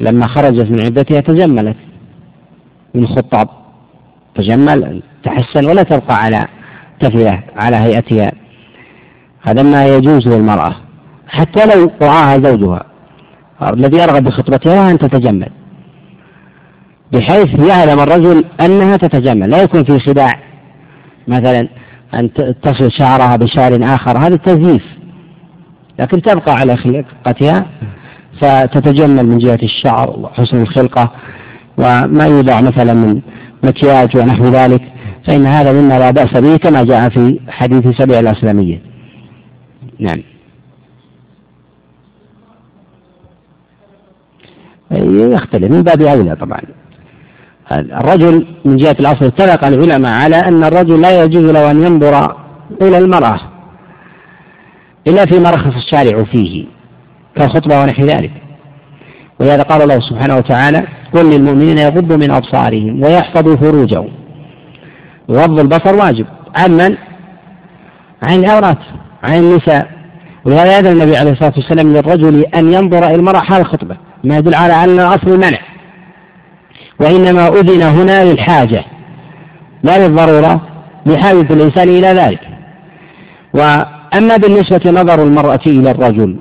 لما 0.00 0.26
خرجت 0.26 0.70
من 0.70 0.80
عدتها 0.80 1.20
تجملت. 1.20 1.76
من 2.94 3.06
خطاب. 3.06 3.48
تجمل 4.34 5.02
تحسن 5.24 5.66
ولا 5.66 5.82
تبقى 5.82 6.16
على 6.16 6.46
تفلة 7.00 7.42
على 7.56 7.76
هيئتها. 7.76 8.32
هذا 9.42 9.62
ما 9.62 9.86
يجوز 9.86 10.28
للمرأة. 10.28 10.76
حتى 11.28 11.66
لو 11.66 11.90
رعاها 12.02 12.38
زوجها. 12.38 12.84
الذي 13.62 13.96
يرغب 13.96 14.24
بخطبتها 14.24 14.90
أن 14.90 14.98
تتجمل. 14.98 15.48
بحيث 17.12 17.68
يعلم 17.68 18.00
الرجل 18.00 18.44
أنها 18.60 18.96
تتجمل. 18.96 19.50
لا 19.50 19.62
يكون 19.62 19.84
في 19.84 19.98
خداع. 19.98 20.32
مثلا 21.28 21.68
أن 22.14 22.32
تصل 22.62 22.90
شعرها 22.90 23.36
بشعر 23.36 23.78
آخر. 23.82 24.18
هذا 24.18 24.36
تزييف. 24.36 24.99
لكن 25.98 26.22
تبقى 26.22 26.54
على 26.54 26.76
خلقتها 26.76 27.66
فتتجمل 28.40 29.26
من 29.26 29.38
جهة 29.38 29.58
الشعر 29.62 30.18
وحسن 30.18 30.62
الخلقة 30.62 31.12
وما 31.78 32.26
يوضع 32.26 32.60
مثلا 32.60 32.94
من 32.94 33.20
مكياج 33.62 34.16
ونحو 34.16 34.44
ذلك 34.44 34.82
فإن 35.26 35.46
هذا 35.46 35.72
مما 35.72 35.98
لا 35.98 36.10
بأس 36.10 36.36
به 36.36 36.56
كما 36.56 36.84
جاء 36.84 37.08
في 37.08 37.40
حديث 37.48 37.88
سبع 37.98 38.18
الأسلامية 38.18 38.82
نعم. 39.98 40.22
يختلف. 45.32 45.70
من 45.72 45.82
باب 45.82 46.02
أولى 46.02 46.36
طبعا. 46.36 46.60
الرجل 47.72 48.46
من 48.64 48.76
جهة 48.76 48.96
الأصل 49.00 49.24
اتفق 49.24 49.64
العلماء 49.64 50.12
على 50.22 50.36
أن 50.36 50.64
الرجل 50.64 51.00
لا 51.00 51.24
يجوز 51.24 51.44
له 51.44 51.70
أن 51.70 51.82
ينظر 51.82 52.36
إلى 52.82 52.98
المرأة. 52.98 53.40
إلا 55.06 55.26
فيما 55.26 55.50
رخص 55.50 55.74
الشارع 55.76 56.24
فيه 56.24 56.64
كالخطبة 57.36 57.82
ونحو 57.82 58.02
ذلك. 58.02 58.30
ولهذا 59.40 59.62
قال 59.62 59.82
الله 59.82 60.00
سبحانه 60.00 60.36
وتعالى 60.36 60.86
قل 61.14 61.30
للمؤمنين 61.30 61.78
يغضوا 61.78 62.16
من 62.16 62.30
أبصارهم 62.30 63.02
ويحفظوا 63.02 63.56
فروجهم. 63.56 64.08
غض 65.30 65.58
البصر 65.58 65.96
واجب 65.96 66.26
عمن 66.56 66.96
عن 68.22 68.38
العورات 68.38 68.78
عن 69.22 69.34
النساء. 69.34 69.90
ولهذا 70.44 70.72
يأذن 70.72 70.92
النبي 70.92 71.16
عليه 71.16 71.30
الصلاة 71.30 71.52
والسلام 71.56 71.92
للرجل 71.92 72.44
أن 72.44 72.72
ينظر 72.72 73.06
إلى 73.06 73.14
المرأة 73.14 73.40
حال 73.40 73.60
الخطبة 73.60 73.96
ما 74.24 74.36
يدل 74.36 74.54
على 74.54 74.72
أن 74.84 75.00
الأصل 75.00 75.28
المنع. 75.28 75.58
وإنما 77.00 77.48
أذن 77.48 77.82
هنا 77.82 78.24
للحاجة 78.24 78.84
لا 79.82 80.08
للضرورة 80.08 80.60
لحاجة 81.06 81.46
الإنسان 81.50 81.88
إلى 81.88 82.06
ذلك. 82.06 82.40
وأما 84.12 84.36
بالنسبة 84.36 84.90
نظر 84.90 85.22
المرأة 85.22 85.60
إلى 85.66 85.90
الرجل 85.90 86.36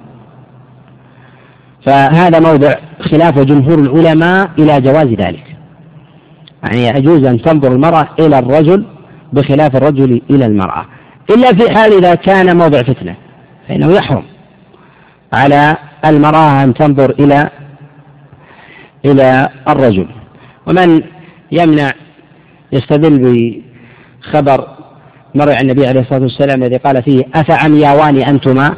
فهذا 1.86 2.40
موضع 2.40 2.76
خلاف 3.02 3.40
جمهور 3.40 3.80
العلماء 3.80 4.50
إلى 4.60 4.82
جواز 4.82 5.08
ذلك. 5.08 5.56
يعني 6.64 7.00
يجوز 7.00 7.24
أن 7.24 7.42
تنظر 7.42 7.72
المرأة 7.72 8.08
إلى 8.20 8.40
الرجل 8.40 8.86
بخلاف 9.34 9.76
الرجل 9.76 10.22
إلى 10.30 10.46
المرأة. 10.46 10.86
إلا 11.30 11.54
في 11.54 11.76
حال 11.76 11.94
إذا 11.94 12.16
كان 12.16 12.58
موضع 12.58 12.82
فتنة 12.84 13.16
فإنه 13.68 13.92
يحرم 13.92 14.24
على 15.34 15.78
المرأة 16.06 16.64
أن 16.64 16.74
تنظر 16.74 17.10
إلى 17.20 17.50
إلى 19.06 19.50
الرجل. 19.70 20.08
ومن 20.68 21.02
يمنع 21.52 21.92
يستدل 22.72 23.62
بخبر 24.24 24.79
مر 25.36 25.52
عن 25.52 25.62
النبي 25.62 25.88
عليه 25.88 26.02
الصلاة 26.02 26.22
والسلام 26.22 26.64
الذي 26.64 26.78
قال 26.78 27.04
فيه 27.04 27.24
أفعمياوان 27.36 28.22
أنتما؟ 28.22 28.78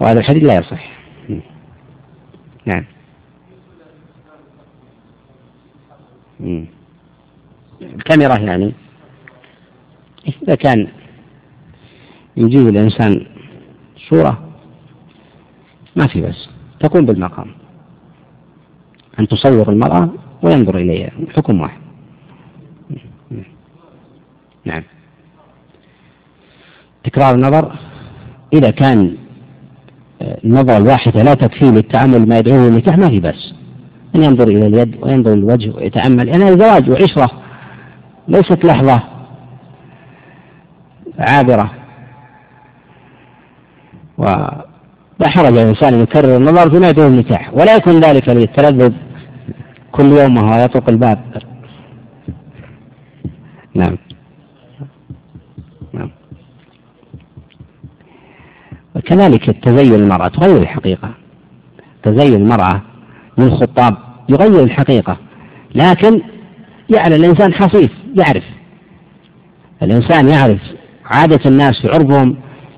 وهذا 0.00 0.18
الحديث 0.20 0.42
لا 0.42 0.54
يصح. 0.54 0.94
نعم. 2.66 2.84
الكاميرا 7.82 8.38
يعني. 8.38 8.72
إذا 10.42 10.54
كان 10.54 10.88
يجيب 12.36 12.68
الإنسان 12.68 13.26
صورة 14.08 14.48
ما 15.96 16.06
في 16.06 16.20
بس 16.20 16.48
تكون 16.80 17.06
بالمقام. 17.06 17.54
أن 19.20 19.28
تصور 19.28 19.72
المرأة 19.72 20.10
وينظر 20.42 20.76
إليها 20.76 21.10
حكم 21.36 21.60
واحد. 21.60 21.80
نعم. 24.64 24.82
تكرار 27.04 27.34
النظر 27.34 27.72
إذا 28.52 28.70
كان 28.70 29.16
النظرة 30.44 30.76
الواحدة 30.76 31.22
لا 31.22 31.34
تكفي 31.34 31.64
للتأمل 31.64 32.28
ما 32.28 32.38
يدعوه 32.38 32.68
النكاح 32.68 32.98
ما 32.98 33.08
في 33.08 33.20
بس 33.20 33.54
أن 34.14 34.22
ينظر 34.22 34.48
إلى 34.48 34.66
اليد 34.66 34.96
وينظر 35.02 35.32
إلى 35.32 35.40
الوجه 35.40 35.76
ويتأمل. 35.76 36.26
لأنها 36.26 36.48
يعني 36.48 36.60
زواج 36.60 36.90
وعشرة 36.90 37.30
ليست 38.28 38.64
لحظة 38.64 39.02
عابرة. 41.18 41.70
ولا 44.18 45.28
حرج 45.28 45.58
الإنسان 45.58 45.94
أن 45.94 46.00
يكرر 46.00 46.36
النظر 46.36 46.70
فيما 46.70 46.88
يدعوه 46.88 47.08
النكاح 47.08 47.54
ولا 47.54 47.76
يكون 47.76 48.00
ذلك 48.00 48.28
للتلذذ 48.28 48.92
كل 49.92 50.12
يوم 50.12 50.36
وهو 50.36 50.64
يطرق 50.64 50.88
الباب. 50.88 51.18
نعم. 53.74 53.96
وكذلك 59.04 59.48
التزين 59.48 59.94
المرأة 59.94 60.28
تغير 60.28 60.56
الحقيقة. 60.56 61.10
تزين 62.02 62.34
المرأة 62.34 62.82
للخطاب 63.38 63.96
يغير 64.28 64.64
الحقيقة. 64.64 65.16
لكن 65.74 66.20
يعني 66.94 67.16
الإنسان 67.16 67.54
حصيف 67.54 67.90
يعرف. 68.16 68.44
الإنسان 69.82 70.28
يعرف 70.28 70.60
عادة 71.06 71.40
الناس 71.50 71.82
في 71.82 71.88
عرفهم 71.88 72.36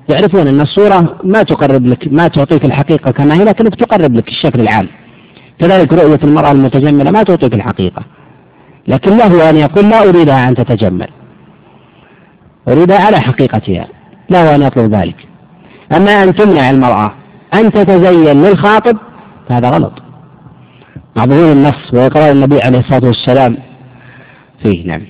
يعرفون 0.09 0.47
أن 0.47 0.61
الصورة 0.61 1.19
ما 1.23 1.43
تقرب 1.43 1.85
لك 1.85 2.07
ما 2.11 2.27
تعطيك 2.27 2.65
الحقيقة 2.65 3.11
كما 3.11 3.33
هي 3.33 3.43
لكنك 3.43 3.75
تقرب 3.75 4.15
لك 4.15 4.27
الشكل 4.27 4.61
العام. 4.61 4.87
كذلك 5.59 5.93
رؤية 5.93 6.19
المرأة 6.23 6.51
المتجملة 6.51 7.11
ما 7.11 7.23
تعطيك 7.23 7.53
الحقيقة. 7.53 8.03
لكن 8.87 9.17
له 9.17 9.49
أن 9.49 9.55
يقول 9.55 9.89
لا 9.89 10.09
أريدها 10.09 10.49
أن 10.49 10.55
تتجمل. 10.55 11.07
أريدها 12.67 13.05
على 13.05 13.19
حقيقتها 13.19 13.87
له 14.29 14.55
أن 14.55 14.61
يطلب 14.61 14.95
ذلك. 14.95 15.27
أما 15.91 16.23
أن 16.23 16.35
تمنع 16.35 16.69
المرأة 16.69 17.13
أن 17.53 17.71
تتزين 17.71 18.43
للخاطب 18.43 18.97
فهذا 19.49 19.69
غلط. 19.69 19.93
مع 21.15 21.25
ظهور 21.25 21.51
النص 21.51 21.93
وإقرار 21.93 22.31
النبي 22.31 22.61
عليه 22.61 22.79
الصلاة 22.79 23.05
والسلام 23.05 23.57
فيه 24.63 24.87
نعم. 24.87 25.01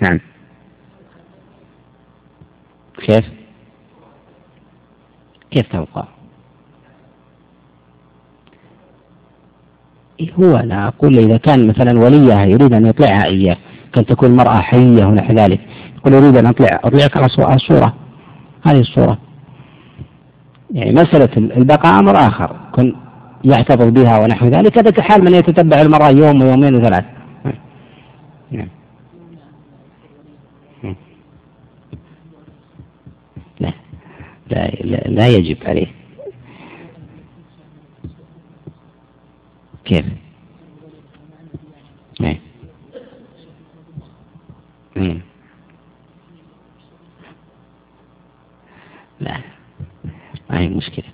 نعم. 0.00 0.20
كيف؟ 3.06 3.24
كيف 5.50 5.72
توقع 5.72 6.04
هو 10.40 10.56
أنا 10.56 10.88
أقول 10.88 11.18
إذا 11.18 11.36
كان 11.36 11.66
مثلا 11.66 11.98
وليها 11.98 12.44
يريد 12.44 12.72
أن 12.72 12.86
يطلعها 12.86 13.24
إياه 13.24 13.56
كان 13.92 14.06
تكون 14.06 14.30
المرأة 14.30 14.60
حية 14.60 15.04
ونحو 15.04 15.32
ذلك 15.32 15.60
يقول 15.96 16.14
أريد 16.14 16.36
أن 16.36 16.46
أطلع 16.46 16.80
أطلعك 16.84 17.16
على 17.16 17.26
الصورة 17.26 17.94
هذه 18.62 18.80
الصورة. 18.80 19.18
يعني 20.70 20.92
مسألة 20.92 21.36
البقاء 21.36 22.00
أمر 22.00 22.16
آخر. 22.16 22.56
كن 22.72 22.96
يعتبر 23.44 23.90
بها 23.90 24.18
ونحو 24.18 24.46
ذلك. 24.46 24.78
هذا 24.78 24.90
كحال 24.90 25.24
من 25.24 25.34
يتتبع 25.34 25.80
المرأة 25.80 26.08
يوم 26.08 26.42
ويومين 26.42 26.74
وثلاث. 26.74 27.04
نعم. 28.50 28.68
لا. 33.60 33.72
لا 34.50 34.66
لا 35.08 35.28
يجب 35.28 35.56
عليه. 35.66 35.86
كيف؟ 39.84 40.04
نعم. 44.96 45.20
لا. 49.20 49.40
ما 50.50 50.60
هي 50.60 50.68
مشكلة 50.68 51.04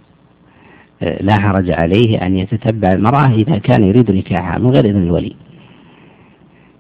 لا 1.01 1.41
حرج 1.41 1.71
عليه 1.71 2.27
أن 2.27 2.37
يتتبع 2.37 2.93
المرأة 2.93 3.27
إذا 3.27 3.59
كان 3.59 3.85
يريد 3.85 4.11
نكاحها 4.11 4.59
من 4.59 4.71
غير 4.71 4.85
إذن 4.85 5.03
الولي. 5.03 5.37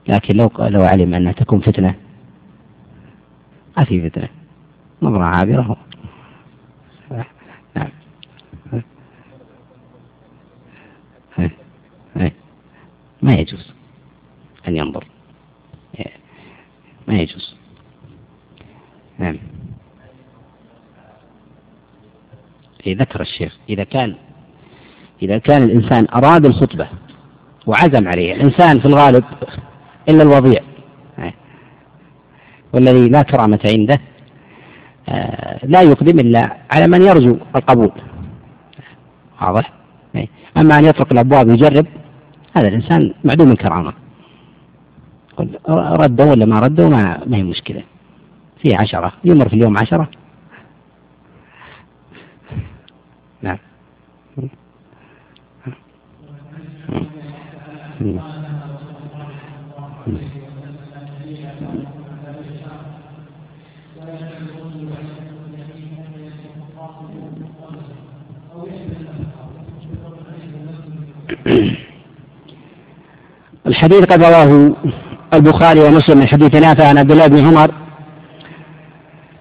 لكن 0.08 0.36
لو 0.36 0.50
لو 0.58 0.82
علم 0.82 1.14
أنها 1.14 1.32
تكون 1.32 1.60
فتنة. 1.60 1.94
ما 3.76 3.84
في 3.84 4.10
فتنة. 4.10 4.28
نظرة 5.02 5.24
عابرة. 5.24 5.76
نعم. 7.76 7.88
ما 13.22 13.34
يجوز 13.34 13.72
أن 14.68 14.76
ينظر. 14.76 15.06
ما 17.08 17.14
يجوز. 17.14 17.56
نعم. 19.18 19.36
ذكر 22.94 23.20
الشيخ 23.20 23.56
إذا 23.68 23.84
كان 23.84 24.14
إذا 25.22 25.38
كان 25.38 25.62
الإنسان 25.62 26.06
أراد 26.14 26.46
الخطبة 26.46 26.88
وعزم 27.66 28.08
عليه 28.08 28.34
الإنسان 28.34 28.80
في 28.80 28.86
الغالب 28.86 29.24
إلا 30.08 30.22
الوضيع 30.22 30.60
والذي 32.72 33.08
لا 33.08 33.22
كرامة 33.22 33.60
عنده 33.64 34.00
آه، 35.08 35.66
لا 35.66 35.82
يقدم 35.82 36.18
إلا 36.18 36.56
على 36.70 36.86
من 36.86 37.02
يرجو 37.02 37.36
القبول 37.56 37.90
واضح؟ 39.42 39.72
أما 40.56 40.78
أن 40.78 40.84
يطرق 40.84 41.12
الأبواب 41.12 41.48
ويجرب 41.48 41.86
هذا 42.56 42.68
الإنسان 42.68 43.14
معدوم 43.24 43.52
الكرامة 43.52 43.92
ردوا 45.68 46.30
ولا 46.30 46.46
ما 46.46 46.68
ما, 46.68 47.20
ما 47.26 47.36
هي 47.36 47.42
مشكلة. 47.42 47.82
في 48.62 48.74
عشرة 48.74 49.12
يمر 49.24 49.48
في 49.48 49.54
اليوم 49.54 49.78
عشرة. 49.78 50.08
نعم. 53.42 53.58
الحديث 73.66 74.04
قد 74.04 74.24
رواه 74.24 74.76
البخاري 75.34 75.80
ومسلم 75.80 76.18
من 76.18 76.28
حديث 76.28 76.54
نافع 76.54 76.88
عن 76.88 76.98
عبد 76.98 77.10
الله 77.10 77.26
بن 77.26 77.46
عمر 77.46 77.70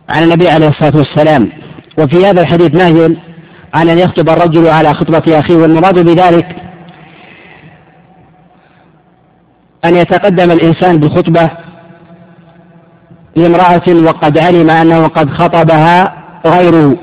عن 0.10 0.24
النبي 0.24 0.50
عليه 0.50 0.68
الصلاة 0.68 0.98
والسلام. 0.98 1.50
وفي 2.00 2.26
هذا 2.26 2.42
الحديث 2.42 2.76
نهي 2.76 3.16
عن 3.76 3.90
أن 3.90 4.00
يخطب 4.00 4.30
الرجل 4.30 4.68
على 4.68 4.94
خطبة 4.94 5.40
أخيه 5.40 5.56
والمراد 5.56 6.00
بذلك 6.00 6.56
أن 9.86 9.96
يتقدم 9.96 10.52
الإنسان 10.52 10.98
بالخطبه 10.98 11.50
لامرأة 13.36 14.06
وقد 14.06 14.38
علم 14.38 14.70
أنه 14.70 15.08
قد 15.08 15.30
خطبها 15.30 16.14
غيره. 16.46 16.98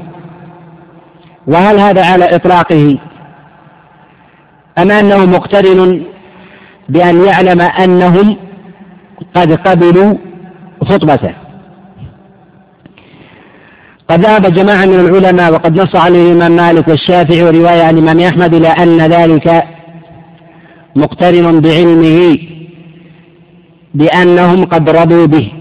وهل 1.47 1.79
هذا 1.79 2.13
على 2.13 2.37
إطلاقه 2.37 2.99
أم 4.79 4.91
أنه 4.91 5.27
مقترن 5.27 6.03
بأن 6.89 7.25
يعلم 7.25 7.61
أنهم 7.61 8.37
قد 9.35 9.53
قبلوا 9.53 10.15
خطبته؟ 10.85 11.42
قد 14.13 14.21
ذهب 14.21 14.55
جماعة 14.55 14.85
من 14.85 15.01
العلماء 15.01 15.53
وقد 15.53 15.81
نص 15.81 15.97
عليه 15.97 16.33
الإمام 16.33 16.57
مالك 16.57 16.89
والشافعي 16.89 17.43
ورواية 17.43 17.83
عن 17.83 17.99
الإمام 17.99 18.21
أحمد 18.21 18.55
إلى 18.55 18.69
أن 18.69 18.99
ذلك 18.99 19.65
مقترن 20.97 21.61
بعلمه 21.61 22.39
بأنهم 23.95 24.65
قد 24.65 24.91
رضوا 24.91 25.27
به. 25.27 25.53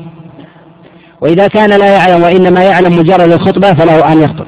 وإذا 1.21 1.47
كان 1.47 1.69
لا 1.69 1.95
يعلم 1.95 2.23
وإنما 2.23 2.63
يعلم 2.63 2.99
مجرد 2.99 3.31
الخطبة 3.31 3.73
فله 3.73 4.13
أن 4.13 4.21
يخطب. 4.21 4.47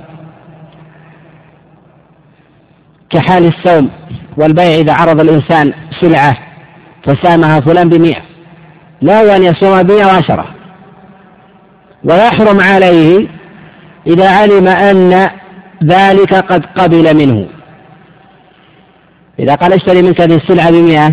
كحال 3.09 3.45
السوم 3.45 3.89
والبيع 4.37 4.75
إذا 4.75 4.93
عرض 4.93 5.19
الإنسان 5.19 5.73
سلعة 6.01 6.37
فسامها 7.03 7.59
فلان 7.59 7.89
بمئة 7.89 8.21
له 9.01 9.35
أن 9.35 9.43
يصوم 9.43 9.83
بمئة 9.83 10.05
وعشرة 10.05 10.45
ويحرم 12.03 12.59
عليه 12.59 13.27
إذا 14.07 14.29
علم 14.29 14.67
أن 14.67 15.29
ذلك 15.83 16.33
قد 16.33 16.65
قبل 16.65 17.17
منه. 17.17 17.47
إذا 19.39 19.55
قال 19.55 19.73
اشتري 19.73 20.01
منك 20.01 20.21
هذه 20.21 20.35
السلعة 20.35 20.71
بمئة 20.71 21.11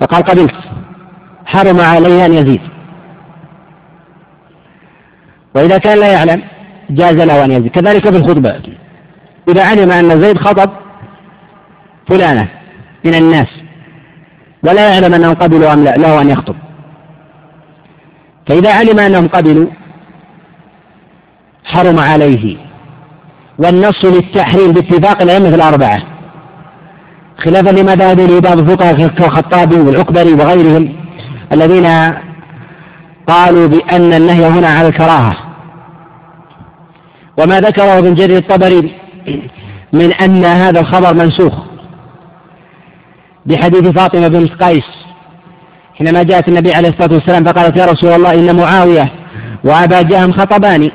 فقال 0.00 0.22
قبلت. 0.22 0.54
حرم 1.46 1.80
عليه 1.80 2.26
أن 2.26 2.34
يزيد. 2.34 2.60
وإذا 5.54 5.78
كان 5.78 5.98
لا 5.98 6.12
يعلم 6.12 6.42
جاز 6.90 7.16
له 7.16 7.44
أن 7.44 7.50
يزيد. 7.50 7.70
كذلك 7.70 8.10
في 8.10 8.16
الخطبة. 8.16 8.62
إذا 9.48 9.64
علم 9.64 9.90
أن 9.90 10.20
زيد 10.20 10.38
خطب 10.38 10.70
فلانة 12.08 12.48
من 13.04 13.14
الناس 13.14 13.48
ولا 14.62 14.92
يعلم 14.92 15.14
أنهم 15.14 15.34
قبلوا 15.34 15.72
أم 15.72 15.84
لا 15.84 15.96
له 15.96 16.20
أن 16.20 16.30
يخطب. 16.30 16.56
فإذا 18.46 18.72
علم 18.72 18.98
أنهم 18.98 19.28
قبلوا 19.28 19.66
حرم 21.70 21.98
عليه. 21.98 22.56
والنص 23.58 24.04
للتحريم 24.04 24.72
باتفاق 24.72 25.22
الأئمة 25.22 25.48
الأربعة. 25.48 26.02
خلافا 27.44 27.70
لما 27.70 27.94
ذهب 27.94 28.20
إليه 28.20 28.40
بعض 28.40 28.58
الفقهاء 28.58 29.08
كالخطابي 29.08 29.76
والعكبري 29.76 30.32
وغيرهم 30.32 30.94
الذين 31.52 31.86
قالوا 33.26 33.66
بأن 33.66 34.12
النهي 34.12 34.46
هنا 34.46 34.68
على 34.68 34.88
الكراهة. 34.88 35.36
وما 37.38 37.60
ذكره 37.60 37.98
ابن 37.98 38.14
جرير 38.14 38.38
الطبري 38.38 38.92
من 39.92 40.12
أن 40.12 40.44
هذا 40.44 40.80
الخبر 40.80 41.14
منسوخ. 41.14 41.54
بحديث 43.46 43.88
فاطمة 43.88 44.28
بنت 44.28 44.62
قيس 44.62 44.84
حينما 45.98 46.22
جاءت 46.22 46.48
النبي 46.48 46.74
عليه 46.74 46.88
الصلاة 46.88 47.14
والسلام 47.14 47.44
فقالت 47.44 47.76
يا 47.76 47.86
رسول 47.86 48.10
الله 48.10 48.34
إن 48.34 48.56
معاوية 48.56 49.12
وأبا 49.64 50.02
جهم 50.02 50.32
خطباني 50.32 50.92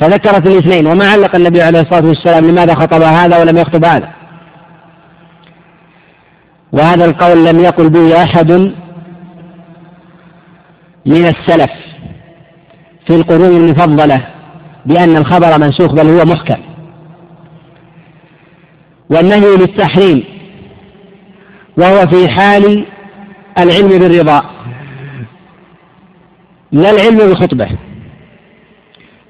فذكرت 0.00 0.46
الاثنين 0.46 0.86
وما 0.86 1.08
علق 1.08 1.36
النبي 1.36 1.62
عليه 1.62 1.80
الصلاة 1.80 2.06
والسلام 2.06 2.46
لماذا 2.46 2.74
خطب 2.74 3.02
هذا 3.02 3.40
ولم 3.40 3.56
يخطب 3.56 3.84
هذا. 3.84 4.08
وهذا 6.72 7.04
القول 7.04 7.44
لم 7.44 7.58
يقل 7.60 7.90
به 7.90 8.22
أحد 8.22 8.52
من 11.06 11.26
السلف 11.26 11.70
في 13.06 13.14
القرون 13.16 13.56
المفضلة 13.56 14.26
بأن 14.86 15.16
الخبر 15.16 15.58
منسوخ 15.58 15.92
بل 15.92 16.08
هو 16.08 16.24
محكم. 16.24 16.62
والنهي 19.10 19.56
للتحريم 19.56 20.24
وهو 21.76 22.06
في 22.06 22.28
حال 22.28 22.86
العلم 23.58 23.88
بالرضا 23.88 24.42
لا 26.72 26.90
العلم 26.90 27.18
بالخطبة 27.18 27.68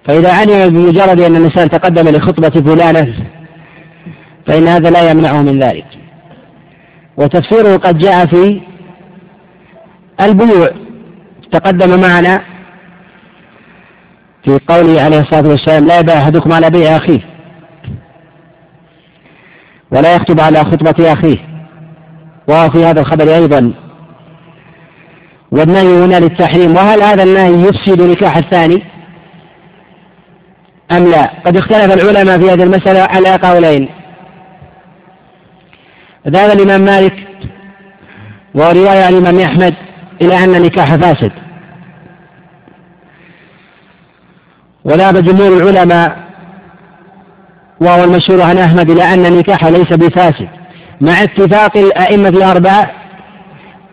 فإذا 0.05 0.33
علم 0.33 0.69
بمجرد 0.69 1.21
أن 1.21 1.37
الإنسان 1.37 1.71
تقدم 1.71 2.09
لخطبة 2.09 2.75
فلانة 2.75 3.15
فإن 4.47 4.69
هذا 4.69 4.91
لا 4.91 5.11
يمنعه 5.11 5.43
من 5.43 5.59
ذلك. 5.59 5.87
وتفسيره 7.17 7.77
قد 7.77 7.99
جاء 7.99 8.27
في 8.27 8.61
البيوع. 10.21 10.69
تقدم 11.53 12.01
معنا 12.01 12.43
في 14.45 14.59
قوله 14.69 15.03
عليه 15.03 15.21
الصلاة 15.21 15.49
والسلام 15.49 15.87
لا 15.87 15.99
يبيع 15.99 16.19
أحدكم 16.19 16.53
على 16.53 16.71
بيع 16.71 16.97
أخيه 16.97 17.21
ولا 19.91 20.15
يخطب 20.17 20.41
على 20.41 20.59
خطبة 20.59 21.13
أخيه. 21.13 21.39
وفي 22.49 22.85
هذا 22.85 23.01
الخبر 23.01 23.35
أيضا. 23.35 23.73
والنهي 25.51 26.05
هنا 26.05 26.21
للتحريم. 26.21 26.77
وهل 26.77 27.03
هذا 27.03 27.23
النهي 27.23 27.69
يفسد 27.69 28.03
نكاح 28.03 28.37
الثاني؟ 28.37 28.83
أم 30.97 31.11
لا؟ 31.11 31.31
قد 31.47 31.57
اختلف 31.57 31.93
العلماء 31.93 32.39
في 32.39 32.51
هذه 32.51 32.63
المسألة 32.63 33.01
على 33.01 33.37
قولين. 33.37 33.89
ذهب 36.29 36.51
الإمام 36.51 36.81
مالك 36.81 37.15
ورواية 38.55 39.05
عن 39.05 39.13
الإمام 39.13 39.41
أحمد 39.41 39.75
إلى 40.23 40.45
أن 40.45 40.55
النكاح 40.55 40.95
فاسد. 40.95 41.33
وذهب 44.85 45.25
جمهور 45.25 45.57
العلماء 45.57 46.17
وهو 47.81 48.05
المشهور 48.05 48.43
عن 48.43 48.59
أحمد 48.59 48.91
إلى 48.91 49.15
أن 49.15 49.27
النكاح 49.27 49.65
ليس 49.65 49.93
بفاسد 49.93 50.49
مع 51.01 51.23
اتفاق 51.23 51.77
الأئمة 51.77 52.29
الأربعة 52.29 52.91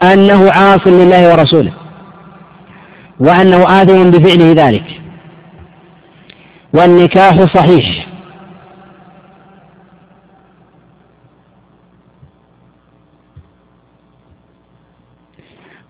أنه 0.04 0.52
عاص 0.52 0.88
لله 0.88 1.32
ورسوله 1.34 1.72
وأنه 3.20 3.82
آثم 3.82 4.10
بفعله 4.10 4.54
ذلك. 4.68 4.84
والنكاح 6.74 7.56
صحيح. 7.56 8.08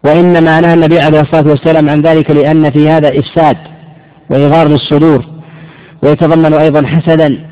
وإنما 0.03 0.61
نهى 0.61 0.73
النبي 0.73 0.99
عليه 0.99 1.19
الصلاة 1.19 1.49
والسلام 1.49 1.89
عن 1.89 2.01
ذلك 2.01 2.32
لأن 2.32 2.71
في 2.71 2.89
هذا 2.89 3.19
إفساد 3.19 3.57
وإغار 4.30 4.67
للصدور 4.67 5.25
ويتضمن 6.03 6.53
أيضا 6.53 6.88
حسدا 6.88 7.49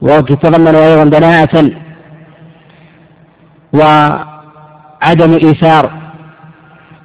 ويتضمن 0.00 0.74
أيضا 0.74 1.04
دناءة 1.04 1.70
وعدم 3.72 5.32
إيثار. 5.32 5.92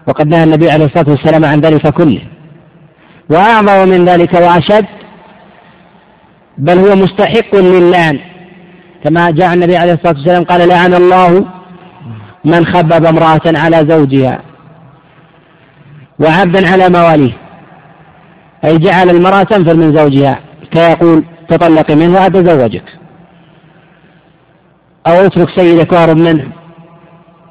وقد 0.08 0.28
نهى 0.28 0.44
النبي 0.44 0.72
عليه 0.72 0.86
الصلاة 0.86 1.10
والسلام 1.10 1.46
عن 1.46 1.60
ذلك 1.60 1.88
كله. 1.88 2.22
وأعظم 3.32 3.90
من 3.90 4.06
ذلك 4.06 4.34
وأشد 4.34 4.86
بل 6.58 6.78
هو 6.78 6.96
مستحق 6.96 7.56
للعن 7.56 8.20
كما 9.04 9.32
جاء 9.32 9.54
النبي 9.54 9.78
عليه 9.78 9.94
الصلاة 9.94 10.14
والسلام 10.14 10.44
قال 10.44 10.68
لعن 10.68 10.94
الله 10.94 11.46
من 12.46 12.66
خبب 12.66 13.06
امرأة 13.06 13.42
على 13.46 13.78
زوجها 13.90 14.40
وعبدا 16.20 16.72
على 16.72 16.90
مواليه. 16.90 17.38
أي 18.66 18.78
جعل 18.78 19.10
المرأة 19.10 19.44
تنفر 19.44 19.76
من 19.76 19.98
زوجها 19.98 20.40
كيقول 20.72 21.24
تطلق 21.50 21.92
منه 21.92 22.14
وأتزوجك 22.14 22.84
أو 25.08 25.14
اترك 25.14 25.50
سيدك 25.60 25.92
وأهرب 25.92 26.18
منه 26.18 26.48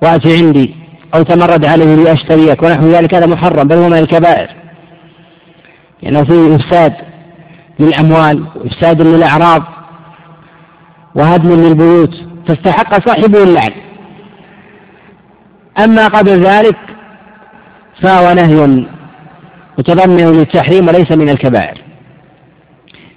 وأتي 0.02 0.36
عندي. 0.36 0.74
أو 1.14 1.22
تمرد 1.22 1.64
عليه 1.64 1.94
لأشتريك. 1.94 2.62
ونحو 2.62 2.88
ذلك 2.88 3.14
هذا 3.14 3.26
محرم 3.26 3.68
بل 3.68 3.76
هو 3.76 3.88
من 3.88 3.98
الكبائر. 3.98 4.59
لأنه 6.02 6.24
فيه 6.24 6.56
إفساد 6.56 6.94
للأموال 7.78 8.46
وإفساد 8.56 9.02
للأعراض 9.02 9.62
وهدم 11.14 11.50
للبيوت 11.50 12.14
فاستحق 12.48 13.08
صاحبه 13.08 13.42
اللعن. 13.42 13.72
أما 15.84 16.08
قبل 16.08 16.30
ذلك 16.30 16.78
فهو 18.02 18.34
نهي 18.34 18.86
متضمن 19.78 20.32
للتحريم 20.32 20.88
وليس 20.88 21.12
من 21.12 21.28
الكبائر. 21.28 21.84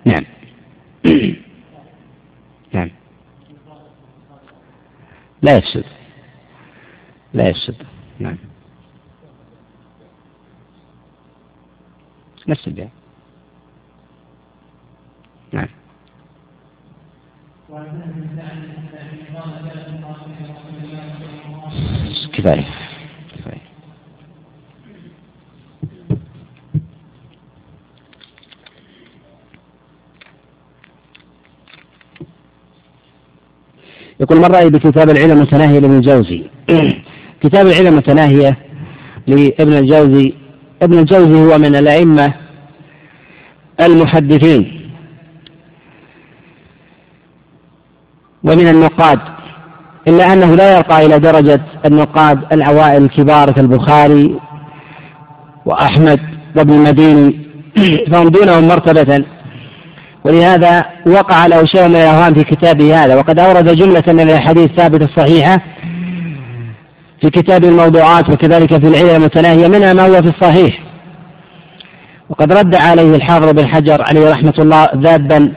نعم. 0.05 0.25
نعم. 2.73 2.89
لا 5.41 5.57
يفسد. 5.57 5.83
لا 7.33 7.49
يفسد. 7.49 7.75
نعم. 8.19 8.37
نفس 12.47 12.67
البيع 12.67 12.87
نعم. 15.53 15.67
كفاية. 22.33 22.65
كفاية. 23.37 23.61
يقول 34.19 34.39
ما 34.39 34.47
الرأي 34.47 34.69
بكتاب 34.69 35.09
العلم 35.09 35.31
المتناهية 35.31 35.79
لابن 35.79 35.95
الجوزي؟ 35.95 36.43
كتاب 37.43 37.67
العلم 37.67 37.87
المتناهية 37.87 38.57
لابن 39.27 39.73
الجوزي 39.73 40.42
ابن 40.83 40.99
الجوزي 40.99 41.53
هو 41.53 41.57
من 41.57 41.75
الأئمة 41.75 42.33
المحدثين. 43.81 44.91
ومن 48.43 48.67
النقاد 48.67 49.19
إلا 50.07 50.33
أنه 50.33 50.55
لا 50.55 50.77
يرقى 50.77 51.05
إلى 51.05 51.19
درجة 51.19 51.61
النقاد 51.85 52.39
العوائل 52.53 53.03
الكبار 53.03 53.51
كالبخاري 53.51 54.39
وأحمد 55.65 56.19
وابن 56.55 56.73
المديني 56.73 57.39
فهم 58.11 58.27
دونهم 58.27 58.67
مرتبة. 58.67 59.25
ولهذا 60.25 60.85
وقع 61.05 61.45
له 61.45 61.65
شيء 61.65 61.87
من 61.87 61.95
الأوهام 61.95 62.33
في 62.33 62.43
كتابه 62.43 63.03
هذا. 63.03 63.15
وقد 63.15 63.39
أورد 63.39 63.75
جملة 63.75 64.03
من 64.07 64.19
الأحاديث 64.19 64.71
الثابتة 64.71 65.05
الصحيحة 65.05 65.61
في 67.23 67.29
كتاب 67.29 67.63
الموضوعات 67.63 68.29
وكذلك 68.29 68.77
في 68.77 68.87
العلم 68.87 69.15
المتناهية 69.15 69.67
منها 69.67 69.93
ما 69.93 70.07
هو 70.07 70.21
في 70.21 70.29
الصحيح. 70.29 70.79
وقد 72.29 72.53
رد 72.53 72.75
عليه 72.75 73.15
الحافظ 73.15 73.49
بن 73.49 73.67
حجر 73.67 74.03
عليه 74.09 74.31
رحمة 74.31 74.53
الله 74.59 74.89
ذابا 74.95 75.53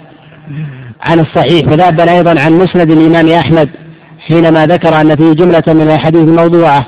عن 1.00 1.20
الصحيح 1.20 1.68
وذابا 1.68 2.12
أيضا 2.12 2.40
عن 2.40 2.52
مسند 2.52 2.90
الإمام 2.90 3.28
أحمد 3.28 3.70
حينما 4.18 4.66
ذكر 4.66 5.00
أن 5.00 5.16
فيه 5.16 5.32
جملة 5.32 5.62
من 5.66 5.80
الأحاديث 5.80 6.20
الموضوعة 6.20 6.86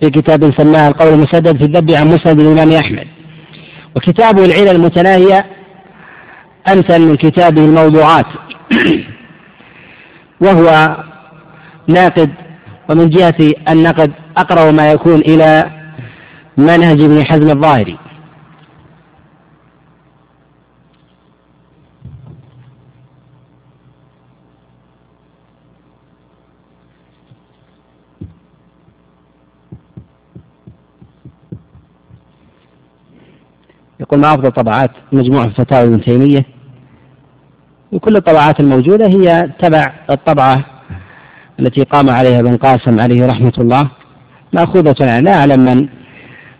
في 0.00 0.10
كتاب 0.10 0.52
سماه 0.56 0.88
القول 0.88 1.12
المسدد 1.12 1.56
في 1.56 1.64
الذب 1.64 1.90
عن 1.90 2.08
مسند 2.08 2.40
الإمام 2.40 2.72
أحمد. 2.72 3.06
وكتابه 3.96 4.44
العلل 4.44 4.68
المتناهية 4.68 5.46
أمثل 6.68 6.98
من 6.98 7.16
كتابه 7.16 7.64
الموضوعات. 7.64 8.26
وهو 10.40 10.96
ناقد 11.88 12.30
ومن 12.88 13.10
جهة 13.10 13.52
النقد 13.68 14.12
أقرب 14.36 14.74
ما 14.74 14.90
يكون 14.92 15.20
إلى 15.20 15.70
منهج 16.56 17.00
ابن 17.00 17.24
حزم 17.24 17.50
الظاهري. 17.50 17.98
يقول 34.00 34.20
ما 34.20 34.34
أفضل 34.34 34.50
طبعات؟ 34.50 34.90
مجموعة 35.12 35.48
فتاوى 35.48 35.88
ابن 35.88 36.00
تيمية. 36.00 36.44
وكل 37.92 38.16
الطبعات 38.16 38.60
الموجودة 38.60 39.06
هي 39.06 39.50
تبع 39.58 39.92
الطبعة 40.10 40.77
التي 41.60 41.82
قام 41.82 42.10
عليها 42.10 42.40
ابن 42.40 42.56
قاسم 42.56 43.00
عليه 43.00 43.26
رحمة 43.26 43.52
الله 43.58 43.90
مأخوذة 44.52 45.20
لا 45.20 45.34
أعلم 45.34 45.60
من 45.64 45.88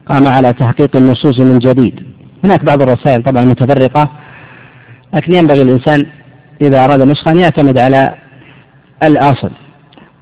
قام 0.09 0.28
على 0.28 0.53
تحقيق 0.53 0.96
النصوص 0.96 1.40
من 1.40 1.59
جديد. 1.59 2.03
هناك 2.44 2.64
بعض 2.64 2.82
الرسائل 2.82 3.22
طبعا 3.22 3.44
متفرقة 3.44 4.11
لكن 5.14 5.34
ينبغي 5.34 5.62
الإنسان 5.62 6.07
إذا 6.62 6.84
أراد 6.84 7.03
نسخة 7.03 7.30
أن 7.30 7.38
يعتمد 7.38 7.78
على 7.78 8.14
الأصل. 9.03 9.51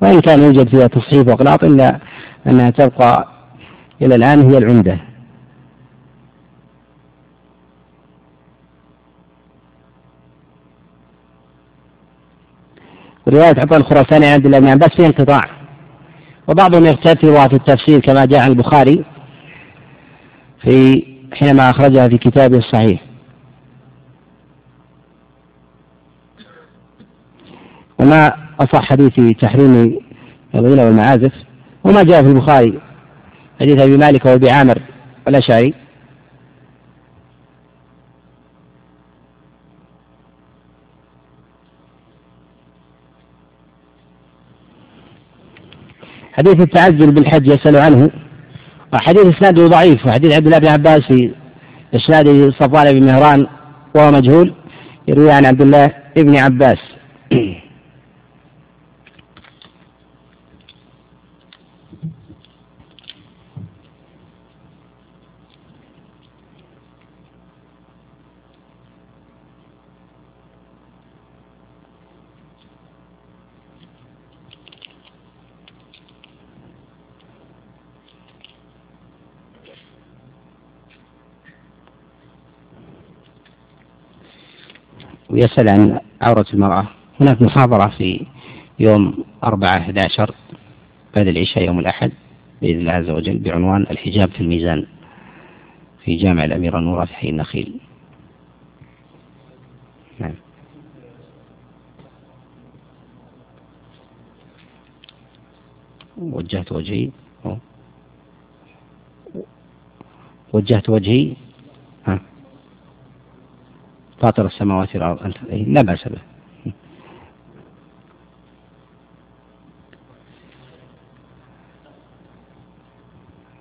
وإن 0.01 0.19
كان 0.19 0.43
يوجد 0.43 0.69
فيها 0.69 0.87
تصحيف 0.87 1.27
وأغلاط 1.27 1.63
إلا 1.63 1.99
أنها 2.47 2.69
تبقى 2.69 3.27
إلى 4.01 4.15
الآن 4.15 4.51
هي 4.51 4.57
العمدة. 4.57 4.97
رواية 13.27 13.55
عطاء 13.59 13.79
الخراساني 13.79 14.25
عن 14.25 14.33
عبد 14.33 14.45
الله 14.45 14.59
بن 14.59 14.67
عباس 14.67 14.89
فيها 14.89 15.05
انقطاع. 15.05 15.41
وبعضهم 16.47 16.85
يغتفرها 16.85 17.47
في 17.47 17.55
التفسير 17.55 17.99
كما 17.99 18.25
جاء 18.25 18.39
عن 18.39 18.49
البخاري 18.49 19.05
في 20.61 21.03
حينما 21.33 21.69
أخرجها 21.69 22.07
في 22.07 22.17
كتابه 22.17 22.57
الصحيح. 22.57 23.01
وما 27.99 28.33
أصح 28.59 28.81
حديث 28.81 29.37
تحريم 29.39 29.99
الغنى 30.55 30.83
والمعازف 30.83 31.31
وما 31.83 32.03
جاء 32.03 32.23
في 32.23 32.29
البخاري 32.29 32.79
حديث 33.59 33.81
أبي 33.81 33.97
مالك 33.97 34.25
وأبي 34.25 34.49
عامر 34.49 34.81
والأشعري. 35.25 35.86
حديث 46.37 46.59
التعجل 46.59 47.11
بالحج 47.11 47.47
يسأل 47.47 47.77
عنه. 47.77 48.09
وحديث 48.93 49.25
إسناده 49.25 49.67
ضعيف 49.67 50.05
وحديث 50.05 50.33
عبد 50.33 50.45
الله 50.45 50.57
بن 50.57 50.67
عباس 50.67 50.99
في 50.99 51.31
إسناد 51.95 52.53
صفوان 52.59 52.99
بن 52.99 53.05
مهران 53.05 53.47
وهو 53.95 54.11
مجهول 54.11 54.53
يروي 55.07 55.31
عن 55.31 55.45
عبد 55.45 55.61
الله 55.61 55.91
بن 56.17 56.37
عباس. 56.37 56.77
ويسأل 85.29 85.69
عن 85.69 85.99
عورة 86.21 86.45
المرأة. 86.53 86.87
هناك 87.21 87.41
محاضرة 87.41 87.87
في 87.97 88.25
يوم 88.79 89.23
أربعة 89.43 89.77
11 89.77 90.35
بعد 91.15 91.27
العشاء 91.27 91.63
يوم 91.65 91.79
الأحد 91.79 92.11
بإذن 92.61 92.79
الله 92.79 92.91
عز 92.91 93.09
وجل 93.09 93.37
بعنوان 93.37 93.81
الحجاب 93.81 94.29
في 94.29 94.41
الميزان 94.41 94.85
في 96.03 96.15
جامع 96.15 96.45
الأميرة 96.45 96.79
نورة 96.79 97.05
في 97.05 97.13
حي 97.13 97.29
النخيل. 97.29 97.79
نعم. 100.19 100.33
وجهت 106.17 106.71
وجهي. 106.71 107.09
وجهت 110.53 110.89
وجهي. 110.89 111.35
فاطر 114.21 114.45
السماوات 114.45 114.95
والأرض. 114.95 115.23
أنت 115.23 115.37
لا 115.51 115.81
بأس 115.81 116.07
به. 116.07 116.19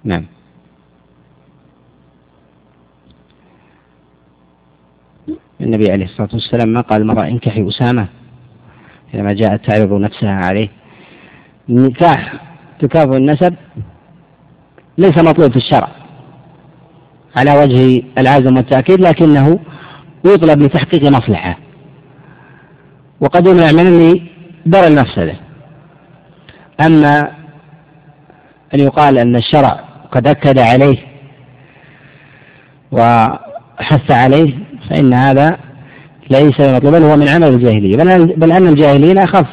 نعم. 0.05 0.25
النبي 5.61 5.91
عليه 5.93 6.05
الصلاة 6.05 6.29
والسلام 6.33 6.69
ما 6.69 6.81
قال 6.81 7.01
المرأة 7.01 7.29
انكحي 7.29 7.69
أسامة 7.69 8.09
حينما 9.13 9.33
جاءت 9.33 9.65
تعرض 9.65 9.93
نفسها 9.93 10.35
عليه. 10.45 10.69
نكاح 11.69 12.35
تكافؤ 12.79 13.17
النسب 13.17 13.55
ليس 14.99 15.19
مطلوب 15.19 15.51
في 15.51 15.57
الشرع 15.57 15.89
على 17.37 17.59
وجه 17.59 18.03
العزم 18.19 18.57
والتأكيد 18.57 19.01
لكنه 19.01 19.59
يطلب 20.25 20.63
لتحقيق 20.63 21.11
مصلحة. 21.11 21.59
وقد 23.21 23.47
يمنع 23.47 23.73
من 23.73 24.21
درء 24.67 24.87
المفسدة. 24.87 25.35
أما 26.81 27.21
أن 28.75 28.81
يقال 28.81 29.19
أن 29.19 29.37
الشرع 29.37 29.81
قد 30.13 30.27
أكد 30.27 30.59
عليه 30.59 30.99
وحث 32.93 34.11
عليه 34.11 34.55
فإن 34.91 35.15
هذا 35.15 35.59
ليس 36.31 36.61
مطلوب 36.61 36.95
بل 36.95 37.03
هو 37.03 37.17
من 37.17 37.29
عمل 37.29 37.49
الجاهلية. 37.49 37.97
بل 38.37 38.53
أن 38.53 38.67
الجاهلين 38.67 39.19
أخف 39.19 39.47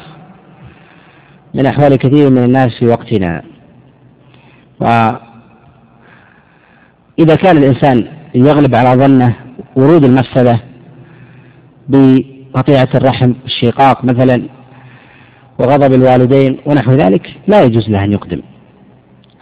من 1.54 1.66
أحوال 1.66 1.96
كثير 1.96 2.30
من 2.30 2.44
الناس 2.44 2.78
في 2.78 2.86
وقتنا. 2.86 3.42
وإذا 4.80 5.18
كان 7.42 7.56
الإنسان 7.56 8.08
يغلب 8.34 8.74
على 8.74 8.90
ظنه 9.00 9.43
ورود 9.76 10.04
المفسدة 10.04 10.60
بقطيعة 11.88 12.88
الرحم 12.94 13.32
الشقاق 13.44 14.04
مثلا 14.04 14.42
وغضب 15.58 15.94
الوالدين 15.94 16.58
ونحو 16.66 16.92
ذلك 16.92 17.34
لا 17.46 17.62
يجوز 17.62 17.88
له 17.88 18.04
أن 18.04 18.12
يقدم 18.12 18.40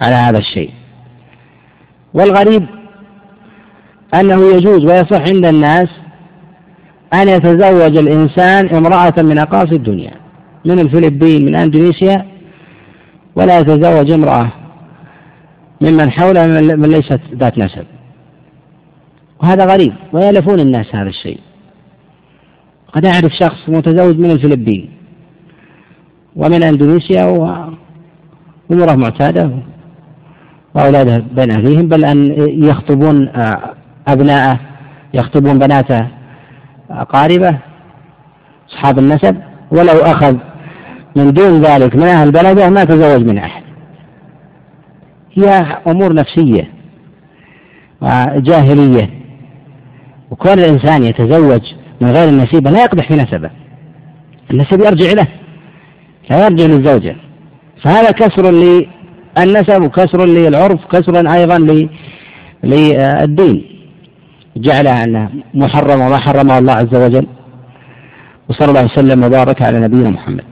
على 0.00 0.14
هذا 0.14 0.38
الشيء. 0.38 0.70
والغريب 2.14 2.66
أنه 4.14 4.56
يجوز 4.56 4.84
ويصح 4.84 5.20
عند 5.20 5.46
الناس 5.46 5.88
أن 7.14 7.28
يتزوج 7.28 7.96
الإنسان 7.96 8.68
امرأة 8.68 9.14
من 9.22 9.38
أقاصي 9.38 9.74
الدنيا 9.74 10.12
من 10.64 10.78
الفلبين 10.78 11.44
من 11.44 11.54
أندونيسيا 11.54 12.26
ولا 13.36 13.58
يتزوج 13.58 14.10
امرأة 14.10 14.48
ممن 15.80 16.10
حوله 16.10 16.46
من 16.46 16.88
ليست 16.88 17.20
ذات 17.34 17.58
نسب. 17.58 17.86
وهذا 19.42 19.66
غريب 19.66 19.92
ويألفون 20.12 20.60
الناس 20.60 20.94
هذا 20.94 21.08
الشيء. 21.08 21.40
قد 22.92 23.06
أعرف 23.06 23.32
شخص 23.40 23.68
متزوج 23.68 24.18
من 24.18 24.30
الفلبين 24.30 24.90
ومن 26.36 26.62
أندونيسيا 26.62 27.24
وأموره 27.24 28.94
معتادة 28.94 29.50
وأولاده 30.74 31.18
بين 31.18 31.50
أهليهم 31.50 31.88
بل 31.88 32.04
أن 32.04 32.34
يخطبون 32.64 33.28
آه، 33.28 33.74
أبناءه 34.08 34.60
يخطبون 35.14 35.58
بناته 35.58 36.08
أقاربه 36.90 37.58
أصحاب 38.70 38.98
النسب. 38.98 39.36
ولو 39.70 40.00
أخذ 40.00 40.36
من 41.16 41.32
دون 41.32 41.62
ذلك 41.62 41.96
من 41.96 42.02
أهل 42.02 42.30
بلده 42.32 42.70
ما 42.70 42.84
تزوج 42.84 43.24
من 43.24 43.38
أحد. 43.38 43.62
هي 45.32 45.48
أمور 45.86 46.14
نفسية 46.14 46.70
وجاهلية 48.00 49.21
وكون 50.32 50.52
الإنسان 50.52 51.04
يتزوج 51.04 51.60
من 52.00 52.10
غير 52.10 52.28
النسيبة 52.28 52.70
لا 52.70 52.82
يقدح 52.84 53.08
في 53.08 53.14
نسبه. 53.14 53.50
النسب 54.50 54.80
يرجع 54.80 55.12
له 55.12 55.28
لا 56.30 56.44
يرجع 56.44 56.64
للزوجة. 56.64 57.16
فهذا 57.82 58.10
كسر 58.10 58.50
للنسب 58.50 59.82
وكسر 59.82 60.26
للعرف 60.26 60.80
كسر 60.92 61.14
أيضا 61.36 61.58
للدين. 62.64 63.58
جعلها 64.56 65.04
أنها 65.04 65.30
محرمة 65.54 66.06
وما 66.06 66.18
حرمها 66.18 66.58
الله 66.58 66.72
عز 66.72 66.94
وجل 66.94 67.26
وصلى 68.48 68.68
الله 68.68 68.84
وسلم 68.84 69.24
وبارك 69.24 69.62
على 69.62 69.80
نبينا 69.80 70.10
محمد. 70.10 70.44